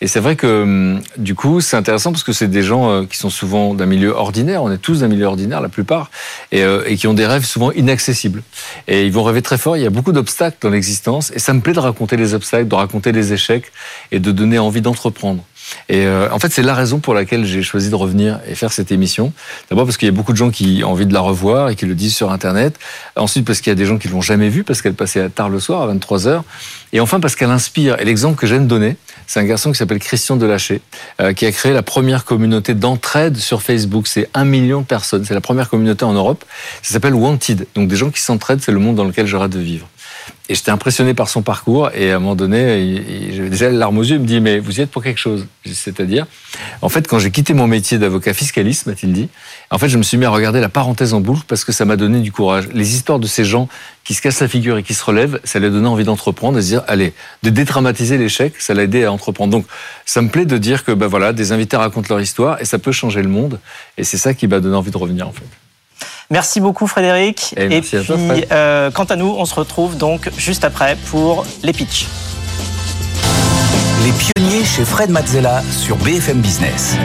Et 0.00 0.06
c'est 0.06 0.20
vrai 0.20 0.36
que 0.36 0.62
hum, 0.62 1.00
du 1.18 1.34
coup, 1.34 1.60
c'est 1.60 1.76
intéressant 1.76 2.12
parce 2.12 2.22
que 2.22 2.32
c'est 2.32 2.46
des 2.46 2.62
gens 2.62 2.90
euh, 2.90 3.04
qui 3.04 3.16
sont 3.18 3.28
souvent 3.28 3.74
d'un 3.74 3.86
milieu 3.86 4.10
ordinaire. 4.10 4.62
On 4.62 4.70
est 4.70 4.78
tous 4.78 5.00
d'un 5.00 5.08
milieu 5.08 5.26
ordinaire, 5.26 5.60
la 5.60 5.68
plupart, 5.68 6.10
et, 6.52 6.62
euh, 6.62 6.84
et 6.86 6.96
qui 6.96 7.08
ont 7.08 7.14
des 7.14 7.26
rêves 7.26 7.44
souvent 7.44 7.72
inaccessibles. 7.72 8.42
Et 8.86 9.04
ils 9.04 9.12
vont 9.12 9.24
rêver 9.24 9.42
très 9.42 9.58
fort. 9.58 9.76
Il 9.76 9.82
y 9.82 9.86
a 9.86 9.90
beaucoup 9.90 10.12
d'obstacles 10.12 10.58
dans 10.60 10.70
l'existence, 10.70 11.32
et 11.34 11.40
ça 11.40 11.52
me 11.52 11.60
plaît 11.60 11.74
de 11.74 11.80
raconter 11.80 12.16
les 12.16 12.32
obstacles, 12.34 12.68
de 12.68 12.74
raconter 12.74 13.10
les 13.10 13.32
échecs, 13.32 13.72
et 14.12 14.20
de 14.20 14.30
donner 14.30 14.60
envie 14.60 14.80
d'entreprendre. 14.80 15.42
Et 15.88 16.06
euh, 16.06 16.28
en 16.32 16.38
fait, 16.38 16.52
c'est 16.52 16.62
la 16.62 16.74
raison 16.74 16.98
pour 16.98 17.14
laquelle 17.14 17.44
j'ai 17.44 17.62
choisi 17.62 17.90
de 17.90 17.94
revenir 17.94 18.40
et 18.48 18.54
faire 18.54 18.72
cette 18.72 18.92
émission. 18.92 19.32
D'abord 19.70 19.84
parce 19.84 19.96
qu'il 19.96 20.06
y 20.06 20.08
a 20.08 20.12
beaucoup 20.12 20.32
de 20.32 20.36
gens 20.36 20.50
qui 20.50 20.82
ont 20.84 20.90
envie 20.90 21.06
de 21.06 21.14
la 21.14 21.20
revoir 21.20 21.70
et 21.70 21.76
qui 21.76 21.86
le 21.86 21.94
disent 21.94 22.14
sur 22.14 22.32
Internet. 22.32 22.78
Ensuite 23.16 23.46
parce 23.46 23.60
qu'il 23.60 23.70
y 23.70 23.72
a 23.72 23.76
des 23.76 23.86
gens 23.86 23.98
qui 23.98 24.08
l'ont 24.08 24.20
jamais 24.20 24.48
vue 24.48 24.64
parce 24.64 24.82
qu'elle 24.82 24.94
passait 24.94 25.28
tard 25.28 25.48
le 25.48 25.60
soir 25.60 25.82
à 25.82 25.86
23 25.86 26.18
h 26.26 26.42
Et 26.92 27.00
enfin 27.00 27.20
parce 27.20 27.36
qu'elle 27.36 27.50
inspire. 27.50 28.00
Et 28.00 28.04
l'exemple 28.04 28.38
que 28.38 28.46
j'aime 28.46 28.66
donner, 28.66 28.96
c'est 29.26 29.40
un 29.40 29.44
garçon 29.44 29.72
qui 29.72 29.78
s'appelle 29.78 29.98
Christian 29.98 30.36
Delaché, 30.36 30.80
euh, 31.20 31.32
qui 31.32 31.46
a 31.46 31.52
créé 31.52 31.72
la 31.72 31.82
première 31.82 32.24
communauté 32.24 32.74
d'entraide 32.74 33.36
sur 33.36 33.62
Facebook. 33.62 34.06
C'est 34.06 34.28
un 34.34 34.44
million 34.44 34.80
de 34.80 34.86
personnes. 34.86 35.24
C'est 35.24 35.34
la 35.34 35.40
première 35.40 35.68
communauté 35.68 36.04
en 36.04 36.12
Europe. 36.12 36.44
Ça 36.82 36.94
s'appelle 36.94 37.14
Wanted. 37.14 37.66
Donc 37.74 37.88
des 37.88 37.96
gens 37.96 38.10
qui 38.10 38.20
s'entraident, 38.20 38.62
c'est 38.62 38.72
le 38.72 38.78
monde 38.78 38.96
dans 38.96 39.04
lequel 39.04 39.26
j'aurais 39.26 39.48
de 39.48 39.58
vivre. 39.58 39.88
Et 40.48 40.54
j'étais 40.54 40.70
impressionné 40.70 41.12
par 41.14 41.28
son 41.28 41.42
parcours. 41.42 41.90
Et 41.94 42.12
à 42.12 42.16
un 42.16 42.18
moment 42.18 42.36
donné, 42.36 43.02
j'avais 43.32 43.50
déjà 43.50 43.68
les 43.68 43.76
larmes 43.76 43.98
aux 43.98 44.02
yeux. 44.02 44.16
Il 44.16 44.22
me 44.22 44.26
dit, 44.26 44.40
mais 44.40 44.58
vous 44.58 44.78
y 44.78 44.82
êtes 44.82 44.90
pour 44.90 45.02
quelque 45.02 45.18
chose. 45.18 45.46
C'est-à-dire, 45.64 46.26
en 46.82 46.88
fait, 46.88 47.08
quand 47.08 47.18
j'ai 47.18 47.30
quitté 47.30 47.52
mon 47.52 47.66
métier 47.66 47.98
d'avocat 47.98 48.32
fiscaliste, 48.32 48.86
m'a-t-il 48.86 49.12
dit, 49.12 49.28
en 49.70 49.78
fait, 49.78 49.88
je 49.88 49.98
me 49.98 50.02
suis 50.02 50.16
mis 50.18 50.24
à 50.24 50.30
regarder 50.30 50.60
la 50.60 50.68
parenthèse 50.68 51.14
en 51.14 51.20
boucle 51.20 51.42
parce 51.48 51.64
que 51.64 51.72
ça 51.72 51.84
m'a 51.84 51.96
donné 51.96 52.20
du 52.20 52.30
courage. 52.30 52.68
Les 52.72 52.94
histoires 52.94 53.18
de 53.18 53.26
ces 53.26 53.44
gens 53.44 53.68
qui 54.04 54.14
se 54.14 54.22
cassent 54.22 54.40
la 54.40 54.48
figure 54.48 54.78
et 54.78 54.82
qui 54.84 54.94
se 54.94 55.04
relèvent, 55.04 55.40
ça 55.42 55.58
leur 55.58 55.72
donnait 55.72 55.88
envie 55.88 56.04
d'entreprendre 56.04 56.56
de 56.56 56.60
se 56.60 56.68
dire, 56.68 56.82
allez, 56.86 57.12
de 57.42 57.50
dédramatiser 57.50 58.18
l'échec, 58.18 58.54
ça 58.60 58.72
l'a 58.72 58.84
aidé 58.84 59.04
à 59.04 59.12
entreprendre. 59.12 59.50
Donc, 59.50 59.66
ça 60.04 60.22
me 60.22 60.28
plaît 60.28 60.46
de 60.46 60.58
dire 60.58 60.84
que, 60.84 60.92
ben 60.92 61.08
voilà, 61.08 61.32
des 61.32 61.50
invités 61.50 61.76
racontent 61.76 62.06
leur 62.08 62.20
histoire 62.20 62.60
et 62.60 62.64
ça 62.64 62.78
peut 62.78 62.92
changer 62.92 63.22
le 63.22 63.28
monde. 63.28 63.58
Et 63.98 64.04
c'est 64.04 64.18
ça 64.18 64.32
qui 64.32 64.46
m'a 64.46 64.60
donné 64.60 64.76
envie 64.76 64.92
de 64.92 64.98
revenir, 64.98 65.26
en 65.26 65.32
fait. 65.32 65.42
Merci 66.30 66.60
beaucoup 66.60 66.86
Frédéric. 66.86 67.54
Et 67.56 67.68
merci 67.68 67.96
à 67.96 68.00
puis, 68.00 68.08
toi, 68.08 68.16
euh, 68.52 68.90
quant 68.90 69.04
à 69.04 69.16
nous, 69.16 69.34
on 69.38 69.44
se 69.44 69.54
retrouve 69.54 69.96
donc 69.96 70.30
juste 70.36 70.64
après 70.64 70.96
pour 71.10 71.46
les 71.62 71.72
pitchs. 71.72 72.06
Les 74.04 74.12
pionniers 74.12 74.64
chez 74.64 74.84
Fred 74.84 75.10
Mazzella 75.10 75.62
sur 75.70 75.96
BFM 75.96 76.40
Business. 76.40 76.96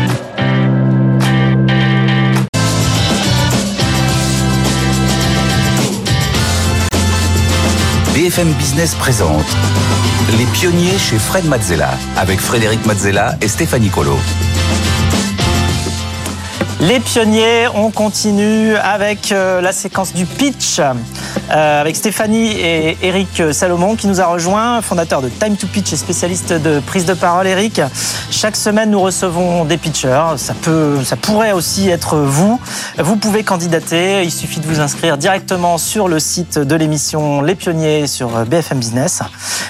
BFM 8.14 8.52
Business 8.54 8.94
présente 8.96 9.46
Les 10.38 10.46
pionniers 10.46 10.98
chez 10.98 11.18
Fred 11.18 11.46
Mazzella 11.46 11.92
avec 12.18 12.40
Frédéric 12.40 12.86
Mazzella 12.86 13.36
et 13.42 13.48
Stéphanie 13.48 13.90
Colo. 13.90 14.18
Les 16.82 17.00
pionniers, 17.00 17.68
on 17.76 17.92
continue 17.92 18.76
avec 18.76 19.32
euh, 19.32 19.62
la 19.62 19.72
séquence 19.72 20.14
du 20.14 20.26
pitch 20.26 20.82
euh, 21.52 21.82
avec 21.82 21.96
Stéphanie 21.96 22.52
et 22.60 22.98
Eric 23.02 23.44
Salomon 23.52 23.96
qui 23.96 24.08
nous 24.08 24.22
a 24.22 24.26
rejoint, 24.26 24.82
fondateur 24.82 25.22
de 25.22 25.30
Time 25.30 25.58
to 25.58 25.68
Pitch 25.68 25.94
et 25.94 25.98
spécialiste 25.98 26.54
de 26.54 26.80
prise 26.80 27.06
de 27.06 27.14
parole. 27.14 27.48
Eric, 27.48 27.82
chaque 28.30 28.56
semaine 28.56 28.92
nous 28.92 29.02
recevons 29.02 29.66
des 29.66 29.78
pitchers. 29.78 30.38
Ça 30.38 30.54
peut, 30.54 31.04
ça 31.04 31.16
pourrait 31.16 31.52
aussi 31.52 31.90
être 31.90 32.18
vous. 32.18 32.60
Vous 32.98 33.16
pouvez 33.16 33.44
candidater. 33.44 34.24
Il 34.24 34.32
suffit 34.32 34.60
de 34.60 34.68
vous 34.68 34.80
inscrire 34.80 35.18
directement 35.18 35.78
sur 35.78 36.08
le 36.08 36.20
site 36.20 36.58
de 36.58 36.76
l'émission 36.76 37.42
Les 37.42 37.56
Pionniers 37.56 38.08
sur 38.08 38.30
BFM 38.46 38.80
Business 38.80 39.22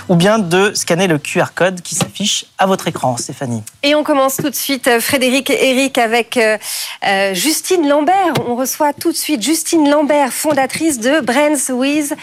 ou 0.10 0.16
bien 0.16 0.40
de 0.40 0.74
scanner 0.74 1.08
le 1.08 1.18
QR 1.18 1.54
code 1.56 1.82
qui 1.82 1.96
s'affiche 1.96 2.46
à 2.58 2.66
votre 2.66 2.88
écran. 2.88 3.18
Stéphanie. 3.18 3.64
Et 3.84 3.96
on 3.96 4.04
commence 4.04 4.38
tout 4.38 4.50
de 4.50 4.56
suite, 4.56 4.88
euh, 4.88 5.00
Frédéric 5.00 5.50
et 5.50 5.72
Eric, 5.72 5.98
avec 5.98 6.38
euh, 6.38 7.34
Justine 7.34 7.88
Lambert. 7.88 8.34
On 8.48 8.56
reçoit 8.56 8.94
tout 8.94 9.12
de 9.12 9.18
suite 9.18 9.42
Justine 9.42 9.90
Lambert, 9.90 10.32
fondatrice 10.32 11.00
de 11.00 11.20
Brands 11.22 11.71
with 11.72 12.14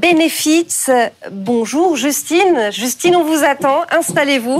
Benefits. 0.00 0.88
Euh, 0.88 1.08
Bonjour 1.30 1.96
Justine. 1.96 2.70
Justine, 2.72 3.16
on 3.16 3.24
vous 3.24 3.44
attend. 3.44 3.82
Installez-vous. 3.90 4.58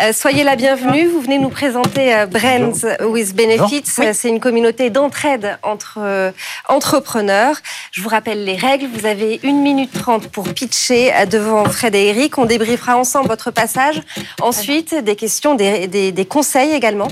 Euh, 0.00 0.12
soyez 0.12 0.44
la 0.44 0.56
bienvenue. 0.56 1.06
Vous 1.08 1.20
venez 1.20 1.38
nous 1.38 1.48
présenter 1.48 2.14
euh, 2.14 2.26
Brands 2.26 2.86
with 3.06 3.34
Benefits. 3.34 3.92
Oui. 3.98 4.06
Euh, 4.06 4.12
C'est 4.14 4.28
une 4.28 4.40
communauté 4.40 4.90
d'entraide 4.90 5.58
entre 5.62 5.98
euh, 5.98 6.30
entrepreneurs. 6.68 7.56
Je 7.92 8.02
vous 8.02 8.08
rappelle 8.08 8.44
les 8.44 8.56
règles. 8.56 8.86
Vous 8.94 9.06
avez 9.06 9.40
1 9.44 9.52
minute 9.52 9.92
30 9.92 10.28
pour 10.28 10.44
pitcher 10.52 11.12
euh, 11.14 11.26
devant 11.26 11.64
Fred 11.64 11.94
et 11.94 12.06
Eric. 12.08 12.38
On 12.38 12.44
débriefera 12.44 12.96
ensemble 12.96 13.28
votre 13.28 13.50
passage. 13.50 14.00
Ensuite, 14.40 14.94
des 14.94 15.16
questions, 15.16 15.54
des, 15.54 15.88
des- 15.88 16.12
des 16.12 16.24
conseils 16.26 16.72
également. 16.72 17.08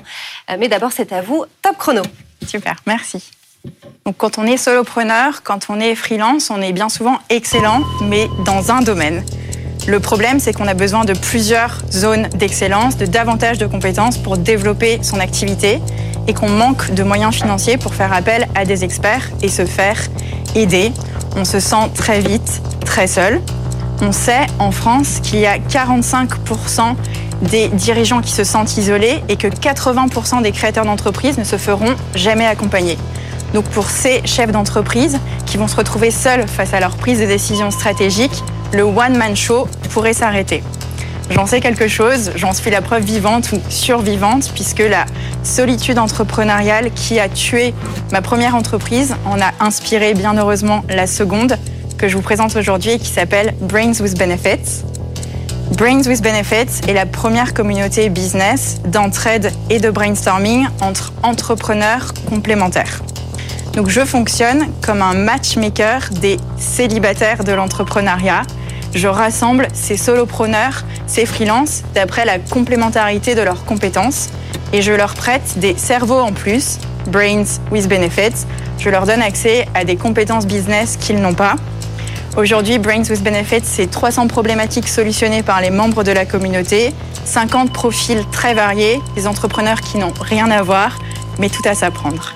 Euh, 0.50 0.56
Mais 0.58 0.68
d'abord, 0.68 0.92
c'est 0.92 1.12
à 1.12 1.22
vous. 1.22 1.44
Top 1.62 1.76
chrono. 1.78 2.02
Super, 2.46 2.76
merci. 2.86 3.22
Quand 4.18 4.38
on 4.38 4.46
est 4.46 4.56
solopreneur, 4.56 5.42
quand 5.42 5.66
on 5.68 5.78
est 5.78 5.94
freelance, 5.94 6.50
on 6.50 6.60
est 6.60 6.72
bien 6.72 6.88
souvent 6.88 7.18
excellent, 7.30 7.82
mais 8.02 8.28
dans 8.44 8.72
un 8.72 8.82
domaine. 8.82 9.24
Le 9.86 10.00
problème, 10.00 10.38
c'est 10.38 10.52
qu'on 10.52 10.66
a 10.66 10.74
besoin 10.74 11.04
de 11.04 11.12
plusieurs 11.12 11.80
zones 11.90 12.28
d'excellence, 12.28 12.96
de 12.96 13.06
davantage 13.06 13.58
de 13.58 13.66
compétences 13.66 14.18
pour 14.18 14.38
développer 14.38 14.98
son 15.02 15.18
activité 15.20 15.80
et 16.28 16.34
qu'on 16.34 16.48
manque 16.48 16.92
de 16.92 17.02
moyens 17.02 17.34
financiers 17.34 17.78
pour 17.78 17.94
faire 17.94 18.12
appel 18.12 18.46
à 18.54 18.64
des 18.64 18.84
experts 18.84 19.30
et 19.42 19.48
se 19.48 19.64
faire 19.64 19.98
aider. 20.54 20.92
On 21.36 21.44
se 21.44 21.58
sent 21.58 21.90
très 21.94 22.20
vite 22.20 22.62
très 22.84 23.06
seul. 23.06 23.40
On 24.00 24.12
sait 24.12 24.46
en 24.58 24.70
France 24.72 25.20
qu'il 25.22 25.38
y 25.40 25.46
a 25.46 25.58
45% 25.58 26.94
des 27.42 27.68
dirigeants 27.68 28.20
qui 28.20 28.32
se 28.32 28.44
sentent 28.44 28.76
isolés 28.76 29.22
et 29.28 29.36
que 29.36 29.48
80% 29.48 30.42
des 30.42 30.52
créateurs 30.52 30.84
d'entreprises 30.84 31.38
ne 31.38 31.44
se 31.44 31.56
feront 31.56 31.94
jamais 32.14 32.46
accompagner. 32.46 32.98
Donc 33.54 33.64
pour 33.66 33.90
ces 33.90 34.22
chefs 34.26 34.52
d'entreprise 34.52 35.18
qui 35.46 35.56
vont 35.56 35.68
se 35.68 35.76
retrouver 35.76 36.10
seuls 36.10 36.48
face 36.48 36.72
à 36.72 36.80
leur 36.80 36.96
prise 36.96 37.20
de 37.20 37.26
décision 37.26 37.70
stratégique, 37.70 38.42
le 38.72 38.82
one-man 38.82 39.36
show 39.36 39.68
pourrait 39.90 40.14
s'arrêter. 40.14 40.62
J'en 41.30 41.46
sais 41.46 41.60
quelque 41.60 41.88
chose, 41.88 42.32
j'en 42.36 42.52
suis 42.52 42.70
la 42.70 42.82
preuve 42.82 43.04
vivante 43.04 43.52
ou 43.52 43.60
survivante, 43.68 44.50
puisque 44.54 44.80
la 44.80 45.06
solitude 45.42 45.98
entrepreneuriale 45.98 46.90
qui 46.92 47.18
a 47.18 47.28
tué 47.28 47.74
ma 48.10 48.20
première 48.20 48.54
entreprise 48.54 49.14
en 49.24 49.40
a 49.40 49.52
inspiré 49.60 50.14
bien 50.14 50.36
heureusement 50.36 50.84
la 50.88 51.06
seconde 51.06 51.56
que 51.96 52.08
je 52.08 52.16
vous 52.16 52.22
présente 52.22 52.56
aujourd'hui 52.56 52.92
et 52.92 52.98
qui 52.98 53.08
s'appelle 53.08 53.54
Brains 53.60 54.00
with 54.00 54.18
Benefits. 54.18 54.82
Brains 55.76 56.06
with 56.06 56.22
Benefits 56.22 56.86
est 56.86 56.92
la 56.92 57.06
première 57.06 57.54
communauté 57.54 58.10
business 58.10 58.80
d'entraide 58.86 59.52
et 59.70 59.78
de 59.78 59.90
brainstorming 59.90 60.66
entre 60.80 61.12
entrepreneurs 61.22 62.12
complémentaires. 62.28 63.02
Donc 63.74 63.88
je 63.88 64.04
fonctionne 64.04 64.66
comme 64.82 65.00
un 65.00 65.14
matchmaker 65.14 66.10
des 66.10 66.36
célibataires 66.58 67.42
de 67.42 67.52
l'entrepreneuriat. 67.52 68.42
Je 68.94 69.08
rassemble 69.08 69.68
ces 69.72 69.96
solopreneurs, 69.96 70.84
ces 71.06 71.24
freelances, 71.24 71.82
d'après 71.94 72.26
la 72.26 72.38
complémentarité 72.38 73.34
de 73.34 73.40
leurs 73.40 73.64
compétences 73.64 74.28
et 74.74 74.82
je 74.82 74.92
leur 74.92 75.14
prête 75.14 75.58
des 75.58 75.74
cerveaux 75.76 76.20
en 76.20 76.32
plus, 76.32 76.78
Brains 77.06 77.44
with 77.70 77.88
Benefits. 77.88 78.46
Je 78.78 78.90
leur 78.90 79.06
donne 79.06 79.22
accès 79.22 79.66
à 79.74 79.84
des 79.84 79.96
compétences 79.96 80.46
business 80.46 80.98
qu'ils 80.98 81.20
n'ont 81.20 81.34
pas. 81.34 81.56
Aujourd'hui, 82.36 82.78
Brains 82.78 83.04
with 83.08 83.22
Benefits, 83.22 83.64
c'est 83.64 83.90
300 83.90 84.26
problématiques 84.26 84.88
solutionnées 84.88 85.42
par 85.42 85.60
les 85.62 85.70
membres 85.70 86.04
de 86.04 86.12
la 86.12 86.26
communauté, 86.26 86.92
50 87.24 87.72
profils 87.72 88.24
très 88.32 88.52
variés, 88.52 89.00
des 89.14 89.26
entrepreneurs 89.26 89.80
qui 89.80 89.98
n'ont 89.98 90.14
rien 90.20 90.50
à 90.50 90.62
voir, 90.62 90.98
mais 91.38 91.48
tout 91.48 91.66
à 91.66 91.74
s'apprendre. 91.74 92.34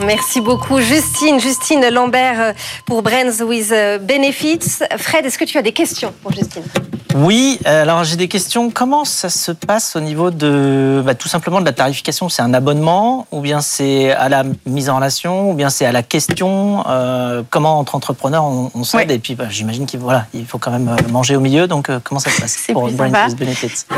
Merci 0.00 0.40
beaucoup, 0.40 0.80
Justine. 0.80 1.40
Justine 1.40 1.88
Lambert 1.90 2.40
euh, 2.40 2.52
pour 2.86 3.02
Brands 3.02 3.42
with 3.42 3.70
euh, 3.72 3.98
Benefits. 3.98 4.84
Fred, 4.96 5.26
est-ce 5.26 5.38
que 5.38 5.44
tu 5.44 5.58
as 5.58 5.62
des 5.62 5.72
questions 5.72 6.12
pour 6.22 6.32
Justine? 6.32 6.62
Oui, 7.14 7.60
euh, 7.64 7.82
alors 7.82 8.02
j'ai 8.02 8.16
des 8.16 8.26
questions. 8.26 8.70
Comment 8.70 9.04
ça 9.04 9.28
se 9.28 9.52
passe 9.52 9.94
au 9.94 10.00
niveau 10.00 10.32
de 10.32 11.00
bah, 11.06 11.14
tout 11.14 11.28
simplement 11.28 11.60
de 11.60 11.64
la 11.64 11.72
tarification? 11.72 12.28
C'est 12.28 12.42
un 12.42 12.52
abonnement 12.52 13.28
ou 13.30 13.40
bien 13.40 13.60
c'est 13.60 14.10
à 14.10 14.28
la 14.28 14.42
mise 14.66 14.90
en 14.90 14.96
relation 14.96 15.52
ou 15.52 15.54
bien 15.54 15.70
c'est 15.70 15.86
à 15.86 15.92
la 15.92 16.02
question? 16.02 16.84
Euh, 16.88 17.44
Comment 17.50 17.78
entre 17.78 17.94
entrepreneurs 17.94 18.42
on, 18.44 18.72
on 18.74 18.82
s'aide? 18.82 19.12
Et 19.12 19.20
puis 19.20 19.36
bah, 19.36 19.44
j'imagine 19.48 19.86
qu'il 19.86 20.00
voilà, 20.00 20.26
il 20.34 20.44
faut 20.44 20.58
quand 20.58 20.72
même 20.72 20.88
euh, 20.88 21.08
manger 21.12 21.36
au 21.36 21.40
milieu. 21.40 21.68
Donc 21.68 21.88
euh, 21.88 22.00
comment 22.02 22.18
ça 22.18 22.30
se 22.30 22.40
passe 22.40 22.56
pour 22.72 22.90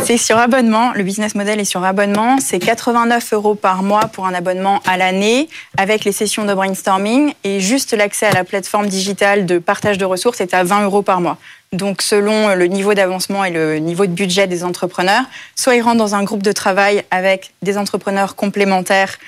C'est 0.05 0.19
sur 0.19 0.37
abonnement. 0.37 0.93
Le 0.93 1.03
business 1.03 1.35
model 1.35 1.59
est 1.59 1.65
sur 1.65 1.83
abonnement. 1.85 2.37
C'est 2.39 2.59
89 2.59 3.33
euros 3.33 3.55
par 3.55 3.83
mois 3.83 4.09
pour 4.13 4.27
un 4.27 4.35
abonnement 4.35 4.81
à 4.87 4.99
l'année 4.99 5.49
avec 5.79 6.05
les 6.05 6.13
sessions 6.13 6.45
de 6.45 6.53
brainstorming 6.53 7.33
et 7.45 7.61
juste 7.61 7.95
l'accès 7.95 8.27
à 8.27 8.33
la 8.33 8.45
plateforme 8.45 8.89
digitale 8.89 9.47
de 9.47 9.59
partage 9.59 9.97
de 9.97 10.05
ressources 10.05 10.43
est 10.43 10.53
à 10.53 10.65
20 10.65 10.85
euros 10.85 11.01
par 11.01 11.23
mois. 11.23 11.39
Donc 11.73 12.03
selon 12.03 12.55
le 12.55 12.67
niveau 12.67 12.95
d'avancement 12.95 13.45
et 13.45 13.51
le 13.51 13.79
niveau 13.79 14.07
de 14.07 14.13
budget 14.13 14.47
des 14.47 14.65
entrepreneurs. 14.65 15.25
Soit 15.55 15.77
ils 15.77 15.83
rentrent 15.83 15.99
dans 15.99 16.15
un 16.15 16.25
groupe 16.25 16.43
de 16.43 16.53
travail 16.53 17.05
avec 17.11 17.53
des 17.63 17.79
entrepreneurs 17.79 18.37
complémentaires 18.37 19.19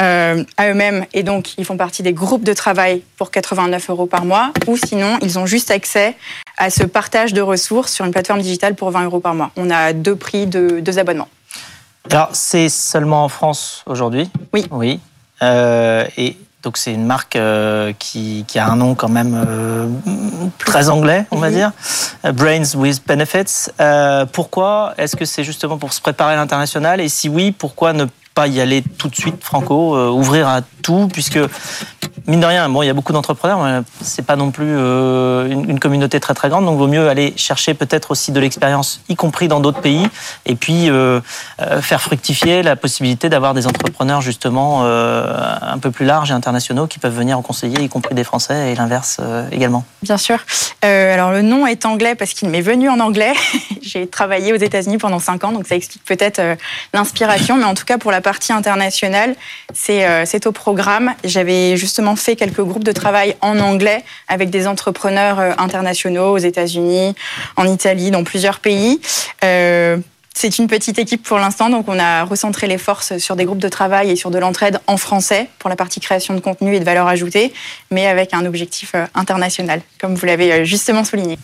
euh, 0.00 0.44
à 0.56 0.70
eux-mêmes 0.70 1.04
et 1.12 1.22
donc 1.22 1.58
ils 1.58 1.64
font 1.64 1.76
partie 1.76 2.02
des 2.02 2.12
groupes 2.12 2.44
de 2.44 2.52
travail 2.54 3.02
pour 3.16 3.30
89 3.30 3.90
euros 3.90 4.06
par 4.06 4.24
mois, 4.24 4.52
ou 4.66 4.76
sinon 4.76 5.18
ils 5.20 5.38
ont 5.38 5.46
juste 5.46 5.70
accès 5.70 6.16
à 6.56 6.70
ce 6.70 6.84
partage 6.84 7.32
de 7.32 7.40
ressources 7.40 7.92
sur 7.92 8.04
une 8.04 8.12
plateforme 8.12 8.40
digitale 8.40 8.74
pour 8.74 8.90
20 8.90 9.04
euros 9.04 9.20
par 9.20 9.34
mois. 9.34 9.50
On 9.56 9.70
a 9.70 9.92
deux 9.92 10.16
prix 10.16 10.46
de 10.46 10.80
deux 10.80 10.98
abonnements. 10.98 11.28
Alors, 12.10 12.30
c'est 12.32 12.68
seulement 12.68 13.24
en 13.24 13.28
France 13.28 13.82
aujourd'hui? 13.86 14.30
Oui. 14.52 14.66
Oui. 14.70 15.00
Euh, 15.42 16.06
et 16.16 16.36
donc, 16.62 16.76
c'est 16.76 16.92
une 16.92 17.06
marque 17.06 17.36
euh, 17.36 17.92
qui, 17.98 18.44
qui, 18.46 18.58
a 18.58 18.68
un 18.68 18.76
nom 18.76 18.94
quand 18.94 19.08
même 19.08 19.34
euh, 19.34 19.86
très 20.58 20.90
anglais, 20.90 21.24
on 21.30 21.38
va 21.38 21.48
Mhm. 21.48 21.54
dire. 21.54 21.72
Euh, 22.26 22.32
Brains 22.32 22.74
with 22.76 23.02
Benefits. 23.06 23.70
Euh, 23.80 24.26
pourquoi 24.26 24.92
Est-ce 24.98 25.16
que 25.16 25.24
c'est 25.24 25.42
justement 25.44 25.78
pour 25.78 25.92
se 25.94 26.02
préparer 26.02 26.34
à 26.34 26.36
l'international? 26.36 27.00
Et 27.00 27.08
si 27.08 27.30
oui, 27.30 27.50
pourquoi 27.52 27.94
ne 27.94 28.04
pas 28.34 28.46
y 28.46 28.60
aller 28.60 28.82
tout 28.98 29.08
de 29.08 29.16
suite, 29.16 29.42
Franco 29.42 29.98
Ouvrir 30.12 30.48
à 30.48 30.60
tout 30.82 31.08
Puisque, 31.10 31.38
mine 32.30 32.40
de 32.40 32.46
rien, 32.46 32.68
bon, 32.68 32.82
il 32.82 32.86
y 32.86 32.90
a 32.90 32.94
beaucoup 32.94 33.12
d'entrepreneurs, 33.12 33.60
mais 33.60 33.80
c'est 34.00 34.24
pas 34.24 34.36
non 34.36 34.50
plus 34.50 34.76
euh, 34.76 35.48
une, 35.48 35.80
communauté 35.80 36.20
très 36.20 36.32
très 36.32 36.48
grande. 36.48 36.64
Donc, 36.64 36.78
vaut 36.78 36.86
mieux 36.86 37.08
aller 37.08 37.34
chercher 37.36 37.74
peut-être 37.74 38.12
aussi 38.12 38.32
de 38.32 38.40
l'expérience, 38.40 39.00
y 39.08 39.16
compris 39.16 39.48
dans 39.48 39.60
d'autres 39.60 39.80
pays. 39.80 40.08
Et 40.46 40.54
puis, 40.54 40.88
euh, 40.88 41.20
euh, 41.60 41.82
faire 41.82 42.00
fructifier 42.00 42.62
la 42.62 42.76
possibilité 42.76 43.28
d'avoir 43.28 43.52
des 43.52 43.66
entrepreneurs 43.66 44.20
justement 44.20 44.84
un 44.84 45.78
peu 45.78 45.90
plus 45.90 46.06
larges 46.06 46.30
et 46.30 46.34
internationaux 46.34 46.86
qui 46.86 46.98
peuvent 46.98 47.14
venir 47.14 47.36
en 47.36 47.42
conseiller, 47.42 47.80
y 47.80 47.88
compris 47.88 48.14
des 48.14 48.24
Français 48.24 48.72
et 48.72 48.74
l'inverse 48.74 49.20
également. 49.50 49.84
Bien 50.02 50.16
sûr. 50.16 50.38
Alors 50.82 51.32
le 51.32 51.42
nom 51.42 51.66
est 51.66 51.84
anglais 51.84 52.14
parce 52.14 52.32
qu'il 52.32 52.48
m'est 52.48 52.60
venu 52.60 52.88
en 52.88 53.00
anglais. 53.00 53.32
J'ai 53.82 54.06
travaillé 54.06 54.52
aux 54.52 54.56
États-Unis 54.56 54.98
pendant 54.98 55.18
cinq 55.18 55.44
ans, 55.44 55.52
donc 55.52 55.66
ça 55.66 55.74
explique 55.74 56.04
peut-être 56.04 56.40
l'inspiration. 56.94 57.56
Mais 57.56 57.64
en 57.64 57.74
tout 57.74 57.84
cas, 57.84 57.98
pour 57.98 58.12
la 58.12 58.20
partie 58.20 58.52
internationale, 58.52 59.34
c'est 59.74 60.26
c'est 60.26 60.46
au 60.46 60.52
programme. 60.52 61.12
J'avais 61.24 61.76
justement 61.76 62.16
fait 62.20 62.36
quelques 62.36 62.62
groupes 62.62 62.84
de 62.84 62.92
travail 62.92 63.36
en 63.40 63.58
anglais 63.58 64.04
avec 64.28 64.50
des 64.50 64.66
entrepreneurs 64.66 65.40
euh, 65.40 65.52
internationaux 65.58 66.32
aux 66.32 66.38
États-Unis, 66.38 67.14
en 67.56 67.66
Italie, 67.66 68.10
dans 68.10 68.24
plusieurs 68.24 68.60
pays. 68.60 69.00
Euh, 69.44 69.96
c'est 70.34 70.58
une 70.58 70.68
petite 70.68 70.98
équipe 70.98 71.22
pour 71.22 71.38
l'instant, 71.38 71.70
donc 71.70 71.86
on 71.88 71.98
a 71.98 72.24
recentré 72.24 72.66
les 72.66 72.78
forces 72.78 73.18
sur 73.18 73.36
des 73.36 73.44
groupes 73.44 73.58
de 73.58 73.68
travail 73.68 74.10
et 74.10 74.16
sur 74.16 74.30
de 74.30 74.38
l'entraide 74.38 74.78
en 74.86 74.96
français 74.96 75.48
pour 75.58 75.68
la 75.68 75.76
partie 75.76 76.00
création 76.00 76.34
de 76.34 76.40
contenu 76.40 76.74
et 76.74 76.80
de 76.80 76.84
valeur 76.84 77.08
ajoutée, 77.08 77.52
mais 77.90 78.06
avec 78.06 78.32
un 78.32 78.46
objectif 78.46 78.92
euh, 78.94 79.06
international, 79.14 79.82
comme 80.00 80.14
vous 80.14 80.26
l'avez 80.26 80.64
justement 80.64 81.04
souligné. 81.04 81.38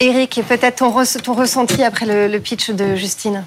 Eric, 0.00 0.40
peut-être 0.48 0.76
ton, 0.76 0.90
re- 0.90 1.20
ton 1.20 1.34
ressenti 1.34 1.84
après 1.84 2.06
le, 2.06 2.26
le 2.26 2.40
pitch 2.40 2.70
de 2.70 2.96
Justine? 2.96 3.44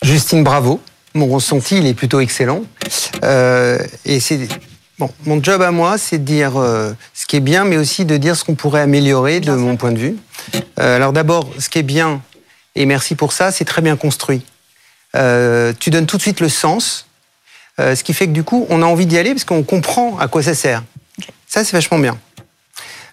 Justine, 0.00 0.42
bravo. 0.42 0.80
Mon 1.14 1.26
ressenti, 1.26 1.76
il 1.76 1.86
est 1.86 1.92
plutôt 1.92 2.20
excellent. 2.20 2.62
Euh, 3.22 3.78
et 4.06 4.18
c'est 4.18 4.48
bon. 5.06 5.12
Mon 5.26 5.42
job 5.42 5.62
à 5.62 5.70
moi, 5.70 5.98
c'est 5.98 6.18
de 6.18 6.24
dire 6.24 6.56
euh, 6.56 6.92
ce 7.14 7.26
qui 7.26 7.36
est 7.36 7.40
bien, 7.40 7.64
mais 7.64 7.76
aussi 7.76 8.04
de 8.04 8.16
dire 8.16 8.36
ce 8.36 8.44
qu'on 8.44 8.54
pourrait 8.54 8.80
améliorer 8.80 9.40
de 9.40 9.52
mon 9.52 9.76
point 9.76 9.92
de 9.92 9.98
vue. 9.98 10.16
Euh, 10.78 10.96
alors 10.96 11.12
d'abord, 11.12 11.48
ce 11.58 11.68
qui 11.68 11.78
est 11.78 11.82
bien, 11.82 12.20
et 12.74 12.86
merci 12.86 13.14
pour 13.14 13.32
ça, 13.32 13.50
c'est 13.52 13.64
très 13.64 13.82
bien 13.82 13.96
construit. 13.96 14.42
Euh, 15.16 15.72
tu 15.78 15.90
donnes 15.90 16.06
tout 16.06 16.16
de 16.16 16.22
suite 16.22 16.40
le 16.40 16.48
sens, 16.48 17.06
ce 17.78 18.02
qui 18.04 18.14
fait 18.14 18.26
que 18.28 18.32
du 18.32 18.44
coup, 18.44 18.66
on 18.70 18.80
a 18.82 18.86
envie 18.86 19.06
d'y 19.06 19.18
aller 19.18 19.30
parce 19.30 19.44
qu'on 19.44 19.62
comprend 19.64 20.16
à 20.18 20.28
quoi 20.28 20.42
ça 20.42 20.54
sert. 20.54 20.84
Ça, 21.48 21.64
c'est 21.64 21.72
vachement 21.72 21.98
bien. 21.98 22.16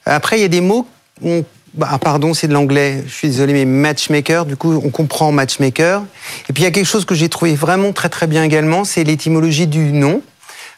Après, 0.05 0.37
il 0.37 0.41
y 0.41 0.45
a 0.45 0.49
des 0.49 0.61
mots. 0.61 0.87
où 1.21 1.29
on- 1.29 1.45
bah, 1.73 1.87
ah, 1.91 1.99
pardon, 1.99 2.33
c'est 2.33 2.47
de 2.47 2.53
l'anglais. 2.53 3.03
Je 3.05 3.13
suis 3.13 3.27
désolé, 3.27 3.53
mais 3.53 3.65
matchmaker. 3.65 4.45
Du 4.45 4.55
coup, 4.55 4.73
on 4.83 4.89
comprend 4.89 5.31
matchmaker. 5.31 6.03
Et 6.49 6.53
puis, 6.53 6.63
il 6.63 6.65
y 6.65 6.67
a 6.67 6.71
quelque 6.71 6.85
chose 6.87 7.03
que 7.05 7.13
j'ai 7.15 7.29
trouvé 7.29 7.55
vraiment 7.55 7.91
très 7.93 8.09
très 8.09 8.25
bien 8.25 8.43
également, 8.43 8.85
c'est 8.85 9.03
l'étymologie 9.03 9.67
du 9.67 9.91
nom. 9.91 10.21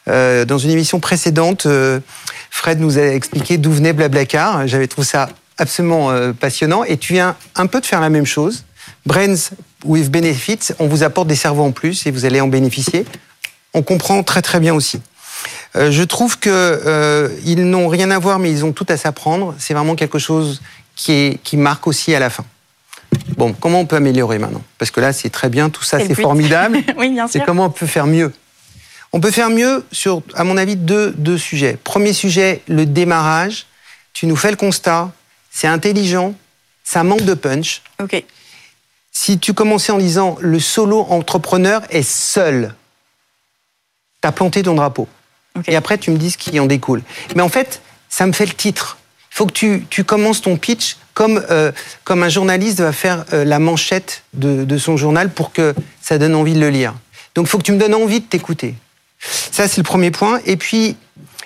Euh, 0.08 0.44
dans 0.44 0.58
une 0.58 0.70
émission 0.70 1.00
précédente, 1.00 1.66
euh, 1.66 2.00
Fred 2.50 2.80
nous 2.80 2.98
a 2.98 3.02
expliqué 3.02 3.58
d'où 3.58 3.72
venait 3.72 3.92
Blablacar. 3.92 4.66
J'avais 4.66 4.88
trouvé 4.88 5.06
ça 5.06 5.28
absolument 5.58 6.10
euh, 6.10 6.32
passionnant. 6.32 6.84
Et 6.84 6.96
tu 6.96 7.12
viens 7.12 7.36
un 7.54 7.66
peu 7.66 7.80
de 7.80 7.86
faire 7.86 8.00
la 8.00 8.10
même 8.10 8.26
chose. 8.26 8.64
Brains 9.06 9.50
with 9.84 10.10
Benefits, 10.10 10.72
on 10.78 10.86
vous 10.86 11.02
apporte 11.02 11.28
des 11.28 11.36
cerveaux 11.36 11.64
en 11.64 11.72
plus 11.72 12.06
et 12.06 12.10
vous 12.10 12.24
allez 12.24 12.40
en 12.40 12.48
bénéficier. 12.48 13.04
On 13.74 13.82
comprend 13.82 14.22
très 14.22 14.42
très 14.42 14.60
bien 14.60 14.74
aussi. 14.74 15.00
Je 15.74 16.02
trouve 16.02 16.38
que 16.38 17.30
ils 17.46 17.64
n'ont 17.64 17.88
rien 17.88 18.10
à 18.10 18.18
voir, 18.18 18.38
mais 18.38 18.50
ils 18.50 18.64
ont 18.64 18.72
tout 18.72 18.84
à 18.90 18.96
s'apprendre. 18.98 19.54
C'est 19.58 19.72
vraiment 19.72 19.94
quelque 19.94 20.18
chose 20.18 20.60
qui, 20.94 21.12
est, 21.12 21.42
qui 21.42 21.56
marque 21.56 21.86
aussi 21.86 22.14
à 22.14 22.20
la 22.20 22.28
fin. 22.28 22.44
Bon, 23.36 23.54
comment 23.58 23.80
on 23.80 23.86
peut 23.86 23.96
améliorer 23.96 24.38
maintenant? 24.38 24.62
Parce 24.78 24.90
que 24.90 25.00
là, 25.00 25.12
c'est 25.12 25.30
très 25.30 25.48
bien, 25.48 25.70
tout 25.70 25.82
ça, 25.82 25.98
C'est 25.98 26.08
c'est 26.08 26.20
formidable. 26.20 26.78
oui, 26.98 27.10
bien 27.10 27.26
C'est 27.26 27.38
sûr. 27.38 27.46
comment 27.46 27.66
on 27.66 27.70
peut 27.70 27.86
faire 27.86 28.06
mieux 28.06 28.32
On 29.12 29.20
peut 29.20 29.30
faire 29.30 29.50
mieux 29.50 29.84
sur, 29.92 30.22
à 30.34 30.44
mon 30.44 30.56
avis, 30.56 30.76
deux, 30.76 31.10
deux 31.12 31.36
sujets. 31.36 31.76
Premier 31.82 32.12
sujet, 32.12 32.62
le 32.66 32.86
démarrage. 32.86 33.66
Tu 34.14 34.26
nous 34.26 34.36
fais 34.36 34.50
le 34.50 34.56
constat, 34.56 35.10
c'est 35.50 35.66
intelligent, 35.66 36.34
ça 36.84 37.02
manque 37.04 37.22
de 37.22 37.34
punch. 37.34 37.82
Ok. 38.02 38.24
Si 39.10 39.38
tu 39.38 39.52
commençais 39.52 39.92
en 39.92 39.98
disant 39.98 40.36
le 40.40 40.58
solo 40.58 41.06
entrepreneur 41.10 41.82
est 41.90 42.02
seul, 42.02 42.74
t'as 44.20 44.32
planté 44.32 44.62
ton 44.62 44.74
drapeau. 44.74 45.08
Et 45.66 45.76
après, 45.76 45.98
tu 45.98 46.10
me 46.10 46.16
dis 46.16 46.30
ce 46.30 46.38
qui 46.38 46.58
en 46.58 46.66
découle. 46.66 47.02
Mais 47.36 47.42
en 47.42 47.48
fait, 47.50 47.82
ça 48.08 48.26
me 48.26 48.32
fait 48.32 48.46
le 48.46 48.54
titre. 48.54 48.98
Il 49.30 49.36
faut 49.36 49.46
que 49.46 49.52
tu, 49.52 49.86
tu 49.90 50.04
commences 50.04 50.40
ton 50.40 50.56
pitch 50.56 50.96
comme, 51.12 51.44
euh, 51.50 51.72
comme 52.04 52.22
un 52.22 52.28
journaliste 52.30 52.80
va 52.80 52.92
faire 52.92 53.24
euh, 53.34 53.44
la 53.44 53.58
manchette 53.58 54.22
de, 54.32 54.64
de 54.64 54.78
son 54.78 54.96
journal 54.96 55.30
pour 55.30 55.52
que 55.52 55.74
ça 56.00 56.16
donne 56.16 56.34
envie 56.34 56.54
de 56.54 56.60
le 56.60 56.70
lire. 56.70 56.94
Donc, 57.34 57.46
il 57.46 57.50
faut 57.50 57.58
que 57.58 57.64
tu 57.64 57.72
me 57.72 57.78
donnes 57.78 57.94
envie 57.94 58.20
de 58.20 58.26
t'écouter. 58.26 58.74
Ça, 59.22 59.68
c'est 59.68 59.78
le 59.78 59.84
premier 59.84 60.10
point. 60.10 60.40
Et 60.46 60.56
puis, 60.56 60.96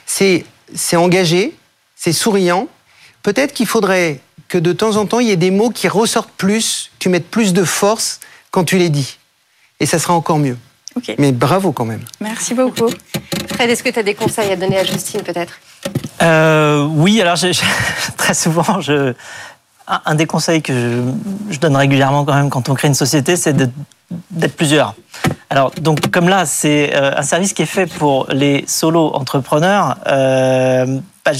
c'est 0.06 0.44
c'est 0.74 0.96
engagé, 0.96 1.54
c'est 1.94 2.12
souriant. 2.12 2.68
Peut-être 3.22 3.52
qu'il 3.52 3.66
faudrait 3.66 4.20
que 4.48 4.58
de 4.58 4.72
temps 4.72 4.96
en 4.96 5.06
temps, 5.06 5.20
il 5.20 5.28
y 5.28 5.30
ait 5.30 5.36
des 5.36 5.50
mots 5.50 5.70
qui 5.70 5.88
ressortent 5.88 6.32
plus, 6.36 6.90
tu 6.98 7.08
mettes 7.08 7.28
plus 7.28 7.52
de 7.52 7.64
force 7.64 8.20
quand 8.50 8.64
tu 8.64 8.78
les 8.78 8.88
dis. 8.88 9.18
Et 9.80 9.86
ça 9.86 9.98
sera 9.98 10.14
encore 10.14 10.38
mieux. 10.38 10.56
Ok. 10.96 11.14
Mais 11.18 11.32
bravo 11.32 11.72
quand 11.72 11.84
même. 11.84 12.04
Merci 12.20 12.54
beaucoup. 12.54 12.88
Fred, 13.52 13.70
est-ce 13.70 13.82
que 13.82 13.90
tu 13.90 13.98
as 13.98 14.02
des 14.02 14.14
conseils 14.14 14.50
à 14.50 14.56
donner 14.56 14.78
à 14.78 14.84
Justine 14.84 15.22
peut-être? 15.22 15.58
Euh, 16.22 16.84
oui, 16.84 17.20
alors 17.20 17.36
très 18.16 18.34
souvent, 18.34 18.80
je, 18.80 19.12
un, 19.86 20.14
des 20.14 20.26
conseils 20.26 20.62
que 20.62 21.02
je, 21.50 21.58
donne 21.58 21.76
régulièrement 21.76 22.24
quand 22.24 22.34
même 22.34 22.50
quand 22.50 22.68
on 22.68 22.74
crée 22.74 22.88
une 22.88 22.94
société, 22.94 23.36
c'est 23.36 23.56
d'être 23.56 24.56
plusieurs. 24.56 24.94
Alors, 25.50 25.70
donc, 25.80 26.10
comme 26.10 26.28
là, 26.28 26.46
c'est 26.46 26.94
euh, 26.94 27.12
un 27.16 27.22
service 27.22 27.52
qui 27.52 27.62
est 27.62 27.66
fait 27.66 27.86
pour 27.86 28.26
les 28.30 28.64
solo 28.66 29.14
entrepreneurs. 29.14 29.96
euh, 30.06 30.98
bah, 31.24 31.32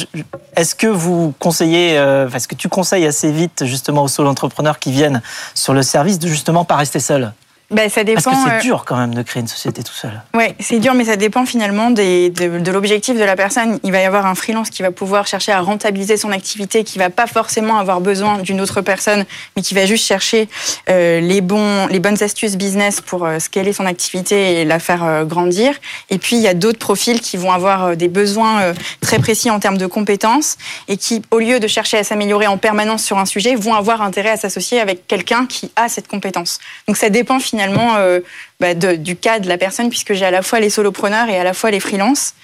est-ce 0.56 0.74
que 0.74 0.86
vous 0.86 1.32
conseillez, 1.38 1.98
euh, 1.98 2.28
est-ce 2.30 2.48
que 2.48 2.54
tu 2.54 2.68
conseilles 2.68 3.06
assez 3.06 3.30
vite 3.30 3.64
justement 3.64 4.02
aux 4.02 4.08
solo 4.08 4.30
entrepreneurs 4.30 4.78
qui 4.78 4.90
viennent 4.90 5.22
sur 5.54 5.74
le 5.74 5.82
service 5.82 6.18
de 6.18 6.28
justement 6.28 6.64
pas 6.64 6.76
rester 6.76 6.98
seuls? 6.98 7.32
Ben, 7.70 7.90
ça 7.90 8.04
dépend. 8.04 8.20
Parce 8.22 8.36
que 8.36 8.42
c'est 8.48 8.56
euh, 8.56 8.60
dur 8.60 8.84
quand 8.86 8.96
même 8.96 9.12
de 9.14 9.22
créer 9.22 9.40
une 9.40 9.48
société 9.48 9.82
tout 9.82 9.92
seul. 9.92 10.22
Ouais, 10.34 10.54
c'est 10.60 10.78
dur, 10.78 10.94
mais 10.94 11.04
ça 11.06 11.16
dépend 11.16 11.44
finalement 11.46 11.90
des- 11.90 12.30
de, 12.30 12.60
de 12.60 12.70
l'objectif 12.70 13.18
de 13.18 13.24
la 13.24 13.34
personne. 13.34 13.80
Il 13.82 13.90
va 13.90 14.00
y 14.00 14.04
avoir 14.04 14.24
un 14.26 14.36
freelance 14.36 14.70
qui 14.70 14.82
va 14.82 14.92
pouvoir 14.92 15.26
chercher 15.26 15.50
à 15.50 15.60
rentabiliser 15.60 16.16
son 16.16 16.30
activité, 16.30 16.84
qui 16.84 16.98
va 16.98 17.10
pas 17.10 17.26
forcément 17.26 17.78
avoir 17.78 18.00
besoin 18.00 18.38
d'une 18.38 18.60
autre 18.60 18.82
personne, 18.82 19.24
mais 19.56 19.62
qui 19.62 19.74
va 19.74 19.84
juste 19.84 20.06
chercher 20.06 20.48
euh, 20.88 21.18
les 21.20 21.40
bons, 21.40 21.88
les 21.88 21.98
bonnes 21.98 22.22
astuces 22.22 22.56
business 22.56 23.00
pour 23.00 23.24
euh, 23.24 23.40
scaler 23.40 23.72
son 23.72 23.84
activité 23.86 24.60
et 24.60 24.64
la 24.64 24.78
faire 24.78 25.24
grandir. 25.24 25.74
Et 26.10 26.18
puis 26.18 26.36
il 26.36 26.42
y 26.42 26.48
a 26.48 26.54
d'autres 26.54 26.78
profils 26.78 27.20
qui 27.20 27.36
vont 27.36 27.50
avoir 27.50 27.96
des 27.96 28.08
besoins 28.08 28.74
très 29.00 29.18
précis 29.18 29.50
en 29.50 29.58
termes 29.58 29.78
de 29.78 29.86
compétences 29.86 30.56
et 30.86 30.96
qui, 30.96 31.20
au 31.32 31.40
lieu 31.40 31.58
de 31.58 31.66
chercher 31.66 31.98
à 31.98 32.04
s'améliorer 32.04 32.46
en 32.46 32.58
permanence 32.58 33.02
sur 33.02 33.18
un 33.18 33.26
sujet, 33.26 33.56
vont 33.56 33.74
avoir 33.74 34.02
intérêt 34.02 34.30
à 34.30 34.36
s'associer 34.36 34.80
avec 34.80 35.08
quelqu'un 35.08 35.46
qui 35.46 35.72
a 35.74 35.88
cette 35.88 36.06
compétence. 36.06 36.60
Donc 36.86 36.96
ça 36.96 37.10
dépend 37.10 37.40
finalement 37.40 37.55
euh, 37.60 38.20
bah, 38.60 38.74
de- 38.74 38.96
du 38.96 39.16
cas 39.16 39.38
de 39.38 39.48
la 39.48 39.58
personne, 39.58 39.88
puisque 39.88 40.12
j'ai 40.14 40.24
à 40.24 40.30
la 40.30 40.42
fois 40.42 40.60
les 40.60 40.70
solopreneurs 40.70 41.28
et 41.28 41.38
à 41.38 41.44
la 41.44 41.54
fois 41.54 41.70
les 41.70 41.80
freelances, 41.80 42.34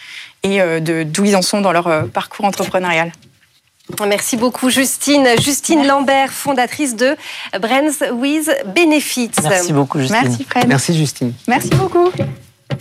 et 0.42 0.60
euh, 0.60 0.80
de 0.80 1.02
d'où 1.02 1.24
ils 1.24 1.36
en 1.36 1.42
sont 1.42 1.60
dans 1.60 1.72
leur 1.72 1.86
euh, 1.86 2.02
parcours 2.02 2.44
entrepreneurial. 2.44 3.12
Merci 4.06 4.36
beaucoup 4.36 4.70
Justine. 4.70 5.26
Justine 5.40 5.86
Lambert, 5.86 6.30
fondatrice 6.32 6.94
de 6.96 7.16
Brands 7.60 8.12
with 8.14 8.48
Benefits. 8.74 9.30
Merci 9.42 9.72
beaucoup, 9.72 9.98
Justine. 9.98 10.18
Merci 10.22 10.44
Fred. 10.44 10.68
Merci 10.68 10.96
Justine. 10.96 11.32
Merci 11.46 11.68
beaucoup. 11.70 12.10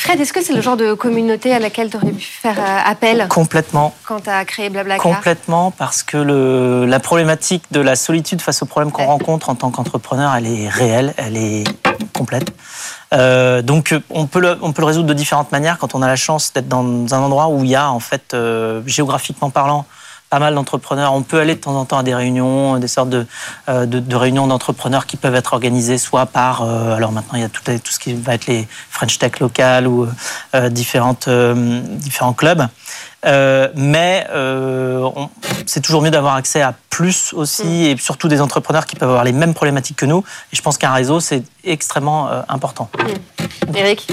Fred, 0.01 0.19
est-ce 0.19 0.33
que 0.33 0.41
c'est 0.43 0.53
le 0.53 0.61
genre 0.61 0.77
de 0.77 0.93
communauté 0.95 1.53
à 1.53 1.59
laquelle 1.59 1.91
tu 1.91 1.97
aurais 1.97 2.11
pu 2.11 2.21
faire 2.25 2.57
euh, 2.59 2.77
appel 2.89 3.27
Complètement. 3.29 3.93
quand 4.03 4.21
tu 4.21 4.29
as 4.31 4.43
créé 4.45 4.69
Blablacar 4.71 5.03
Complètement, 5.03 5.69
parce 5.69 6.01
que 6.01 6.17
le, 6.17 6.85
la 6.87 6.99
problématique 6.99 7.63
de 7.71 7.81
la 7.81 7.95
solitude 7.95 8.41
face 8.41 8.63
aux 8.63 8.65
problèmes 8.65 8.91
qu'on 8.91 9.03
Ouais. 9.03 9.07
rencontre 9.07 9.49
en 9.49 9.55
tant 9.55 9.69
qu'entrepreneur, 9.69 10.34
elle 10.36 10.47
est 10.47 10.67
réelle, 10.69 11.13
elle 11.17 11.38
est 11.38 11.63
complète. 12.17 12.51
Euh, 13.13 13.61
donc, 13.61 13.93
on 14.09 14.26
peut, 14.26 14.39
le, 14.39 14.57
on 14.63 14.71
peut 14.73 14.82
le 14.82 14.88
résoudre 14.88 15.07
de 15.07 15.13
différentes 15.13 15.51
manières 15.51 15.78
quand 15.78 15.93
on 15.93 16.01
a 16.01 16.07
la 16.07 16.15
chance 16.15 16.51
d'être 16.53 16.67
dans 16.67 16.84
un 17.13 17.19
endroit 17.19 17.49
où 17.49 17.63
il 17.63 17.69
y 17.69 17.76
a, 17.76 17.91
en 17.91 17.99
fait, 17.99 18.34
euh, 18.34 18.82
géographiquement 18.88 19.49
parlant, 19.51 19.86
pas 20.32 20.39
mal 20.39 20.55
d'entrepreneurs. 20.55 21.13
On 21.13 21.23
peut 21.23 21.41
aller 21.41 21.55
de 21.55 21.59
temps 21.59 21.75
en 21.75 21.84
temps 21.84 21.97
à 21.97 22.03
des 22.03 22.15
réunions, 22.15 22.79
des 22.79 22.88
sortes 22.88 23.09
de, 23.09 23.27
euh, 23.67 23.86
de, 23.86 23.99
de 23.99 24.15
réunions 24.15 24.47
d'entrepreneurs 24.47 25.05
qui 25.05 25.17
peuvent 25.17 25.36
être 25.36 25.51
organisées 25.51 25.97
soit 25.97 26.25
par, 26.25 26.61
euh, 26.61 26.95
alors 26.95 27.11
maintenant 27.11 27.34
il 27.36 27.41
y 27.41 27.43
a 27.43 27.49
tout, 27.49 27.61
tout, 27.65 27.91
ce 27.91 27.99
qui 27.99 28.13
va 28.13 28.36
être 28.36 28.47
les 28.47 28.65
French 28.89 29.19
Tech 29.19 29.41
locales 29.41 29.88
ou 29.88 30.07
euh, 30.55 30.69
différentes, 30.69 31.27
euh, 31.27 31.82
différents 31.97 32.32
clubs. 32.32 32.65
Euh, 33.25 33.67
mais 33.75 34.25
euh, 34.32 35.09
c'est 35.65 35.82
toujours 35.82 36.01
mieux 36.01 36.11
d'avoir 36.11 36.36
accès 36.36 36.61
à 36.61 36.73
plus 36.89 37.34
aussi, 37.34 37.86
et 37.86 37.97
surtout 37.97 38.29
des 38.29 38.39
entrepreneurs 38.39 38.86
qui 38.86 38.95
peuvent 38.95 39.09
avoir 39.09 39.25
les 39.25 39.34
mêmes 39.34 39.53
problématiques 39.53 39.97
que 39.97 40.05
nous. 40.05 40.23
Et 40.53 40.55
je 40.55 40.61
pense 40.61 40.77
qu'un 40.77 40.93
réseau, 40.93 41.19
c'est 41.19 41.43
extrêmement 41.65 42.29
euh, 42.29 42.41
important. 42.47 42.89
Eric 43.75 44.07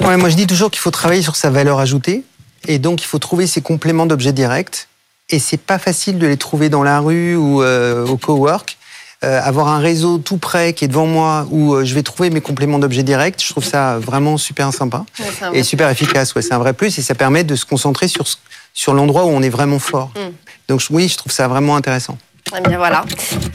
Ouais, 0.00 0.16
moi 0.16 0.28
je 0.28 0.34
dis 0.34 0.48
toujours 0.48 0.72
qu'il 0.72 0.80
faut 0.80 0.90
travailler 0.90 1.22
sur 1.22 1.36
sa 1.36 1.50
valeur 1.50 1.78
ajoutée 1.78 2.24
et 2.66 2.80
donc 2.80 3.00
il 3.00 3.06
faut 3.06 3.20
trouver 3.20 3.46
ses 3.46 3.62
compléments 3.62 4.06
d'objets 4.06 4.32
directs 4.32 4.88
et 5.30 5.38
c'est 5.38 5.60
pas 5.60 5.78
facile 5.78 6.18
de 6.18 6.26
les 6.26 6.36
trouver 6.36 6.68
dans 6.68 6.82
la 6.82 7.00
rue 7.00 7.36
ou 7.36 7.62
euh, 7.62 8.06
au 8.06 8.16
cowork. 8.16 8.76
Euh, 9.24 9.40
avoir 9.42 9.68
un 9.68 9.78
réseau 9.78 10.18
tout 10.18 10.36
près 10.36 10.74
qui 10.74 10.84
est 10.84 10.88
devant 10.88 11.06
moi 11.06 11.46
où 11.50 11.74
euh, 11.74 11.84
je 11.84 11.94
vais 11.94 12.02
trouver 12.02 12.28
mes 12.28 12.42
compléments 12.42 12.78
d'objets 12.78 13.02
directs, 13.02 13.42
je 13.42 13.48
trouve 13.48 13.64
ça 13.64 13.98
vraiment 13.98 14.36
super 14.36 14.74
sympa 14.74 15.06
Ouais, 15.18 15.58
et 15.58 15.62
super 15.62 15.88
efficace. 15.88 16.34
Ouais, 16.34 16.42
c'est 16.42 16.52
un 16.52 16.58
vrai 16.58 16.74
plus 16.74 16.98
et 16.98 17.02
ça 17.02 17.14
permet 17.14 17.42
de 17.42 17.56
se 17.56 17.64
concentrer 17.64 18.08
sur 18.08 18.26
sur 18.74 18.92
l'endroit 18.92 19.24
où 19.24 19.28
on 19.28 19.40
est 19.40 19.48
vraiment 19.48 19.78
fort. 19.78 20.10
Mm. 20.16 20.32
Donc 20.68 20.82
oui, 20.90 21.08
je 21.08 21.16
trouve 21.16 21.32
ça 21.32 21.48
vraiment 21.48 21.76
intéressant. 21.76 22.18
Eh 22.56 22.60
bien 22.68 22.76
voilà. 22.76 23.04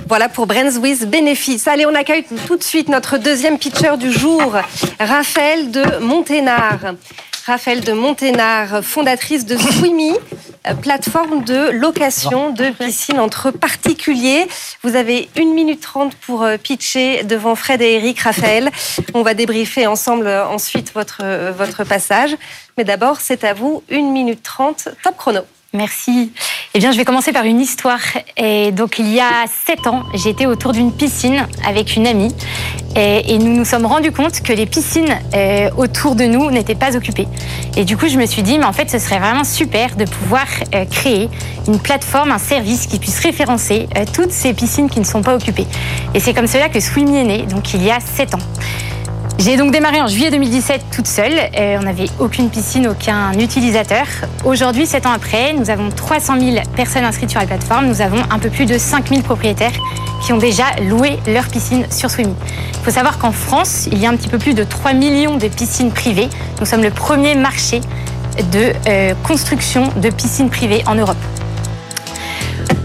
Voilà 0.09 0.30
pour 0.30 0.47
Brands 0.47 0.78
with 0.82 1.09
Benefits. 1.09 1.61
Allez, 1.67 1.86
on 1.86 1.93
accueille 1.93 2.26
tout 2.47 2.57
de 2.57 2.63
suite 2.63 2.89
notre 2.89 3.17
deuxième 3.17 3.57
pitcher 3.59 3.97
du 3.97 4.11
jour, 4.11 4.55
Raphaël 4.99 5.72
de 5.72 5.99
Monténard. 5.99 6.95
Raphaël 7.45 7.81
de 7.81 7.93
Monténard, 7.93 8.83
fondatrice 8.83 9.45
de 9.45 9.57
Swimmy, 9.57 10.13
euh, 10.67 10.75
plateforme 10.75 11.43
de 11.43 11.71
location 11.71 12.51
de 12.51 12.69
piscine 12.69 13.19
entre 13.19 13.49
particuliers. 13.49 14.47
Vous 14.83 14.95
avez 14.95 15.27
1 15.35 15.45
minute 15.53 15.81
30 15.81 16.13
pour 16.15 16.43
euh, 16.43 16.57
pitcher 16.57 17.23
devant 17.23 17.55
Fred 17.55 17.81
et 17.81 17.93
Eric. 17.95 18.19
Raphaël, 18.19 18.69
on 19.15 19.23
va 19.23 19.33
débriefer 19.33 19.87
ensemble 19.87 20.27
euh, 20.27 20.45
ensuite 20.45 20.93
votre, 20.93 21.23
votre 21.51 21.83
passage. 21.83 22.35
Mais 22.77 22.83
d'abord, 22.83 23.19
c'est 23.19 23.43
à 23.43 23.53
vous, 23.55 23.81
1 23.91 24.11
minute 24.11 24.43
30, 24.43 24.89
top 25.03 25.17
chrono. 25.17 25.41
Merci. 25.74 26.34
Eh 26.74 26.80
bien, 26.80 26.91
je 26.91 26.97
vais 26.97 27.05
commencer 27.05 27.32
par 27.32 27.45
une 27.45 27.61
histoire. 27.61 28.01
Et 28.36 28.74
donc, 28.74 28.99
il 28.99 29.07
y 29.07 29.22
a 29.22 29.45
sept 29.65 29.88
ans, 29.88 30.03
j'étais 30.13 30.45
autour 30.45 30.74
d'une 30.74 30.91
piscine 30.91 31.47
avec 31.65 31.95
une 31.95 32.07
amie. 32.07 32.36
Et, 32.97 33.38
nous 33.38 33.55
nous 33.55 33.63
sommes 33.63 33.86
rendus 33.86 34.11
compte 34.11 34.41
que 34.41 34.51
les 34.51 34.65
piscines 34.65 35.17
euh, 35.34 35.69
autour 35.78 36.15
de 36.15 36.26
nous 36.26 36.51
n'étaient 36.51 36.76
pas 36.76 36.97
occupées. 36.97 37.28
Et 37.78 37.86
du 37.86 37.95
coup, 37.95 38.09
je 38.09 38.17
me 38.17 38.26
suis 38.26 38.41
dit, 38.41 38.59
mais 38.59 38.65
en 38.65 38.74
fait, 38.74 38.89
ce 38.89 38.99
serait 38.99 39.19
vraiment 39.19 39.45
super 39.45 39.95
de 39.95 40.03
pouvoir 40.03 40.45
euh, 40.76 40.84
créer 40.84 41.30
une 41.69 41.80
plateforme, 41.80 42.34
un 42.34 42.38
service 42.38 42.86
qui 42.86 42.99
puisse 42.99 43.19
référencer 43.19 43.88
euh, 43.95 44.03
toutes 44.13 44.32
ces 44.32 44.53
piscines 44.53 44.89
qui 44.89 44.99
ne 44.99 45.05
sont 45.05 45.22
pas 45.22 45.36
occupées. 45.36 45.67
Et 46.13 46.19
c'est 46.19 46.34
comme 46.34 46.47
cela 46.47 46.67
que 46.67 46.82
Swimmy 46.82 47.17
est 47.17 47.24
né, 47.24 47.38
donc 47.43 47.74
il 47.74 47.82
y 47.82 47.91
a 47.91 47.99
sept 48.01 48.36
ans. 48.36 48.39
J'ai 49.38 49.57
donc 49.57 49.72
démarré 49.72 50.01
en 50.01 50.07
juillet 50.07 50.30
2017 50.30 50.86
toute 50.91 51.07
seule. 51.07 51.34
Euh, 51.57 51.78
on 51.80 51.84
n'avait 51.84 52.05
aucune 52.19 52.49
piscine, 52.49 52.88
aucun 52.88 53.34
utilisateur. 53.34 54.05
Aujourd'hui, 54.45 54.86
sept 54.86 55.05
ans 55.05 55.13
après, 55.13 55.53
nous 55.53 55.69
avons 55.69 55.89
300 55.89 56.39
000 56.39 56.57
personnes 56.76 57.05
inscrites 57.05 57.32
sur 57.32 57.39
la 57.39 57.47
plateforme. 57.47 57.88
Nous 57.88 58.01
avons 58.01 58.22
un 58.30 58.38
peu 58.38 58.49
plus 58.49 58.65
de 58.65 58.78
5 58.78 59.09
000 59.09 59.22
propriétaires 59.22 59.74
qui 60.22 60.32
ont 60.32 60.38
déjà 60.38 60.65
loué 60.88 61.17
leur 61.28 61.47
piscine 61.47 61.86
sur 61.89 62.11
Swimmy. 62.11 62.36
Il 62.74 62.84
faut 62.84 62.91
savoir 62.91 63.17
qu'en 63.17 63.32
France, 63.32 63.88
il 63.91 63.97
y 63.97 64.05
a 64.05 64.09
un 64.09 64.15
petit 64.15 64.30
peu 64.30 64.38
plus 64.38 64.53
de 64.53 64.63
3 64.63 64.93
millions 64.93 65.38
de 65.38 65.47
piscines 65.47 65.91
privées. 65.91 66.30
Nous 66.59 66.65
sommes 66.65 66.84
le 66.84 66.91
premier 66.91 67.34
marché 67.34 67.82
de 68.51 68.74
euh, 68.88 69.13
construction 69.24 69.89
de 69.97 70.09
piscines 70.09 70.49
privées 70.49 70.84
en 70.86 70.95
Europe. 70.95 71.17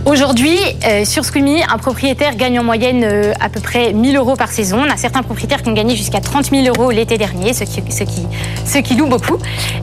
Aujourd'hui, 0.07 0.57
euh, 0.87 1.05
sur 1.05 1.25
Squimmy, 1.25 1.65
un 1.69 1.79
propriétaire 1.79 2.37
gagne 2.37 2.61
en 2.61 2.63
moyenne 2.63 3.03
euh, 3.03 3.33
à 3.41 3.49
peu 3.49 3.59
près 3.59 3.93
1000 3.93 4.17
euros 4.17 4.37
par 4.37 4.51
saison. 4.51 4.85
On 4.87 4.89
a 4.89 4.97
certains 4.97 5.25
propriétaires 5.25 5.65
qui 5.65 5.69
ont 5.69 5.73
gagné 5.73 5.97
jusqu'à 5.97 6.21
30 6.21 6.51
000 6.51 6.63
euros 6.69 6.93
l'été 6.93 7.19
dernier, 7.19 7.53
ceux 7.53 7.65
qui, 7.65 7.83
ceux 7.91 8.97
louent 8.97 9.09
beaucoup. 9.09 9.37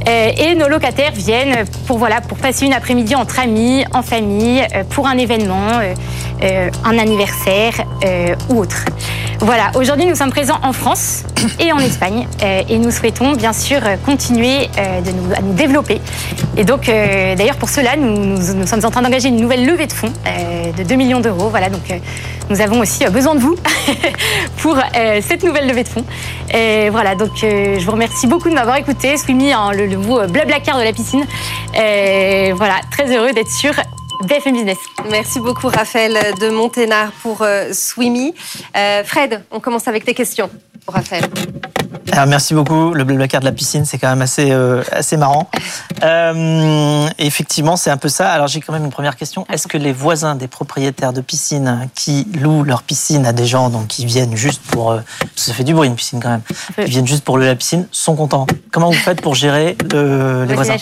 Euh, 0.08 0.32
et 0.38 0.56
nos 0.56 0.70
locataires 0.70 1.12
viennent 1.12 1.66
pour, 1.88 2.00
passer 2.42 2.66
une 2.66 2.72
après-midi 2.72 3.16
entre 3.16 3.42
amis, 3.42 3.84
en 3.94 4.02
famille, 4.02 4.66
pour 4.92 5.08
un 5.08 5.18
événement, 5.18 5.82
un 6.86 6.98
anniversaire 6.98 7.86
ou 8.50 8.60
autre. 8.60 8.86
Voilà, 9.40 9.72
aujourd'hui 9.76 10.06
nous 10.06 10.16
sommes 10.16 10.32
présents 10.32 10.60
en 10.64 10.74
France 10.74 11.24
et 11.60 11.72
en 11.72 11.80
Espagne 11.80 12.28
et 12.42 12.78
nous 12.78 12.92
souhaitons 12.92 13.34
bien 13.34 13.54
sûr 13.54 13.80
continuer 14.06 14.70
à 14.78 15.42
nous 15.42 15.54
développer. 15.54 16.02
Et 16.58 16.64
donc 16.64 16.88
d'ailleurs 16.88 17.58
pour 17.58 17.70
cela 17.70 17.96
nous, 17.96 18.66
sommes 18.66 18.86
en 18.86 18.92
train 18.92 19.02
d'engager 19.02 19.30
une 19.30 19.38
nouvelle 19.38 19.66
levée 19.66 19.88
de 19.88 19.94
fonds 19.94 20.13
de 20.78 20.84
2 20.84 20.96
millions 20.96 21.20
d'euros. 21.20 21.50
Voilà, 21.50 21.70
donc 21.70 21.90
euh, 21.92 21.98
nous 22.50 22.62
avons 22.62 22.80
aussi 22.80 23.06
euh, 23.06 23.10
besoin 23.10 23.36
de 23.36 23.40
vous 23.40 23.56
pour 24.58 24.78
euh, 24.78 25.22
cette 25.22 25.44
nouvelle 25.44 25.68
levée 25.68 25.84
de 25.84 25.90
fonds. 25.90 26.06
Et 26.54 26.90
voilà, 26.90 27.16
donc 27.16 27.44
euh, 27.44 27.80
je 27.80 27.86
vous 27.86 27.92
remercie 27.92 28.28
beaucoup 28.28 28.50
de 28.50 28.54
m'avoir 28.54 28.78
écouté, 28.78 29.18
Swimmy, 29.18 29.54
hein, 29.54 29.72
le, 29.74 29.86
le 29.86 29.98
mot 29.98 30.20
euh, 30.20 30.28
blablacar 30.28 30.78
de 30.78 30.84
la 30.84 30.94
piscine. 30.94 31.26
Et 31.76 32.52
voilà, 32.54 32.76
très 32.92 33.16
heureux 33.16 33.32
d'être 33.34 33.52
sur 33.52 33.74
BFM 34.24 34.54
Business. 34.54 34.78
Merci 35.10 35.40
beaucoup 35.40 35.68
Raphaël 35.68 36.18
de 36.40 36.50
Monténard 36.50 37.12
pour 37.22 37.42
euh, 37.42 37.70
Swimmy. 37.74 38.34
Euh, 38.78 39.04
Fred, 39.04 39.44
on 39.52 39.60
commence 39.60 39.88
avec 39.88 40.06
tes 40.06 40.14
questions 40.14 40.50
Raphaël. 40.88 41.24
Alors, 42.12 42.26
merci 42.28 42.54
beaucoup. 42.54 42.94
Le 42.94 43.04
blablacar 43.04 43.40
de 43.40 43.46
la 43.46 43.52
piscine, 43.52 43.86
c'est 43.86 43.98
quand 43.98 44.10
même 44.10 44.22
assez, 44.22 44.52
euh, 44.52 44.84
assez 44.92 45.18
marrant. 45.18 45.50
Euh, 46.04 47.08
effectivement, 47.18 47.78
c'est 47.78 47.90
un 47.90 47.96
peu 47.96 48.10
ça. 48.10 48.30
Alors, 48.30 48.48
j'ai 48.50 48.60
quand 48.60 48.74
même 48.74 48.84
une 48.84 48.92
première 48.92 49.16
question. 49.16 49.46
Est-ce 49.50 49.70
que 49.70 49.78
les 49.78 49.94
voisins 49.94 50.36
des 50.36 50.50
propriétaires 50.50 51.14
de 51.14 51.22
piscines 51.22 51.88
qui 51.96 52.28
louent 52.42 52.64
leur 52.66 52.84
piscine 52.84 53.26
à 53.26 53.32
des 53.32 53.46
gens 53.46 53.70
donc, 53.70 53.88
qui 53.88 54.06
viennent 54.06 54.36
juste 54.36 54.62
pour. 54.64 54.92
euh, 54.92 55.00
ça 55.38 55.54
fait 55.54 55.64
du 55.64 55.74
bruit 55.74 55.88
une 55.88 55.96
piscine 55.96 56.20
quand 56.22 56.28
même. 56.30 56.42
Qui 56.76 56.92
viennent 56.92 57.08
juste 57.08 57.24
pour 57.24 57.38
louer 57.38 57.48
la 57.48 57.56
piscine, 57.56 57.88
sont 57.92 58.18
contents? 58.18 58.48
Comment 58.74 58.88
vous 58.90 58.98
faites 58.98 59.22
pour 59.22 59.34
gérer 59.34 59.78
le- 59.94 60.44
les 60.44 60.56
voisins? 60.56 60.76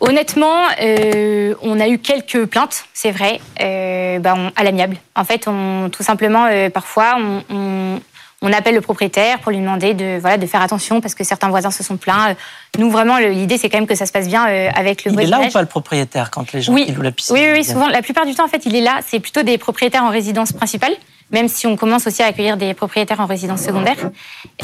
Honnêtement, 0.00 0.62
euh, 0.80 1.54
on 1.60 1.78
a 1.78 1.88
eu 1.88 1.98
quelques 1.98 2.46
plaintes, 2.46 2.84
c'est 2.94 3.10
vrai, 3.10 3.40
euh, 3.60 4.18
bah, 4.18 4.34
on- 4.34 4.50
à 4.56 4.64
l'amiable. 4.64 4.96
En 5.14 5.24
fait, 5.24 5.46
on, 5.46 5.90
tout 5.90 6.02
simplement, 6.02 6.46
euh, 6.50 6.70
parfois, 6.70 7.16
on, 7.18 7.42
on- 7.54 8.00
on 8.42 8.52
appelle 8.52 8.74
le 8.74 8.80
propriétaire 8.80 9.38
pour 9.40 9.52
lui 9.52 9.58
demander 9.58 9.94
de, 9.94 10.18
voilà, 10.20 10.36
de 10.36 10.46
faire 10.46 10.60
attention 10.60 11.00
parce 11.00 11.14
que 11.14 11.24
certains 11.24 11.48
voisins 11.48 11.70
se 11.70 11.82
sont 11.82 11.96
plaints. 11.96 12.30
Euh, 12.30 12.34
Nous, 12.78 12.90
vraiment, 12.90 13.16
l'idée, 13.18 13.56
c'est 13.58 13.68
quand 13.70 13.78
même 13.78 13.86
que 13.86 13.94
ça 13.94 14.04
se 14.06 14.12
passe 14.12 14.28
bien 14.28 14.46
euh, 14.48 14.68
avec 14.74 15.04
le 15.04 15.12
Il 15.12 15.20
est 15.20 15.22
là 15.22 15.28
voisinage. 15.38 15.50
ou 15.50 15.52
pas 15.54 15.62
le 15.62 15.68
propriétaire 15.68 16.30
quand 16.30 16.52
les 16.52 16.60
gens 16.60 16.72
Oui. 16.74 16.84
qui 16.86 16.92
louent 16.92 17.02
la 17.02 17.12
piscine 17.12 17.34
Oui, 17.34 17.42
oui, 17.44 17.52
oui, 17.58 17.64
souvent, 17.64 17.88
la 17.88 18.02
plupart 18.02 18.26
du 18.26 18.34
temps, 18.34 18.44
en 18.44 18.48
fait, 18.48 18.66
il 18.66 18.76
est 18.76 18.80
là. 18.82 19.00
C'est 19.06 19.20
plutôt 19.20 19.42
des 19.42 19.56
propriétaires 19.56 20.02
en 20.04 20.10
résidence 20.10 20.52
principale, 20.52 20.92
même 21.30 21.48
si 21.48 21.66
on 21.66 21.76
commence 21.76 22.06
aussi 22.06 22.22
à 22.22 22.26
accueillir 22.26 22.56
des 22.58 22.74
propriétaires 22.74 23.20
en 23.20 23.26
résidence 23.26 23.62
secondaire. 23.62 23.96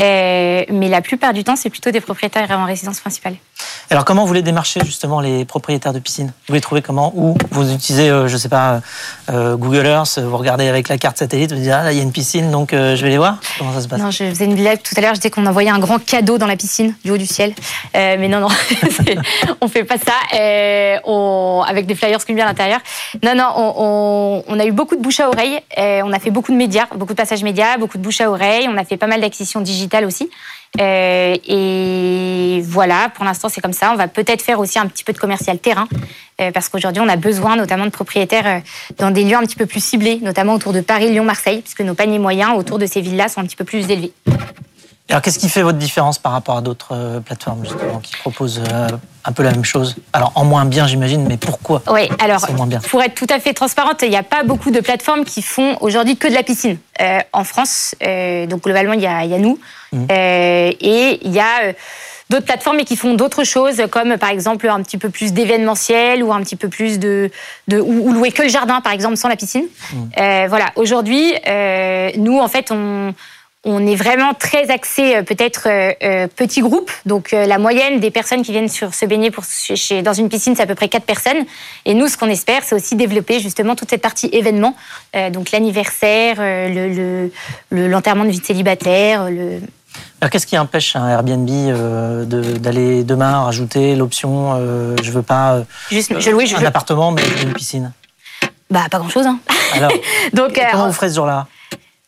Euh, 0.01 0.65
mais 0.71 0.89
la 0.89 1.01
plupart 1.01 1.33
du 1.33 1.45
temps, 1.45 1.57
c'est 1.57 1.71
plutôt 1.71 1.91
des 1.91 2.01
propriétaires 2.01 2.51
en 2.51 2.65
résidence 2.67 3.01
principale. 3.01 3.37
Alors, 3.93 4.05
comment 4.05 4.25
vous 4.25 4.35
les 4.35 4.43
démarchez 4.43 4.79
justement 4.85 5.21
les 5.21 5.45
propriétaires 5.45 5.93
de 5.93 5.99
piscine 5.99 6.33
Vous 6.47 6.55
les 6.55 6.61
trouvez 6.61 6.81
comment? 6.81 7.13
Ou 7.17 7.37
vous 7.51 7.73
utilisez, 7.73 8.09
euh, 8.09 8.29
je 8.29 8.37
sais 8.37 8.49
pas, 8.49 8.83
euh, 9.31 9.57
Google 9.57 9.85
Earth, 9.85 10.21
vous 10.21 10.37
regardez 10.37 10.69
avec 10.69 10.89
la 10.89 10.97
carte 10.97 11.19
satellite, 11.19 11.51
vous 11.51 11.59
dites 11.59 11.73
ah 11.73 11.83
là 11.83 11.93
il 11.93 11.97
y 11.97 12.01
a 12.01 12.05
une 12.05 12.13
piscine 12.13 12.53
donc 12.53 12.73
euh, 12.73 12.95
je 12.95 13.03
vais 13.03 13.11
les 13.11 13.19
voir. 13.19 13.41
Comment 13.59 13.73
ça 13.73 13.81
se 13.81 13.89
passe? 13.89 14.01
Non, 14.01 14.13
je 14.13 14.23
faisais 14.25 14.45
une 14.45 14.55
blague 14.55 14.81
tout 14.81 14.95
à 14.97 15.01
l'heure, 15.01 15.15
je 15.15 15.21
disais 15.21 15.31
qu'on 15.31 15.45
envoyait 15.45 15.71
un 15.71 15.81
grand 15.81 15.99
cadeau 15.99 16.39
dans 16.39 16.47
la 16.47 16.57
piscine 16.57 16.95
du 17.05 17.11
haut 17.11 17.19
du 17.19 17.27
ciel. 17.27 17.53
Euh, 17.97 18.17
mais 18.17 18.29
non, 18.29 18.39
non, 18.39 18.49
on 19.61 19.67
fait 19.67 19.85
pas 19.85 19.97
ça. 19.99 20.13
Euh, 20.39 21.61
avec 21.67 21.87
des 21.87 21.95
flyers 21.95 22.21
Squimby 22.21 22.41
à 22.43 22.47
l'intérieur. 22.47 22.81
Non, 23.25 23.35
non, 23.35 24.45
on, 24.47 24.59
a 24.59 24.65
eu 24.65 24.73
beaucoup 24.73 24.97
de 24.97 25.03
bouche 25.03 25.21
à 25.21 25.29
oreille. 25.29 25.61
Euh, 25.79 26.03
on 26.05 26.13
a 26.13 26.19
fait 26.19 26.31
beaucoup 26.31 26.53
de 26.53 26.57
médias, 26.57 26.87
beaucoup 26.95 27.13
de 27.13 27.19
passages 27.19 27.43
médias, 27.43 27.77
beaucoup 27.77 27.99
de 27.99 28.03
bouche 28.03 28.21
à 28.21 28.31
oreille. 28.31 28.69
On 28.69 28.77
a 28.77 28.85
fait 28.85 28.97
pas 28.97 29.07
mal 29.07 29.21
d'acquisitions 29.21 29.61
digitales 29.61 30.05
aussi. 30.05 30.31
Euh, 30.79 31.37
et 31.47 32.61
voilà, 32.63 33.11
pour 33.15 33.25
l'instant, 33.25 33.49
c'est 33.49 33.61
comme 33.61 33.73
ça. 33.73 33.93
On 33.93 33.97
va 33.97 34.09
peut-être 34.09 34.43
faire 34.43 34.61
aussi 34.61 34.79
un 34.79 34.87
petit 34.87 35.05
peu 35.05 35.13
de 35.13 35.19
commercial 35.19 35.59
terrain, 35.59 35.89
euh, 36.41 36.53
parce 36.53 36.69
qu'aujourd'hui, 36.69 37.03
on 37.05 37.09
a 37.09 37.17
besoin 37.17 37.57
notamment 37.57 37.87
de 37.87 37.91
propriétaires 37.91 38.47
euh, 38.47 38.61
dans 38.99 39.11
des 39.11 39.25
lieux 39.25 39.37
un 39.37 39.43
petit 39.43 39.57
peu 39.57 39.67
plus 39.67 39.83
ciblés, 39.83 40.21
notamment 40.23 40.55
autour 40.55 40.73
de 40.73 40.81
Paris, 40.81 41.11
Lyon, 41.11 41.25
Marseille, 41.25 41.61
puisque 41.63 41.81
nos 41.81 41.95
paniers 41.95 42.19
moyens 42.19 42.57
autour 42.57 42.79
de 42.79 42.87
ces 42.87 43.01
villes-là 43.01 43.29
sont 43.29 43.41
un 43.41 43.45
petit 43.45 43.57
peu 43.57 43.65
plus 43.65 43.91
élevés. 43.91 44.13
Alors, 45.11 45.23
qu'est-ce 45.23 45.39
qui 45.39 45.49
fait 45.49 45.63
votre 45.63 45.79
différence 45.79 46.19
par 46.19 46.33
rapport 46.33 46.57
à 46.57 46.63
d'autres 46.63 46.93
euh, 46.93 47.21
plateformes 47.21 47.65
justement 47.65 47.99
qui 47.99 48.17
proposent 48.17 48.63
euh, 48.73 48.89
un 49.25 49.33
peu 49.33 49.43
la 49.43 49.51
même 49.51 49.65
chose? 49.65 49.97
Alors, 50.13 50.33
en 50.37 50.45
moins 50.45 50.65
bien, 50.65 50.87
j'imagine, 50.87 51.27
mais 51.27 51.37
pourquoi? 51.37 51.83
Oui, 51.91 52.09
alors 52.21 52.41
c'est 52.41 52.53
moins 52.53 52.67
bien 52.67 52.81
pour 52.81 53.03
être 53.03 53.15
tout 53.15 53.27
à 53.29 53.39
fait 53.39 53.53
transparente, 53.53 54.03
il 54.03 54.11
n'y 54.11 54.17
a 54.17 54.23
pas 54.23 54.43
beaucoup 54.43 54.71
de 54.71 54.81
plateformes 54.81 55.25
qui 55.25 55.43
font 55.43 55.77
aujourd'hui 55.81 56.17
que 56.17 56.29
de 56.29 56.35
la 56.35 56.43
piscine 56.43 56.79
euh, 57.01 57.21
en 57.33 57.45
France. 57.45 57.95
Euh, 58.03 58.47
donc 58.47 58.63
globalement, 58.65 58.95
il 58.95 59.01
y 59.01 59.07
a, 59.07 59.25
il 59.25 59.31
y 59.31 59.35
a 59.35 59.39
nous. 59.39 59.59
Euh, 59.93 60.73
et 60.81 61.21
il 61.23 61.33
y 61.33 61.41
a 61.41 61.73
d'autres 62.31 62.47
plateformes 62.47 62.77
mais 62.77 62.85
qui 62.85 62.97
font 62.97 63.15
d'autres 63.15 63.45
choses, 63.45 63.83
comme 63.91 64.17
par 64.19 64.31
exemple 64.31 64.69
un 64.69 64.83
petit 64.83 64.99
peu 64.99 65.11
plus 65.11 65.33
d'événementiel 65.33 66.23
ou 66.23 66.33
un 66.33 66.41
petit 66.41 66.57
peu 66.57 66.69
plus 66.69 66.99
de, 66.99 67.31
de 67.69 67.81
ou, 67.81 68.09
ou 68.09 68.13
louer 68.13 68.31
que 68.31 68.43
le 68.43 68.49
jardin, 68.49 68.81
par 68.81 68.93
exemple, 68.93 69.17
sans 69.17 69.29
la 69.29 69.37
piscine. 69.37 69.65
Euh, 70.19 70.47
voilà. 70.49 70.67
Aujourd'hui, 70.77 71.35
euh, 71.49 72.11
nous 72.17 72.39
en 72.39 72.49
fait, 72.49 72.71
on 72.71 73.15
on 73.65 73.87
est 73.87 73.95
vraiment 73.95 74.33
très 74.33 74.71
axé 74.71 75.17
euh, 75.17 75.23
peut-être 75.23 75.65
euh, 75.67 75.93
euh, 76.03 76.27
petit 76.35 76.61
groupe. 76.63 76.91
Donc 77.05 77.35
euh, 77.35 77.45
la 77.47 77.59
moyenne 77.59 78.01
des 78.01 78.11
personnes 78.11 78.43
qui 78.43 78.53
viennent 78.53 78.69
sur 78.69 78.95
se 78.95 79.05
baigner 79.05 79.31
pour, 79.31 79.45
chez- 79.45 80.01
dans 80.03 80.15
une 80.15 80.29
piscine, 80.31 80.57
c'est 80.57 80.63
à 80.63 80.67
peu 80.67 80.75
près 80.75 80.89
quatre 80.89 81.05
personnes. 81.05 81.45
Et 81.85 81.93
nous, 81.95 82.09
ce 82.09 82.17
qu'on 82.17 82.29
espère, 82.29 82.63
c'est 82.65 82.75
aussi 82.75 82.97
développer 82.97 83.39
justement 83.39 83.77
toute 83.77 83.91
cette 83.91 84.01
partie 84.01 84.31
événement. 84.33 84.75
Euh, 85.15 85.29
donc 85.29 85.51
l'anniversaire, 85.51 86.37
le- 86.39 86.89
le- 86.95 87.33
le- 87.71 87.89
l'enterrement 87.89 88.25
de 88.25 88.31
vie 88.31 88.41
de 88.41 88.47
célibataire, 88.47 89.29
le, 89.31 89.61
Alors, 90.23 90.31
qu'est-ce 90.31 90.47
qui 90.47 90.57
empêche 90.59 90.97
un 90.97 91.07
Airbnb 91.09 91.49
euh, 91.51 92.25
de- 92.25 92.57
d'aller 92.57 93.05
demain 93.05 93.43
rajouter 93.45 93.95
l'option 93.95 94.55
euh, 94.57 94.97
je 95.03 95.11
veux 95.11 95.23
pas 95.23 95.55
euh, 95.57 95.63
Juste, 95.91 96.19
je- 96.19 96.31
oui, 96.31 96.47
je- 96.47 96.57
un 96.57 96.61
je- 96.61 96.65
appartement 96.67 97.11
mais 97.13 97.23
une 97.43 97.53
piscine? 97.53 97.93
Bah 98.71 98.87
pas 98.91 98.99
grand 99.01 99.09
chose. 99.11 99.27
Hein. 99.27 99.39
Alors, 99.75 99.91
Donc 100.33 100.59
comment 100.71 100.87
vous 100.87 100.93
ferez 100.95 101.11
ce 101.11 101.17
jour-là? 101.17 101.47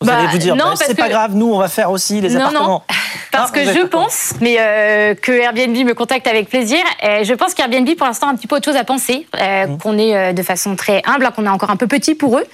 Vous 0.02 0.08
bah, 0.08 0.18
allez 0.18 0.28
vous 0.28 0.38
dire 0.38 0.54
non, 0.56 0.64
bah, 0.64 0.70
parce 0.78 0.84
c'est 0.86 0.94
pas 0.94 1.04
que- 1.06 1.10
grave, 1.12 1.34
nous 1.34 1.52
on 1.52 1.58
va 1.58 1.68
faire 1.68 1.90
aussi 1.90 2.20
les 2.20 2.28
Non, 2.30 2.38
non. 2.40 2.46
appartements. 2.48 2.84
Parce 3.32 3.50
Ah, 3.54 3.58
que 3.58 3.64
je 3.64 3.86
pense, 3.86 4.34
mais 4.42 4.56
euh, 4.58 5.14
que 5.14 5.32
Airbnb 5.32 5.74
me 5.86 5.94
contacte 5.94 6.26
avec 6.26 6.50
plaisir. 6.50 6.80
euh, 7.02 7.24
je 7.24 7.32
pense 7.32 7.54
qu'Airbnb, 7.54 7.88
pour 7.96 8.06
l'instant, 8.06 8.26
a 8.26 8.30
un 8.30 8.34
petit 8.36 8.46
peu 8.46 8.56
autre 8.56 8.66
chose 8.66 8.76
à 8.76 8.84
penser. 8.84 9.26
euh, 9.40 9.66
Mmh. 9.68 9.78
Qu'on 9.78 9.96
est 9.96 10.14
euh, 10.14 10.32
de 10.34 10.42
façon 10.42 10.76
très 10.76 11.00
humble, 11.06 11.24
hein, 11.24 11.32
qu'on 11.34 11.46
est 11.46 11.48
encore 11.48 11.70
un 11.70 11.76
peu 11.76 11.86
petit 11.86 12.14
pour 12.14 12.36
eux. 12.38 12.44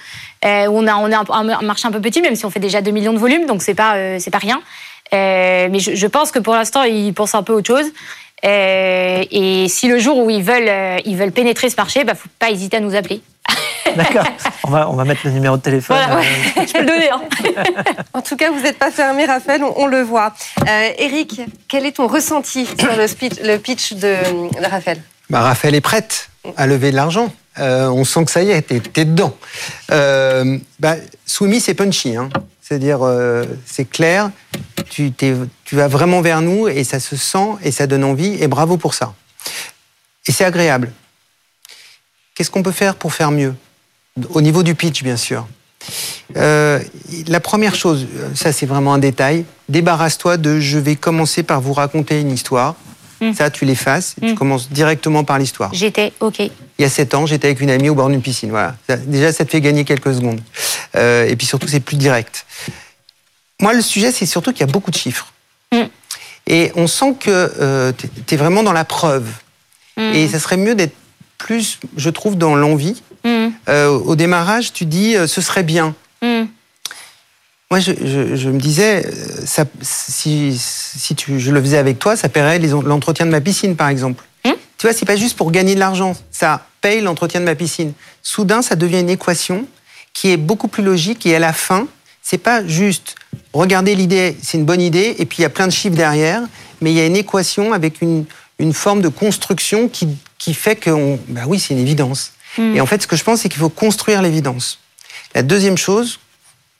On 0.45 0.87
a, 0.87 0.95
on 0.95 1.11
a 1.11 1.17
un, 1.17 1.49
un 1.49 1.61
marché 1.63 1.85
un 1.85 1.91
peu 1.91 1.99
petit, 1.99 2.21
même 2.21 2.35
si 2.37 2.45
on 2.45 2.49
fait 2.49 2.61
déjà 2.61 2.79
2 2.81 2.91
millions 2.91 3.11
de 3.11 3.17
volumes, 3.17 3.45
donc 3.45 3.61
c'est 3.61 3.73
pas, 3.73 3.95
c'est 4.19 4.31
pas 4.31 4.37
rien. 4.37 4.61
Mais 5.11 5.79
je, 5.79 5.95
je 5.95 6.07
pense 6.07 6.31
que 6.31 6.39
pour 6.39 6.53
l'instant, 6.53 6.83
ils 6.83 7.13
pensent 7.13 7.35
un 7.35 7.43
peu 7.43 7.51
autre 7.53 7.67
chose. 7.67 7.87
Et 8.43 9.65
si 9.67 9.87
le 9.89 9.99
jour 9.99 10.17
où 10.17 10.29
ils 10.29 10.43
veulent, 10.43 10.71
ils 11.05 11.17
veulent 11.17 11.31
pénétrer 11.33 11.69
ce 11.69 11.75
marché, 11.75 12.03
bah, 12.05 12.15
faut 12.15 12.29
pas 12.39 12.51
hésiter 12.51 12.77
à 12.77 12.79
nous 12.79 12.95
appeler. 12.95 13.21
D'accord. 13.95 14.25
On 14.65 14.69
va, 14.71 14.89
on 14.89 14.93
va 14.95 15.03
mettre 15.03 15.21
le 15.25 15.31
numéro 15.31 15.57
de 15.57 15.61
téléphone. 15.61 15.97
Voilà, 15.97 16.17
euh, 16.17 16.59
ouais. 16.59 16.67
je 16.67 16.73
peux 16.73 16.79
le 16.81 16.85
donner. 16.85 17.09
Hein. 17.09 17.21
En 18.13 18.21
tout 18.21 18.35
cas, 18.35 18.51
vous 18.51 18.59
n'êtes 18.61 18.77
pas 18.77 18.91
fermé, 18.91 19.25
Raphaël, 19.25 19.63
on, 19.63 19.73
on 19.77 19.87
le 19.87 20.01
voit. 20.01 20.33
Euh, 20.67 20.89
Eric, 20.97 21.41
quel 21.67 21.85
est 21.85 21.93
ton 21.93 22.07
ressenti 22.07 22.65
sur 22.79 22.95
le, 22.95 23.07
speech, 23.07 23.39
le 23.43 23.57
pitch 23.57 23.93
de, 23.93 23.99
de 24.59 24.69
Raphaël? 24.69 25.01
Bah, 25.29 25.41
Raphaël 25.41 25.75
est 25.75 25.81
prête 25.81 26.29
à 26.57 26.67
lever 26.67 26.91
de 26.91 26.95
l'argent. 26.95 27.31
Euh, 27.59 27.87
on 27.89 28.03
sent 28.05 28.25
que 28.25 28.31
ça 28.31 28.41
y 28.43 28.51
est, 28.51 28.61
t'es, 28.61 28.79
t'es 28.79 29.05
dedans. 29.05 29.35
Euh, 29.91 30.57
bah, 30.79 30.95
Soumis, 31.25 31.59
c'est 31.59 31.73
punchy. 31.73 32.15
Hein. 32.15 32.29
C'est-à-dire, 32.61 32.99
euh, 33.01 33.45
c'est 33.65 33.85
clair, 33.89 34.29
tu, 34.89 35.11
t'es- 35.11 35.35
tu 35.65 35.75
vas 35.75 35.87
vraiment 35.87 36.21
vers 36.21 36.41
nous 36.41 36.67
et 36.67 36.83
ça 36.83 36.99
se 36.99 37.15
sent 37.15 37.47
et 37.63 37.71
ça 37.71 37.87
donne 37.87 38.03
envie 38.03 38.41
et 38.41 38.47
bravo 38.47 38.77
pour 38.77 38.93
ça. 38.93 39.13
Et 40.27 40.31
c'est 40.31 40.45
agréable. 40.45 40.91
Qu'est-ce 42.39 42.51
qu'on 42.51 42.63
peut 42.63 42.71
faire 42.71 42.95
pour 42.95 43.11
faire 43.13 43.31
mieux? 43.31 43.53
Au 44.29 44.39
niveau 44.39 44.63
du 44.63 44.73
pitch, 44.73 45.03
bien 45.03 45.17
sûr. 45.17 45.45
Euh, 46.37 46.79
la 47.27 47.41
première 47.41 47.75
chose, 47.75 48.07
euh, 48.15 48.29
ça 48.33 48.53
c'est 48.53 48.65
vraiment 48.65 48.93
un 48.93 48.97
détail, 48.97 49.43
débarrasse-toi 49.67 50.37
de 50.37 50.57
je 50.61 50.77
vais 50.77 50.95
commencer 50.95 51.43
par 51.43 51.59
vous 51.59 51.73
raconter 51.73 52.21
une 52.21 52.31
histoire. 52.31 52.75
Mm. 53.19 53.33
Ça, 53.33 53.49
tu 53.49 53.65
l'effaces, 53.65 54.15
et 54.21 54.27
tu 54.27 54.31
Mm. 54.31 54.35
commences 54.35 54.69
directement 54.69 55.25
par 55.25 55.37
l'histoire. 55.37 55.69
J'étais 55.73 56.13
OK. 56.21 56.39
Il 56.39 56.51
y 56.79 56.85
a 56.85 56.89
sept 56.89 57.13
ans, 57.13 57.25
j'étais 57.25 57.47
avec 57.47 57.59
une 57.59 57.71
amie 57.71 57.89
au 57.89 57.95
bord 57.95 58.07
d'une 58.07 58.21
piscine. 58.21 58.51
Voilà. 58.51 58.77
Ça- 58.87 58.95
déjà, 58.95 59.33
ça 59.33 59.43
te 59.43 59.51
fait 59.51 59.59
gagner 59.59 59.83
quelques 59.83 60.13
secondes. 60.13 60.39
Euh, 60.95 61.25
et 61.27 61.35
puis 61.35 61.45
surtout, 61.45 61.67
c'est 61.67 61.81
plus 61.81 61.97
direct. 61.97 62.45
Moi, 63.59 63.73
le 63.73 63.81
sujet, 63.81 64.13
c'est 64.13 64.25
surtout 64.25 64.53
qu'il 64.53 64.61
y 64.65 64.69
a 64.69 64.71
beaucoup 64.71 64.91
de 64.91 64.95
chiffres. 64.97 65.33
Mm. 65.73 65.81
Et 66.47 66.71
on 66.75 66.87
sent 66.87 67.15
que 67.19 67.93
tu 68.25 68.33
es 68.33 68.37
vraiment 68.37 68.63
dans 68.63 68.71
la 68.71 68.85
preuve. 68.85 69.27
Et 70.13 70.29
ça 70.29 70.39
serait 70.39 70.55
mieux 70.55 70.75
d'être 70.75 70.95
plus, 71.39 71.79
je 71.97 72.09
trouve, 72.11 72.37
dans 72.37 72.55
l'envie. 72.55 73.01
Mm. 73.25 73.47
Euh, 73.67 73.89
au 73.89 74.15
démarrage, 74.15 74.71
tu 74.73 74.85
dis, 74.85 75.15
euh, 75.15 75.25
ce 75.25 75.41
serait 75.41 75.63
bien. 75.63 75.95
Mm. 76.21 76.43
Moi, 77.71 77.79
je, 77.79 77.91
je- 78.03 78.35
je 78.35 78.49
me 78.49 78.59
disais, 78.59 79.05
euh, 79.05 79.11
ça, 79.45 79.65
si, 79.81 80.55
si 80.59 81.15
tu, 81.15 81.39
je 81.39 81.51
le 81.51 81.61
faisais 81.61 81.77
avec 81.77 81.99
toi, 81.99 82.15
ça 82.15 82.29
paierait 82.29 82.59
l'entretien 82.59 83.25
de 83.25 83.31
ma 83.31 83.41
piscine, 83.41 83.75
par 83.75 83.89
exemple. 83.89 84.23
Hum 84.45 84.53
Tu 84.77 84.87
vois, 84.87 84.93
c'est 84.93 85.05
pas 85.05 85.15
juste 85.15 85.37
pour 85.37 85.51
gagner 85.51 85.75
de 85.75 85.79
l'argent, 85.79 86.15
ça 86.31 86.65
paye 86.81 87.01
l'entretien 87.01 87.39
de 87.41 87.45
ma 87.45 87.55
piscine. 87.55 87.93
Soudain, 88.23 88.61
ça 88.61 88.75
devient 88.75 88.99
une 89.01 89.09
équation 89.09 89.65
qui 90.13 90.31
est 90.31 90.37
beaucoup 90.37 90.67
plus 90.67 90.83
logique 90.83 91.25
et 91.25 91.35
à 91.35 91.39
la 91.39 91.53
fin, 91.53 91.87
c'est 92.23 92.37
pas 92.39 92.65
juste 92.65 93.15
regarder 93.53 93.93
l'idée, 93.95 94.35
c'est 94.41 94.57
une 94.57 94.65
bonne 94.65 94.81
idée, 94.81 95.15
et 95.19 95.25
puis 95.25 95.39
il 95.39 95.41
y 95.41 95.45
a 95.45 95.49
plein 95.49 95.67
de 95.67 95.71
chiffres 95.71 95.95
derrière, 95.95 96.41
mais 96.81 96.91
il 96.91 96.97
y 96.97 96.99
a 97.01 97.05
une 97.05 97.15
équation 97.15 97.73
avec 97.73 98.01
une, 98.01 98.25
une 98.57 98.73
forme 98.73 99.01
de 99.01 99.09
construction 99.09 99.87
qui, 99.89 100.07
qui 100.39 100.53
fait 100.55 100.75
que, 100.75 100.89
on- 100.89 101.19
bah 101.27 101.41
oui, 101.45 101.59
c'est 101.59 101.73
une 101.75 101.79
évidence. 101.79 102.31
Mm. 102.57 102.75
Et 102.77 102.81
en 102.81 102.85
fait, 102.87 103.01
ce 103.03 103.07
que 103.07 103.15
je 103.15 103.23
pense, 103.23 103.41
c'est 103.41 103.49
qu'il 103.49 103.59
faut 103.59 103.69
construire 103.69 104.21
l'évidence. 104.23 104.79
La 105.35 105.43
deuxième 105.43 105.77
chose, 105.77 106.19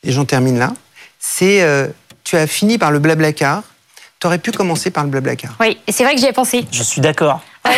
et 0.04 0.12
j'en 0.12 0.26
termine 0.26 0.58
là, 0.58 0.74
c'est 1.20 1.62
euh, 1.62 1.88
tu 2.24 2.36
as 2.38 2.48
fini 2.48 2.78
par 2.80 2.90
le 2.90 2.98
blablacar, 3.00 3.62
tu 4.20 4.28
aurais 4.28 4.40
pu 4.40 4.52
commencer 4.52 4.90
par 4.90 5.04
le 5.04 5.10
blablacar. 5.10 5.56
Oui, 5.60 5.78
et 5.86 5.92
c'est 5.92 6.04
vrai 6.04 6.16
que 6.16 6.20
j'y 6.22 6.26
ai 6.28 6.34
pensé. 6.34 6.66
Je 6.72 6.82
suis 6.84 7.02
d'accord. 7.02 7.42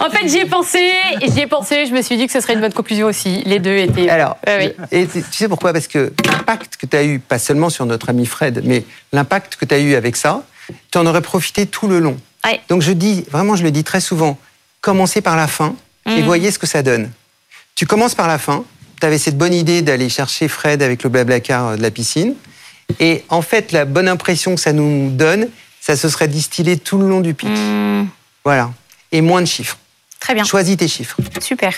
En 0.00 0.10
fait, 0.10 0.28
j'y 0.28 0.38
ai 0.38 0.46
pensé, 0.46 0.78
et 1.20 1.30
j'y 1.30 1.40
ai 1.40 1.46
pensé, 1.46 1.86
je 1.86 1.92
me 1.92 2.02
suis 2.02 2.16
dit 2.16 2.26
que 2.26 2.32
ce 2.32 2.40
serait 2.40 2.52
une 2.54 2.60
bonne 2.60 2.72
conclusion 2.72 3.06
aussi. 3.06 3.42
Les 3.46 3.58
deux 3.58 3.76
étaient. 3.76 4.08
Alors, 4.10 4.36
oui. 4.46 4.72
et 4.92 5.06
tu 5.06 5.22
sais 5.30 5.48
pourquoi? 5.48 5.72
Parce 5.72 5.86
que 5.88 6.12
l'impact 6.26 6.76
que 6.76 6.86
tu 6.86 6.96
as 6.96 7.04
eu, 7.04 7.18
pas 7.18 7.38
seulement 7.38 7.70
sur 7.70 7.86
notre 7.86 8.10
ami 8.10 8.26
Fred, 8.26 8.60
mais 8.64 8.84
l'impact 9.12 9.56
que 9.56 9.64
tu 9.64 9.74
as 9.74 9.78
eu 9.78 9.94
avec 9.94 10.16
ça, 10.16 10.42
tu 10.90 10.98
en 10.98 11.06
aurais 11.06 11.22
profité 11.22 11.66
tout 11.66 11.88
le 11.88 11.98
long. 11.98 12.16
Ouais. 12.44 12.60
Donc 12.68 12.82
je 12.82 12.92
dis, 12.92 13.24
vraiment, 13.30 13.56
je 13.56 13.62
le 13.62 13.70
dis 13.70 13.84
très 13.84 14.00
souvent, 14.00 14.38
commencez 14.80 15.20
par 15.20 15.36
la 15.36 15.46
fin 15.46 15.74
et 16.06 16.18
Mhm. 16.18 16.24
voyez 16.24 16.50
ce 16.50 16.58
que 16.58 16.66
ça 16.66 16.82
donne. 16.82 17.10
Tu 17.74 17.86
commences 17.86 18.14
par 18.14 18.28
la 18.28 18.38
fin, 18.38 18.64
tu 19.00 19.06
avais 19.06 19.18
cette 19.18 19.36
bonne 19.38 19.54
idée 19.54 19.82
d'aller 19.82 20.08
chercher 20.08 20.48
Fred 20.48 20.82
avec 20.82 21.02
le 21.02 21.10
blablacar 21.10 21.68
euh, 21.68 21.76
de 21.76 21.82
la 21.82 21.90
piscine, 21.90 22.34
et 23.00 23.24
en 23.30 23.40
fait, 23.42 23.72
la 23.72 23.84
bonne 23.86 24.08
impression 24.08 24.54
que 24.54 24.60
ça 24.60 24.72
nous 24.74 25.10
donne, 25.10 25.48
ça 25.80 25.96
se 25.96 26.08
serait 26.08 26.28
distillé 26.28 26.76
tout 26.76 26.98
le 26.98 27.08
long 27.08 27.20
du 27.20 27.32
pitch. 27.34 27.48
Hmm, 27.50 28.06
Voilà. 28.44 28.70
Et 29.10 29.20
moins 29.22 29.40
de 29.40 29.46
chiffres. 29.46 29.78
très 30.20 30.34
bien, 30.34 30.44
Choisis 30.44 30.76
tes 30.76 30.88
chiffres. 30.88 31.16
super. 31.40 31.72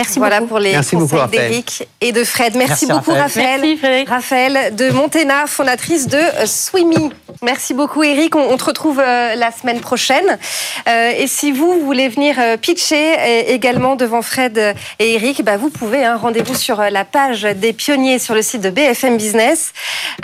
Merci 0.00 0.18
Voilà 0.18 0.36
beaucoup. 0.40 0.48
pour 0.48 0.58
les 0.60 0.72
Merci 0.72 0.96
conseils 0.96 1.28
d'Eric 1.30 1.88
et 2.00 2.12
de 2.12 2.24
Fred. 2.24 2.56
Merci, 2.56 2.86
Merci, 2.86 2.86
beaucoup, 2.86 3.10
Raphaël. 3.18 3.60
Raphaël. 3.60 4.04
Raphaël 4.08 4.74
de 4.74 4.90
Montena, 4.90 5.46
fondatrice 5.46 6.06
de 6.06 6.16
euh, 6.16 6.46
Swimmy. 6.46 7.10
Merci 7.42 7.74
beaucoup, 7.74 8.02
Eric. 8.02 8.34
On, 8.34 8.50
on 8.50 8.56
te 8.56 8.64
retrouve 8.64 8.98
euh, 8.98 9.34
la 9.34 9.50
semaine 9.52 9.80
prochaine. 9.80 10.38
Euh, 10.88 11.12
et 11.16 11.26
si 11.26 11.52
vous 11.52 11.80
voulez 11.84 12.08
venir 12.08 12.36
euh, 12.38 12.56
pitcher 12.56 13.14
euh, 13.18 13.42
également 13.48 13.94
devant 13.94 14.22
Fred 14.22 14.74
et 14.98 15.14
Eric, 15.14 15.44
bah, 15.44 15.58
vous 15.58 15.68
pouvez. 15.70 16.02
hein, 16.04 16.16
Rendez-vous 16.16 16.54
sur 16.54 16.80
euh, 16.80 16.88
la 16.88 17.04
page 17.04 17.42
des 17.42 17.72
pionniers 17.74 18.18
sur 18.18 18.34
le 18.34 18.40
site 18.42 18.62
de 18.62 18.70
BFM 18.70 19.18
Business. 19.18 19.72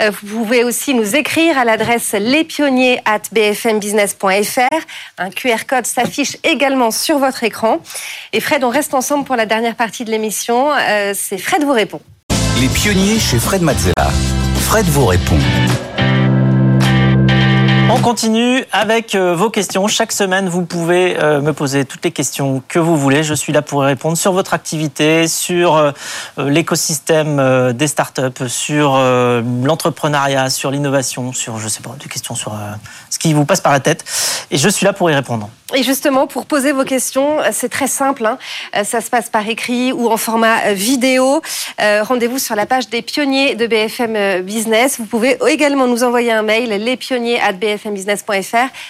Euh, 0.01 0.09
vous 0.23 0.39
pouvez 0.39 0.63
aussi 0.63 0.95
nous 0.95 1.15
écrire 1.15 1.57
à 1.59 1.65
l'adresse 1.65 2.13
lespionniers 2.13 2.99
at 3.05 3.21
bfmbusiness.fr. 3.31 4.59
Un 5.19 5.29
QR 5.29 5.65
code 5.67 5.85
s'affiche 5.85 6.37
également 6.43 6.91
sur 6.91 7.19
votre 7.19 7.43
écran. 7.43 7.79
Et 8.33 8.39
Fred, 8.39 8.63
on 8.63 8.69
reste 8.69 8.93
ensemble 8.93 9.25
pour 9.25 9.35
la 9.35 9.45
dernière 9.45 9.66
partie 9.75 10.05
de 10.05 10.11
l'émission. 10.11 10.71
Euh, 10.71 11.13
C'est 11.15 11.37
Fred 11.37 11.63
vous 11.63 11.73
répond. 11.73 12.01
Les 12.59 12.67
pionniers 12.69 13.19
chez 13.19 13.39
Fred 13.39 13.61
Mazzella. 13.61 14.09
Fred 14.61 14.85
vous 14.85 15.05
répond. 15.05 15.37
On 17.97 18.01
continue 18.01 18.63
avec 18.71 19.15
euh, 19.15 19.33
vos 19.35 19.49
questions. 19.49 19.87
Chaque 19.87 20.11
semaine, 20.11 20.49
vous 20.49 20.63
pouvez 20.65 21.17
euh, 21.19 21.41
me 21.41 21.51
poser 21.51 21.83
toutes 21.83 22.05
les 22.05 22.11
questions 22.11 22.61
que 22.67 22.77
vous 22.77 22.95
voulez. 22.95 23.23
Je 23.23 23.33
suis 23.33 23.51
là 23.51 23.63
pour 23.63 23.81
répondre 23.81 24.15
sur 24.15 24.33
votre 24.33 24.53
activité, 24.53 25.27
sur 25.27 25.75
euh, 25.75 25.91
l'écosystème 26.37 27.73
des 27.73 27.87
startups, 27.87 28.47
sur 28.47 28.97
l'entrepreneuriat, 29.63 30.51
sur 30.51 30.69
l'innovation, 30.69 31.33
sur, 31.33 31.57
je 31.57 31.67
sais 31.67 31.81
pas, 31.81 31.95
des 31.99 32.07
questions 32.07 32.35
sur 32.35 32.55
ce 33.09 33.17
qui 33.17 33.33
vous 33.33 33.45
passe 33.45 33.61
par 33.61 33.71
la 33.71 33.79
tête. 33.79 34.05
Et 34.51 34.57
je 34.57 34.69
suis 34.69 34.85
là 34.85 34.93
pour 34.93 35.09
y 35.09 35.15
répondre. 35.15 35.49
Et 35.75 35.83
justement, 35.83 36.27
pour 36.27 36.45
poser 36.45 36.71
vos 36.71 36.85
questions, 36.85 37.37
c'est 37.51 37.67
très 37.67 37.87
simple. 37.87 38.25
hein. 38.25 38.37
Ça 38.83 39.01
se 39.01 39.09
passe 39.09 39.29
par 39.29 39.47
écrit 39.49 39.91
ou 39.91 40.09
en 40.09 40.15
format 40.15 40.71
vidéo. 40.71 41.41
Rendez-vous 41.79 42.39
sur 42.39 42.55
la 42.55 42.65
page 42.65 42.89
des 42.89 43.01
pionniers 43.01 43.55
de 43.55 43.67
BFM 43.67 44.43
Business. 44.43 44.97
Vous 44.99 45.05
pouvez 45.05 45.37
également 45.49 45.87
nous 45.87 46.03
envoyer 46.03 46.31
un 46.31 46.43
mail, 46.43 46.71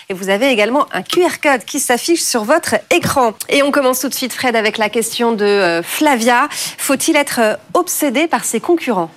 et 0.09 0.13
vous 0.13 0.29
avez 0.29 0.49
également 0.49 0.87
un 0.91 1.01
QR 1.01 1.39
code 1.41 1.63
qui 1.65 1.79
s'affiche 1.79 2.21
sur 2.21 2.43
votre 2.43 2.75
écran. 2.91 3.33
Et 3.49 3.63
on 3.63 3.71
commence 3.71 3.99
tout 3.99 4.09
de 4.09 4.13
suite, 4.13 4.33
Fred, 4.33 4.55
avec 4.55 4.77
la 4.77 4.89
question 4.89 5.31
de 5.31 5.45
euh, 5.45 5.83
Flavia. 5.83 6.47
Faut-il 6.77 7.15
être 7.15 7.39
euh, 7.41 7.55
obsédé 7.73 8.27
par 8.27 8.43
ses 8.43 8.59
concurrents? 8.59 9.11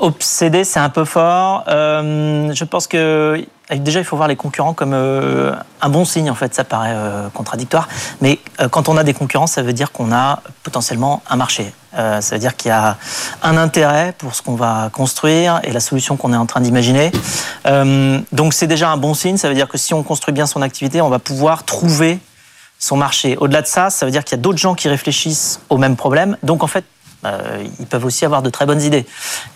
Obsédé, 0.00 0.64
c'est 0.64 0.80
un 0.80 0.88
peu 0.88 1.04
fort. 1.04 1.64
Euh, 1.68 2.50
je 2.54 2.64
pense 2.64 2.86
que 2.86 3.44
déjà 3.70 4.00
il 4.00 4.04
faut 4.04 4.16
voir 4.16 4.28
les 4.28 4.36
concurrents 4.36 4.72
comme 4.72 4.94
euh, 4.94 5.54
un 5.82 5.88
bon 5.90 6.06
signe. 6.06 6.30
En 6.30 6.34
fait, 6.34 6.54
ça 6.54 6.64
paraît 6.64 6.94
euh, 6.94 7.28
contradictoire, 7.28 7.86
mais 8.22 8.38
quand 8.70 8.88
on 8.88 8.96
a 8.96 9.04
des 9.04 9.12
concurrents, 9.12 9.46
ça 9.46 9.60
veut 9.60 9.74
dire 9.74 9.92
qu'on 9.92 10.10
a 10.10 10.40
potentiellement 10.62 11.22
un 11.28 11.36
marché. 11.36 11.74
Ça 11.92 12.20
veut 12.30 12.38
dire 12.38 12.56
qu'il 12.56 12.70
y 12.70 12.72
a 12.72 12.96
un 13.42 13.56
intérêt 13.58 14.14
pour 14.16 14.34
ce 14.34 14.42
qu'on 14.42 14.54
va 14.54 14.90
construire 14.92 15.60
et 15.64 15.72
la 15.72 15.80
solution 15.80 16.16
qu'on 16.16 16.32
est 16.32 16.36
en 16.36 16.46
train 16.46 16.60
d'imaginer. 16.60 17.10
Donc 18.32 18.54
c'est 18.54 18.68
déjà 18.68 18.90
un 18.90 18.96
bon 18.96 19.12
signe. 19.12 19.36
Ça 19.36 19.48
veut 19.48 19.54
dire 19.54 19.68
que 19.68 19.76
si 19.76 19.92
on 19.92 20.02
construit 20.02 20.32
bien 20.32 20.46
son 20.46 20.62
activité, 20.62 21.02
on 21.02 21.10
va 21.10 21.18
pouvoir 21.18 21.64
trouver 21.64 22.20
son 22.78 22.96
marché. 22.96 23.36
Au-delà 23.36 23.60
de 23.60 23.66
ça, 23.66 23.90
ça 23.90 24.06
veut 24.06 24.12
dire 24.12 24.24
qu'il 24.24 24.36
y 24.36 24.40
a 24.40 24.42
d'autres 24.42 24.58
gens 24.58 24.74
qui 24.74 24.88
réfléchissent 24.88 25.60
au 25.68 25.78
même 25.78 25.96
problème. 25.96 26.36
Donc 26.42 26.62
en 26.62 26.68
fait, 26.68 26.84
euh, 27.24 27.64
ils 27.78 27.86
peuvent 27.86 28.04
aussi 28.04 28.24
avoir 28.24 28.42
de 28.42 28.50
très 28.50 28.66
bonnes 28.66 28.82
idées. 28.82 29.06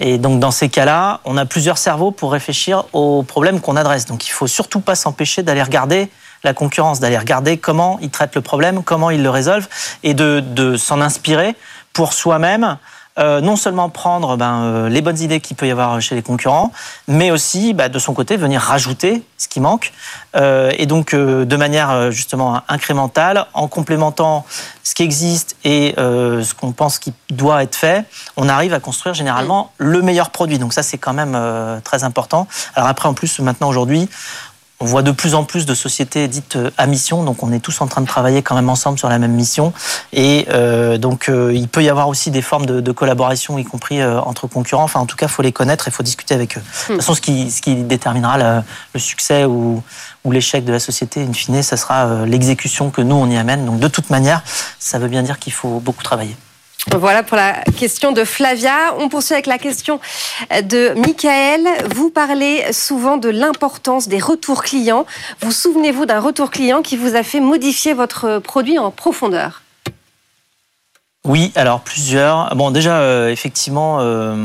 Et 0.01 0.19
donc 0.19 0.41
dans 0.41 0.51
ces 0.51 0.69
cas-là, 0.69 1.21
on 1.25 1.37
a 1.37 1.47
plusieurs 1.47 1.79
cerveaux 1.79 2.11
pour 2.11 2.33
réfléchir 2.33 2.85
aux 2.93 3.23
problèmes 3.23 3.61
qu'on 3.61 3.77
adresse. 3.77 4.07
Donc 4.07 4.27
il 4.27 4.31
faut 4.31 4.47
surtout 4.47 4.81
pas 4.81 4.95
s'empêcher 4.95 5.43
d'aller 5.43 5.63
regarder 5.63 6.11
la 6.43 6.53
concurrence, 6.53 7.01
d'aller 7.01 7.19
regarder 7.19 7.57
comment 7.57 7.99
ils 8.03 8.11
traitent 8.11 8.35
le 8.35 8.43
problème, 8.43 8.83
comment 8.83 9.11
ils 9.11 9.23
le 9.23 9.31
résolvent, 9.31 9.69
et 10.03 10.13
de, 10.13 10.41
de 10.41 10.77
s'en 10.77 11.01
inspirer 11.01 11.57
pour 11.93 12.13
soi-même 12.13 12.77
euh, 13.17 13.41
non 13.41 13.55
seulement 13.55 13.91
prendre 13.91 14.37
ben, 14.37 14.63
euh, 14.63 14.89
les 14.89 15.01
bonnes 15.01 15.21
idées 15.21 15.39
qu'il 15.39 15.57
peut 15.57 15.69
y 15.69 15.71
avoir 15.71 16.01
chez 16.01 16.17
les 16.17 16.23
concurrents, 16.23 16.73
mais 17.07 17.31
aussi 17.31 17.73
bah, 17.73 17.89
de 17.89 18.01
son 18.01 18.13
côté 18.13 18.37
venir 18.37 18.61
rajouter 18.61 19.23
ce 19.39 19.47
qui 19.47 19.61
manque. 19.61 19.93
Euh, 20.35 20.73
et 20.79 20.87
donc 20.87 21.15
de 21.15 21.57
manière 21.57 22.11
justement 22.11 22.63
incrémentale, 22.69 23.47
en 23.55 23.69
complémentant 23.69 24.45
ce 24.83 24.97
qui 24.97 25.05
existe 25.05 25.57
et 25.63 25.95
ce 25.97 26.55
qu'on 26.55 26.73
pense 26.73 26.99
qui 26.99 27.13
doit 27.31 27.63
être 27.63 27.77
fait, 27.77 28.05
on 28.37 28.49
arrive 28.49 28.75
à 28.75 28.81
construire 28.81 29.15
généralement 29.15 29.73
le 29.79 30.03
meilleur 30.03 30.31
produit. 30.31 30.59
Donc 30.59 30.73
ça 30.73 30.83
c'est 30.83 30.99
quand 30.99 31.13
même 31.13 31.39
très 31.85 32.03
important. 32.03 32.49
Alors 32.75 32.89
après 32.89 33.09
en 33.09 33.15
plus 33.15 33.39
maintenant 33.39 33.69
aujourd'hui, 33.69 34.09
on 34.85 34.87
voit 34.87 35.03
de 35.03 35.13
plus 35.13 35.35
en 35.35 35.45
plus 35.45 35.65
de 35.65 35.75
sociétés 35.75 36.29
dites 36.29 36.57
euh, 36.57 36.71
à 36.77 36.87
mission, 36.87 37.25
donc 37.25 37.43
on 37.43 37.51
est 37.53 37.59
tous 37.59 37.81
en 37.81 37.87
train 37.87 38.03
de 38.03 38.07
travailler 38.07 38.43
quand 38.43 38.55
même 38.55 38.69
ensemble 38.69 38.99
sur 38.99 39.09
la 39.09 39.19
même 39.19 39.33
mission. 39.33 39.73
Et 40.13 40.47
euh, 40.51 40.99
donc 40.99 41.31
euh, 41.31 41.55
il 41.55 41.69
peut 41.69 41.83
y 41.83 41.89
avoir 41.89 42.09
aussi 42.09 42.31
des 42.31 42.43
formes 42.43 42.67
de, 42.67 42.93
collaboration, 42.93 43.57
y 43.57 43.65
compris 43.65 44.05
entre 44.05 44.47
concurrents. 44.47 44.85
Enfin, 44.85 45.01
en 45.01 45.07
tout 45.07 45.17
cas, 45.17 45.25
il 45.25 45.33
faut 45.33 45.41
les 45.41 45.53
connaître 45.53 45.89
et 45.89 45.91
il 45.91 45.95
faut 45.95 46.03
discuter 46.03 46.35
avec 46.35 46.59
eux. 46.59 46.61
De 46.61 46.87
toute 46.87 46.97
hmm. 46.97 46.99
façon, 46.99 47.15
ce 47.15 47.23
qui, 47.23 47.51
ce 47.51 47.63
qui 47.63 47.77
déterminera 47.77 48.63
le, 48.93 49.01
succès 49.01 49.47
ou, 49.47 49.83
ou 50.25 50.33
l'échec 50.33 50.67
de 50.67 50.73
la 50.73 50.81
société, 50.81 51.23
in 51.23 51.33
fine, 51.33 51.63
ça 51.63 51.79
sera 51.79 52.27
l'exécution 52.27 52.91
que 52.91 53.01
nous 53.01 53.17
on 53.17 53.31
y 53.31 53.39
amène. 53.39 53.65
Donc 53.65 53.81
de 53.81 53.89
toute 53.89 54.11
manière, 54.11 54.43
ça 54.79 54.99
veut 54.99 55.09
bien 55.09 55.23
dire 55.23 55.39
qu'il 55.39 55.55
faut 55.55 55.81
beaucoup 55.81 56.03
travailler. 56.03 56.37
Voilà 56.93 57.23
pour 57.23 57.37
la 57.37 57.55
question 57.79 58.13
de 58.13 58.25
Flavia. 58.25 58.95
On 58.99 59.09
poursuit 59.09 59.35
avec 59.35 59.47
la 59.47 59.59
question 59.59 60.01
de 60.51 60.93
Michael. 60.95 61.67
Vous 61.95 62.11
parlez 62.11 62.73
souvent 62.73 63.17
de 63.17 63.31
l'importance 63.31 64.07
des 64.07 64.19
retours 64.19 64.63
clients. 64.63 65.07
Vous 65.41 65.51
souvenez-vous 65.51 66.07
d'un 66.07 66.21
retour 66.21 66.51
client 66.51 66.83
qui 66.83 66.97
vous 66.97 67.17
a 67.17 67.23
fait 67.23 67.41
modifier 67.41 67.95
votre 67.95 68.39
produit 68.39 68.79
en 68.79 68.91
profondeur? 68.91 69.64
Oui, 71.27 71.53
alors 71.55 71.81
plusieurs. 71.81 72.55
Bon, 72.55 72.71
déjà, 72.71 72.99
euh, 72.99 73.31
effectivement, 73.31 73.97
euh, 74.01 74.37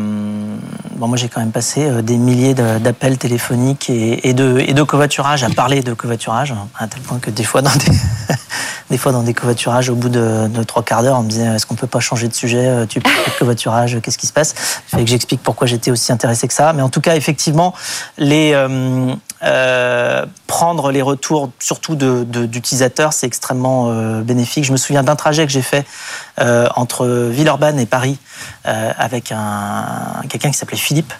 bon, 0.95 1.09
moi 1.09 1.17
j'ai 1.17 1.27
quand 1.27 1.41
même 1.41 1.51
passé 1.51 1.85
euh, 1.85 2.01
des 2.01 2.15
milliers 2.15 2.53
d'appels 2.53 3.17
téléphoniques 3.17 3.89
et, 3.89 4.33
de, 4.33 4.59
et 4.59 4.73
de 4.73 4.81
à 4.81 5.49
parler 5.49 5.81
de 5.81 5.93
covoiturage, 5.93 6.53
à 6.77 6.87
tel 6.87 7.01
point 7.01 7.19
que 7.19 7.31
des 7.31 7.43
fois 7.43 7.61
dans 7.61 7.75
des, 7.75 7.91
des 8.91 8.97
fois 8.97 9.11
dans 9.11 9.23
des 9.23 9.33
covoiturages, 9.33 9.89
au 9.89 9.95
bout 9.95 10.07
de, 10.07 10.63
trois 10.63 10.83
quarts 10.83 11.03
d'heure, 11.03 11.19
on 11.19 11.23
me 11.23 11.29
disait 11.29 11.47
est-ce 11.47 11.65
qu'on 11.65 11.75
peut 11.75 11.85
pas 11.85 11.99
changer 11.99 12.29
de 12.29 12.33
sujet 12.33 12.65
euh, 12.65 12.85
Tu 12.85 13.01
parles 13.01 13.25
de 13.27 13.37
covoiturage, 13.37 13.99
qu'est-ce 14.01 14.17
qui 14.17 14.27
se 14.27 14.33
passe? 14.33 14.55
Il 14.87 14.91
fallait 14.91 15.03
que 15.03 15.09
j'explique 15.09 15.43
pourquoi 15.43 15.67
j'étais 15.67 15.91
aussi 15.91 16.13
intéressé 16.13 16.47
que 16.47 16.53
ça. 16.53 16.71
Mais 16.71 16.81
en 16.81 16.89
tout 16.89 17.01
cas, 17.01 17.17
effectivement, 17.17 17.73
les 18.17 18.53
euh, 19.41 20.25
prendre 20.47 20.91
les 20.91 21.01
retours, 21.01 21.51
surtout 21.59 21.95
d'utilisateurs, 21.95 23.13
c'est 23.13 23.27
extrêmement 23.27 23.89
euh, 23.89 24.21
bénéfique. 24.21 24.65
Je 24.65 24.71
me 24.71 24.77
souviens 24.77 25.03
d'un 25.03 25.15
trajet 25.15 25.45
que 25.45 25.51
j'ai 25.51 25.61
fait 25.61 25.85
euh, 26.39 26.67
entre 26.75 27.07
Villeurbanne 27.07 27.79
et 27.79 27.85
Paris 27.85 28.17
avec 28.63 29.31
un 29.31 30.21
quelqu'un 30.29 30.51
qui 30.51 30.57
s'appelait 30.57 30.77
Philippe, 30.77 31.13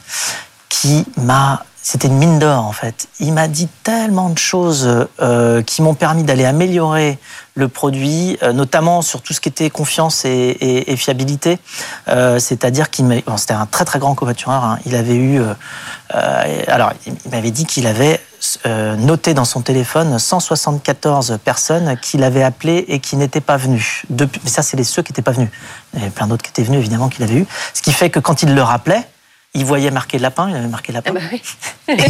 qui 0.80 1.06
m'a 1.18 1.64
c'était 1.82 2.08
une 2.08 2.18
mine 2.18 2.40
d'or 2.40 2.66
en 2.66 2.72
fait. 2.72 3.08
Il 3.20 3.34
m'a 3.34 3.48
dit 3.48 3.68
tellement 3.84 4.30
de 4.30 4.38
choses 4.38 5.08
euh, 5.22 5.62
qui 5.64 5.82
m'ont 5.82 5.94
permis 5.94 6.24
d'aller 6.24 6.46
améliorer 6.46 7.18
le 7.56 7.68
produit, 7.68 8.38
euh, 8.44 8.54
notamment 8.54 9.02
sur 9.02 9.22
tout 9.22 9.34
ce 9.34 9.42
qui 9.42 9.50
était 9.50 9.70
confiance 9.70 10.24
et, 10.26 10.96
fiabilité. 10.98 11.58
Euh, 12.10 12.38
C'est-à-dire 12.38 12.90
qu'il 12.90 13.06
bon, 13.08 13.38
c'était 13.38 13.54
un 13.54 13.66
très 13.66 13.86
très 13.86 13.98
grand 13.98 14.14
covoitureur. 14.14 14.64
Hein. 14.64 14.80
Il 14.86 14.96
avait 14.96 15.16
eu, 15.16 15.42
alors 16.68 16.92
il 17.08 17.32
m'avait 17.32 17.52
dit 17.52 17.66
qu'il 17.66 17.88
avait 17.88 18.22
noté 18.66 19.34
dans 19.34 19.46
son 19.46 19.62
téléphone 19.62 20.20
174 20.20 21.40
personnes 21.44 21.98
qu'il 22.02 22.24
avait 22.24 22.44
appelées 22.44 22.86
et 22.88 23.00
qui 23.00 23.16
n'étaient 23.16 23.42
pas 23.42 23.58
venues. 23.58 24.04
Mais 24.10 24.50
ça, 24.50 24.62
c'est 24.62 24.78
les 24.78 24.84
ceux 24.84 25.02
qui 25.02 25.12
n'étaient 25.12 25.22
pas 25.22 25.32
venus. 25.32 25.50
Il 25.94 26.00
y 26.00 26.02
avait 26.04 26.12
plein 26.12 26.28
d'autres 26.28 26.44
qui 26.44 26.52
étaient 26.52 26.64
venus 26.64 26.80
évidemment 26.80 27.10
qu'il 27.10 27.24
avait 27.24 27.36
eu. 27.36 27.48
Ce 27.74 27.82
qui 27.82 27.94
fait 27.94 28.10
que 28.10 28.20
quand 28.20 28.44
il 28.44 28.54
le 28.54 28.62
rappelait 28.62 29.08
il 29.54 29.66
voyait 29.66 29.92
marqué 29.92 30.20
lapin, 30.20 30.50
il 30.50 30.56
avait 30.56 30.68
marqué 30.68 30.92
lapin. 30.92 31.14
Ah 31.16 31.20
bah 31.88 31.94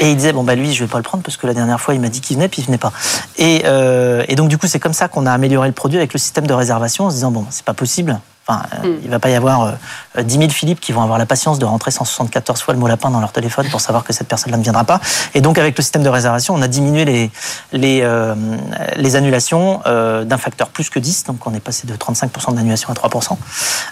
et, 0.00 0.10
il 0.10 0.16
disait 0.16 0.32
bon 0.32 0.42
bah 0.42 0.54
lui 0.54 0.74
je 0.74 0.84
vais 0.84 0.90
pas 0.90 0.98
le 0.98 1.04
prendre 1.04 1.22
parce 1.22 1.36
que 1.36 1.46
la 1.46 1.54
dernière 1.54 1.80
fois 1.80 1.94
il 1.94 2.00
m'a 2.00 2.08
dit 2.08 2.20
qu'il 2.20 2.36
venait 2.36 2.48
puis 2.48 2.62
il 2.62 2.66
venait 2.66 2.78
pas. 2.78 2.92
Et, 3.36 3.62
euh, 3.64 4.24
et 4.28 4.34
donc 4.34 4.48
du 4.48 4.58
coup 4.58 4.66
c'est 4.66 4.80
comme 4.80 4.92
ça 4.92 5.08
qu'on 5.08 5.26
a 5.26 5.32
amélioré 5.32 5.68
le 5.68 5.74
produit 5.74 5.98
avec 5.98 6.12
le 6.12 6.18
système 6.18 6.46
de 6.46 6.54
réservation 6.54 7.04
en 7.04 7.10
se 7.10 7.16
disant 7.16 7.30
bon 7.30 7.46
c'est 7.50 7.64
pas 7.64 7.74
possible 7.74 8.18
Enfin, 8.48 8.62
euh, 8.74 8.86
hmm. 8.86 9.00
il 9.02 9.10
va 9.10 9.18
pas 9.18 9.28
y 9.28 9.34
avoir 9.34 9.72
10 10.16 10.36
euh, 10.36 10.40
000 10.40 10.50
Philippe 10.50 10.78
qui 10.78 10.92
vont 10.92 11.02
avoir 11.02 11.18
la 11.18 11.26
patience 11.26 11.58
de 11.58 11.64
rentrer 11.64 11.90
174 11.90 12.60
fois 12.60 12.74
le 12.74 12.80
mot 12.80 12.86
lapin 12.86 13.10
dans 13.10 13.18
leur 13.18 13.32
téléphone 13.32 13.66
pour 13.70 13.80
savoir 13.80 14.04
que 14.04 14.12
cette 14.12 14.28
personne-là 14.28 14.56
ne 14.56 14.62
viendra 14.62 14.84
pas. 14.84 15.00
Et 15.34 15.40
donc, 15.40 15.58
avec 15.58 15.76
le 15.76 15.82
système 15.82 16.04
de 16.04 16.08
réservation, 16.08 16.54
on 16.54 16.62
a 16.62 16.68
diminué 16.68 17.04
les, 17.04 17.30
les, 17.72 18.00
euh, 18.02 18.34
les 18.96 19.16
annulations 19.16 19.80
d'un 19.84 20.38
facteur 20.38 20.68
plus 20.68 20.90
que 20.90 20.98
10. 20.98 21.24
Donc, 21.24 21.44
on 21.46 21.54
est 21.54 21.60
passé 21.60 21.86
de 21.86 21.94
35% 21.94 22.54
d'annulation 22.54 22.90
à 22.90 22.94
3%. 22.94 23.36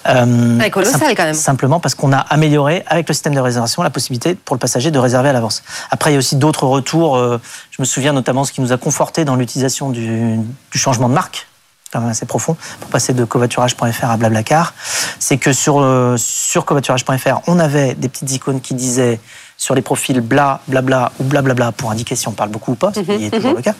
Euh, 0.08 0.70
colossal 0.70 1.14
quand 1.16 1.24
même. 1.24 1.34
Simplement 1.34 1.80
parce 1.80 1.94
qu'on 1.94 2.12
a 2.12 2.18
amélioré, 2.18 2.84
avec 2.86 3.08
le 3.08 3.14
système 3.14 3.34
de 3.34 3.40
réservation, 3.40 3.82
la 3.82 3.90
possibilité 3.90 4.34
pour 4.34 4.54
le 4.54 4.60
passager 4.60 4.90
de 4.90 4.98
réserver 4.98 5.30
à 5.30 5.32
l'avance. 5.32 5.62
Après, 5.90 6.10
il 6.10 6.14
y 6.14 6.16
a 6.16 6.18
aussi 6.18 6.36
d'autres 6.36 6.66
retours. 6.66 7.18
je 7.18 7.76
me 7.80 7.84
souviens 7.84 8.12
notamment 8.12 8.44
ce 8.44 8.52
qui 8.52 8.60
nous 8.60 8.72
a 8.72 8.76
conforté 8.76 9.24
dans 9.24 9.34
l'utilisation 9.34 9.90
du, 9.90 10.38
du 10.70 10.78
changement 10.78 11.08
de 11.08 11.14
marque 11.14 11.48
quand 11.94 12.00
même 12.00 12.10
assez 12.10 12.26
profond, 12.26 12.56
pour 12.80 12.90
passer 12.90 13.12
de 13.12 13.24
covoiturage.fr 13.24 14.10
à 14.10 14.16
Blablacar, 14.16 14.74
c'est 15.20 15.38
que 15.38 15.52
sur, 15.52 15.80
euh, 15.80 16.16
sur 16.18 16.64
covoiturage.fr, 16.64 17.40
on 17.46 17.60
avait 17.60 17.94
des 17.94 18.08
petites 18.08 18.32
icônes 18.32 18.60
qui 18.60 18.74
disaient 18.74 19.20
sur 19.56 19.76
les 19.76 19.82
profils 19.82 20.20
bla, 20.20 20.60
blabla 20.66 21.12
ou 21.20 21.24
blablabla 21.24 21.70
pour 21.70 21.92
indiquer 21.92 22.16
si 22.16 22.26
on 22.26 22.32
parle 22.32 22.50
beaucoup 22.50 22.72
ou 22.72 22.74
pas, 22.74 22.92
ce 22.92 23.00
qui 23.00 23.26
est 23.26 23.30
toujours 23.30 23.50
mhm. 23.50 23.56
le 23.56 23.62
cas. 23.62 23.74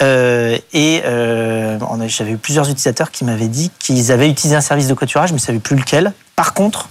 Euh, 0.00 0.56
et 0.72 1.02
euh, 1.04 1.78
j'avais 2.08 2.32
eu 2.32 2.38
plusieurs 2.38 2.64
utilisateurs 2.64 3.10
qui 3.10 3.26
m'avaient 3.26 3.48
dit 3.48 3.70
qu'ils 3.78 4.10
avaient 4.10 4.30
utilisé 4.30 4.56
un 4.56 4.62
service 4.62 4.88
de 4.88 4.94
covoiturage, 4.94 5.32
mais 5.32 5.36
ne 5.36 5.40
savaient 5.40 5.58
plus 5.58 5.76
lequel. 5.76 6.14
Par 6.36 6.54
contre, 6.54 6.88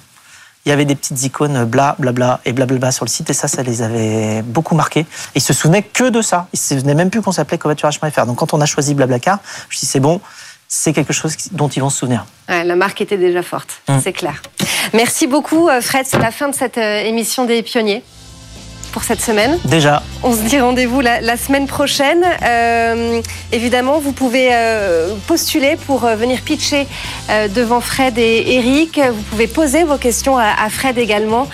il 0.65 0.69
y 0.69 0.71
avait 0.71 0.85
des 0.85 0.95
petites 0.95 1.21
icônes 1.23 1.65
bla, 1.65 1.95
blabla 1.99 2.39
et 2.45 2.53
blablabla 2.53 2.91
sur 2.91 3.05
le 3.05 3.09
site, 3.09 3.29
et 3.29 3.33
ça, 3.33 3.47
ça 3.47 3.63
les 3.63 3.81
avait 3.81 4.41
beaucoup 4.41 4.75
marqués. 4.75 5.01
Et 5.01 5.05
ils 5.37 5.41
se 5.41 5.53
souvenaient 5.53 5.83
que 5.83 6.09
de 6.09 6.21
ça. 6.21 6.47
Ils 6.53 6.59
se 6.59 6.75
souvenaient 6.75 6.95
même 6.95 7.09
plus 7.09 7.21
qu'on 7.21 7.31
s'appelait 7.31 7.57
covoiturage.fr. 7.57 8.25
Donc 8.25 8.37
quand 8.37 8.53
on 8.53 8.61
a 8.61 8.65
choisi 8.65 8.93
Blablacar, 8.93 9.39
je 9.69 9.75
me 9.75 9.77
suis 9.77 9.79
dit, 9.81 9.85
c'est 9.85 9.99
bon, 9.99 10.21
c'est 10.67 10.93
quelque 10.93 11.13
chose 11.13 11.35
dont 11.51 11.67
ils 11.67 11.81
vont 11.81 11.89
se 11.89 11.99
souvenir. 11.99 12.25
la 12.47 12.75
marque 12.75 13.01
était 13.01 13.17
déjà 13.17 13.43
forte, 13.43 13.81
mmh. 13.87 13.99
c'est 14.03 14.13
clair. 14.13 14.41
Merci 14.93 15.27
beaucoup, 15.27 15.69
euh, 15.69 15.81
Fred. 15.81 16.05
C'est 16.05 16.19
la 16.19 16.31
fin 16.31 16.49
de 16.49 16.55
cette 16.55 16.77
euh, 16.77 16.99
émission 16.99 17.45
des 17.45 17.61
pionniers 17.63 18.03
pour 18.93 19.03
cette 19.03 19.19
semaine. 19.21 19.59
Déjà. 19.65 20.01
On 20.21 20.33
se 20.33 20.41
dit 20.43 20.59
rendez-vous 20.59 21.01
la, 21.01 21.35
semaine 21.35 21.67
prochaine. 21.67 22.23
Euh, 22.43 23.21
évidemment, 23.51 23.99
vous 23.99 24.13
pouvez 24.13 24.51
postuler 25.27 25.75
pour 25.87 26.01
venir 26.01 26.41
pitcher 26.41 26.87
devant 27.53 27.81
Fred 27.81 28.17
et 28.17 28.55
Eric. 28.55 28.99
Vous 28.99 29.23
pouvez 29.23 29.47
poser 29.47 29.83
vos 29.83 29.97
questions 29.97 30.37
à, 30.37 30.69
Fred 30.69 30.97
également. 30.97 31.49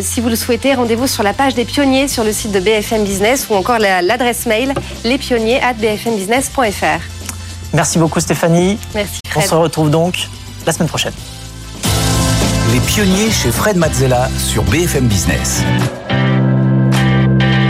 si 0.00 0.20
vous 0.22 0.28
le 0.30 0.36
souhaitez, 0.36 0.72
rendez-vous 0.74 1.08
sur 1.08 1.22
la 1.22 1.34
page 1.34 1.54
des 1.54 1.64
pionniers 1.66 2.08
sur 2.08 2.24
le 2.24 2.32
site 2.32 2.52
de 2.52 2.60
BFM 2.60 3.04
Business 3.04 3.48
ou 3.50 3.54
encore 3.54 3.78
l'adresse 3.78 4.46
mail 4.46 4.72
lespionniers@bfmbusiness.fr. 5.04 7.00
Merci 7.74 7.98
beaucoup 7.98 8.20
Stéphanie. 8.20 8.78
Merci 8.94 9.20
On 9.34 9.40
se 9.40 9.54
retrouve 9.54 9.90
donc 9.90 10.28
la 10.64 10.72
semaine 10.72 10.88
prochaine. 10.88 11.12
Les 12.72 12.80
pionniers 12.80 13.30
chez 13.30 13.50
Fred 13.50 13.76
Mazzella 13.76 14.28
sur 14.38 14.62
BFM 14.64 15.06
Business. 15.06 15.62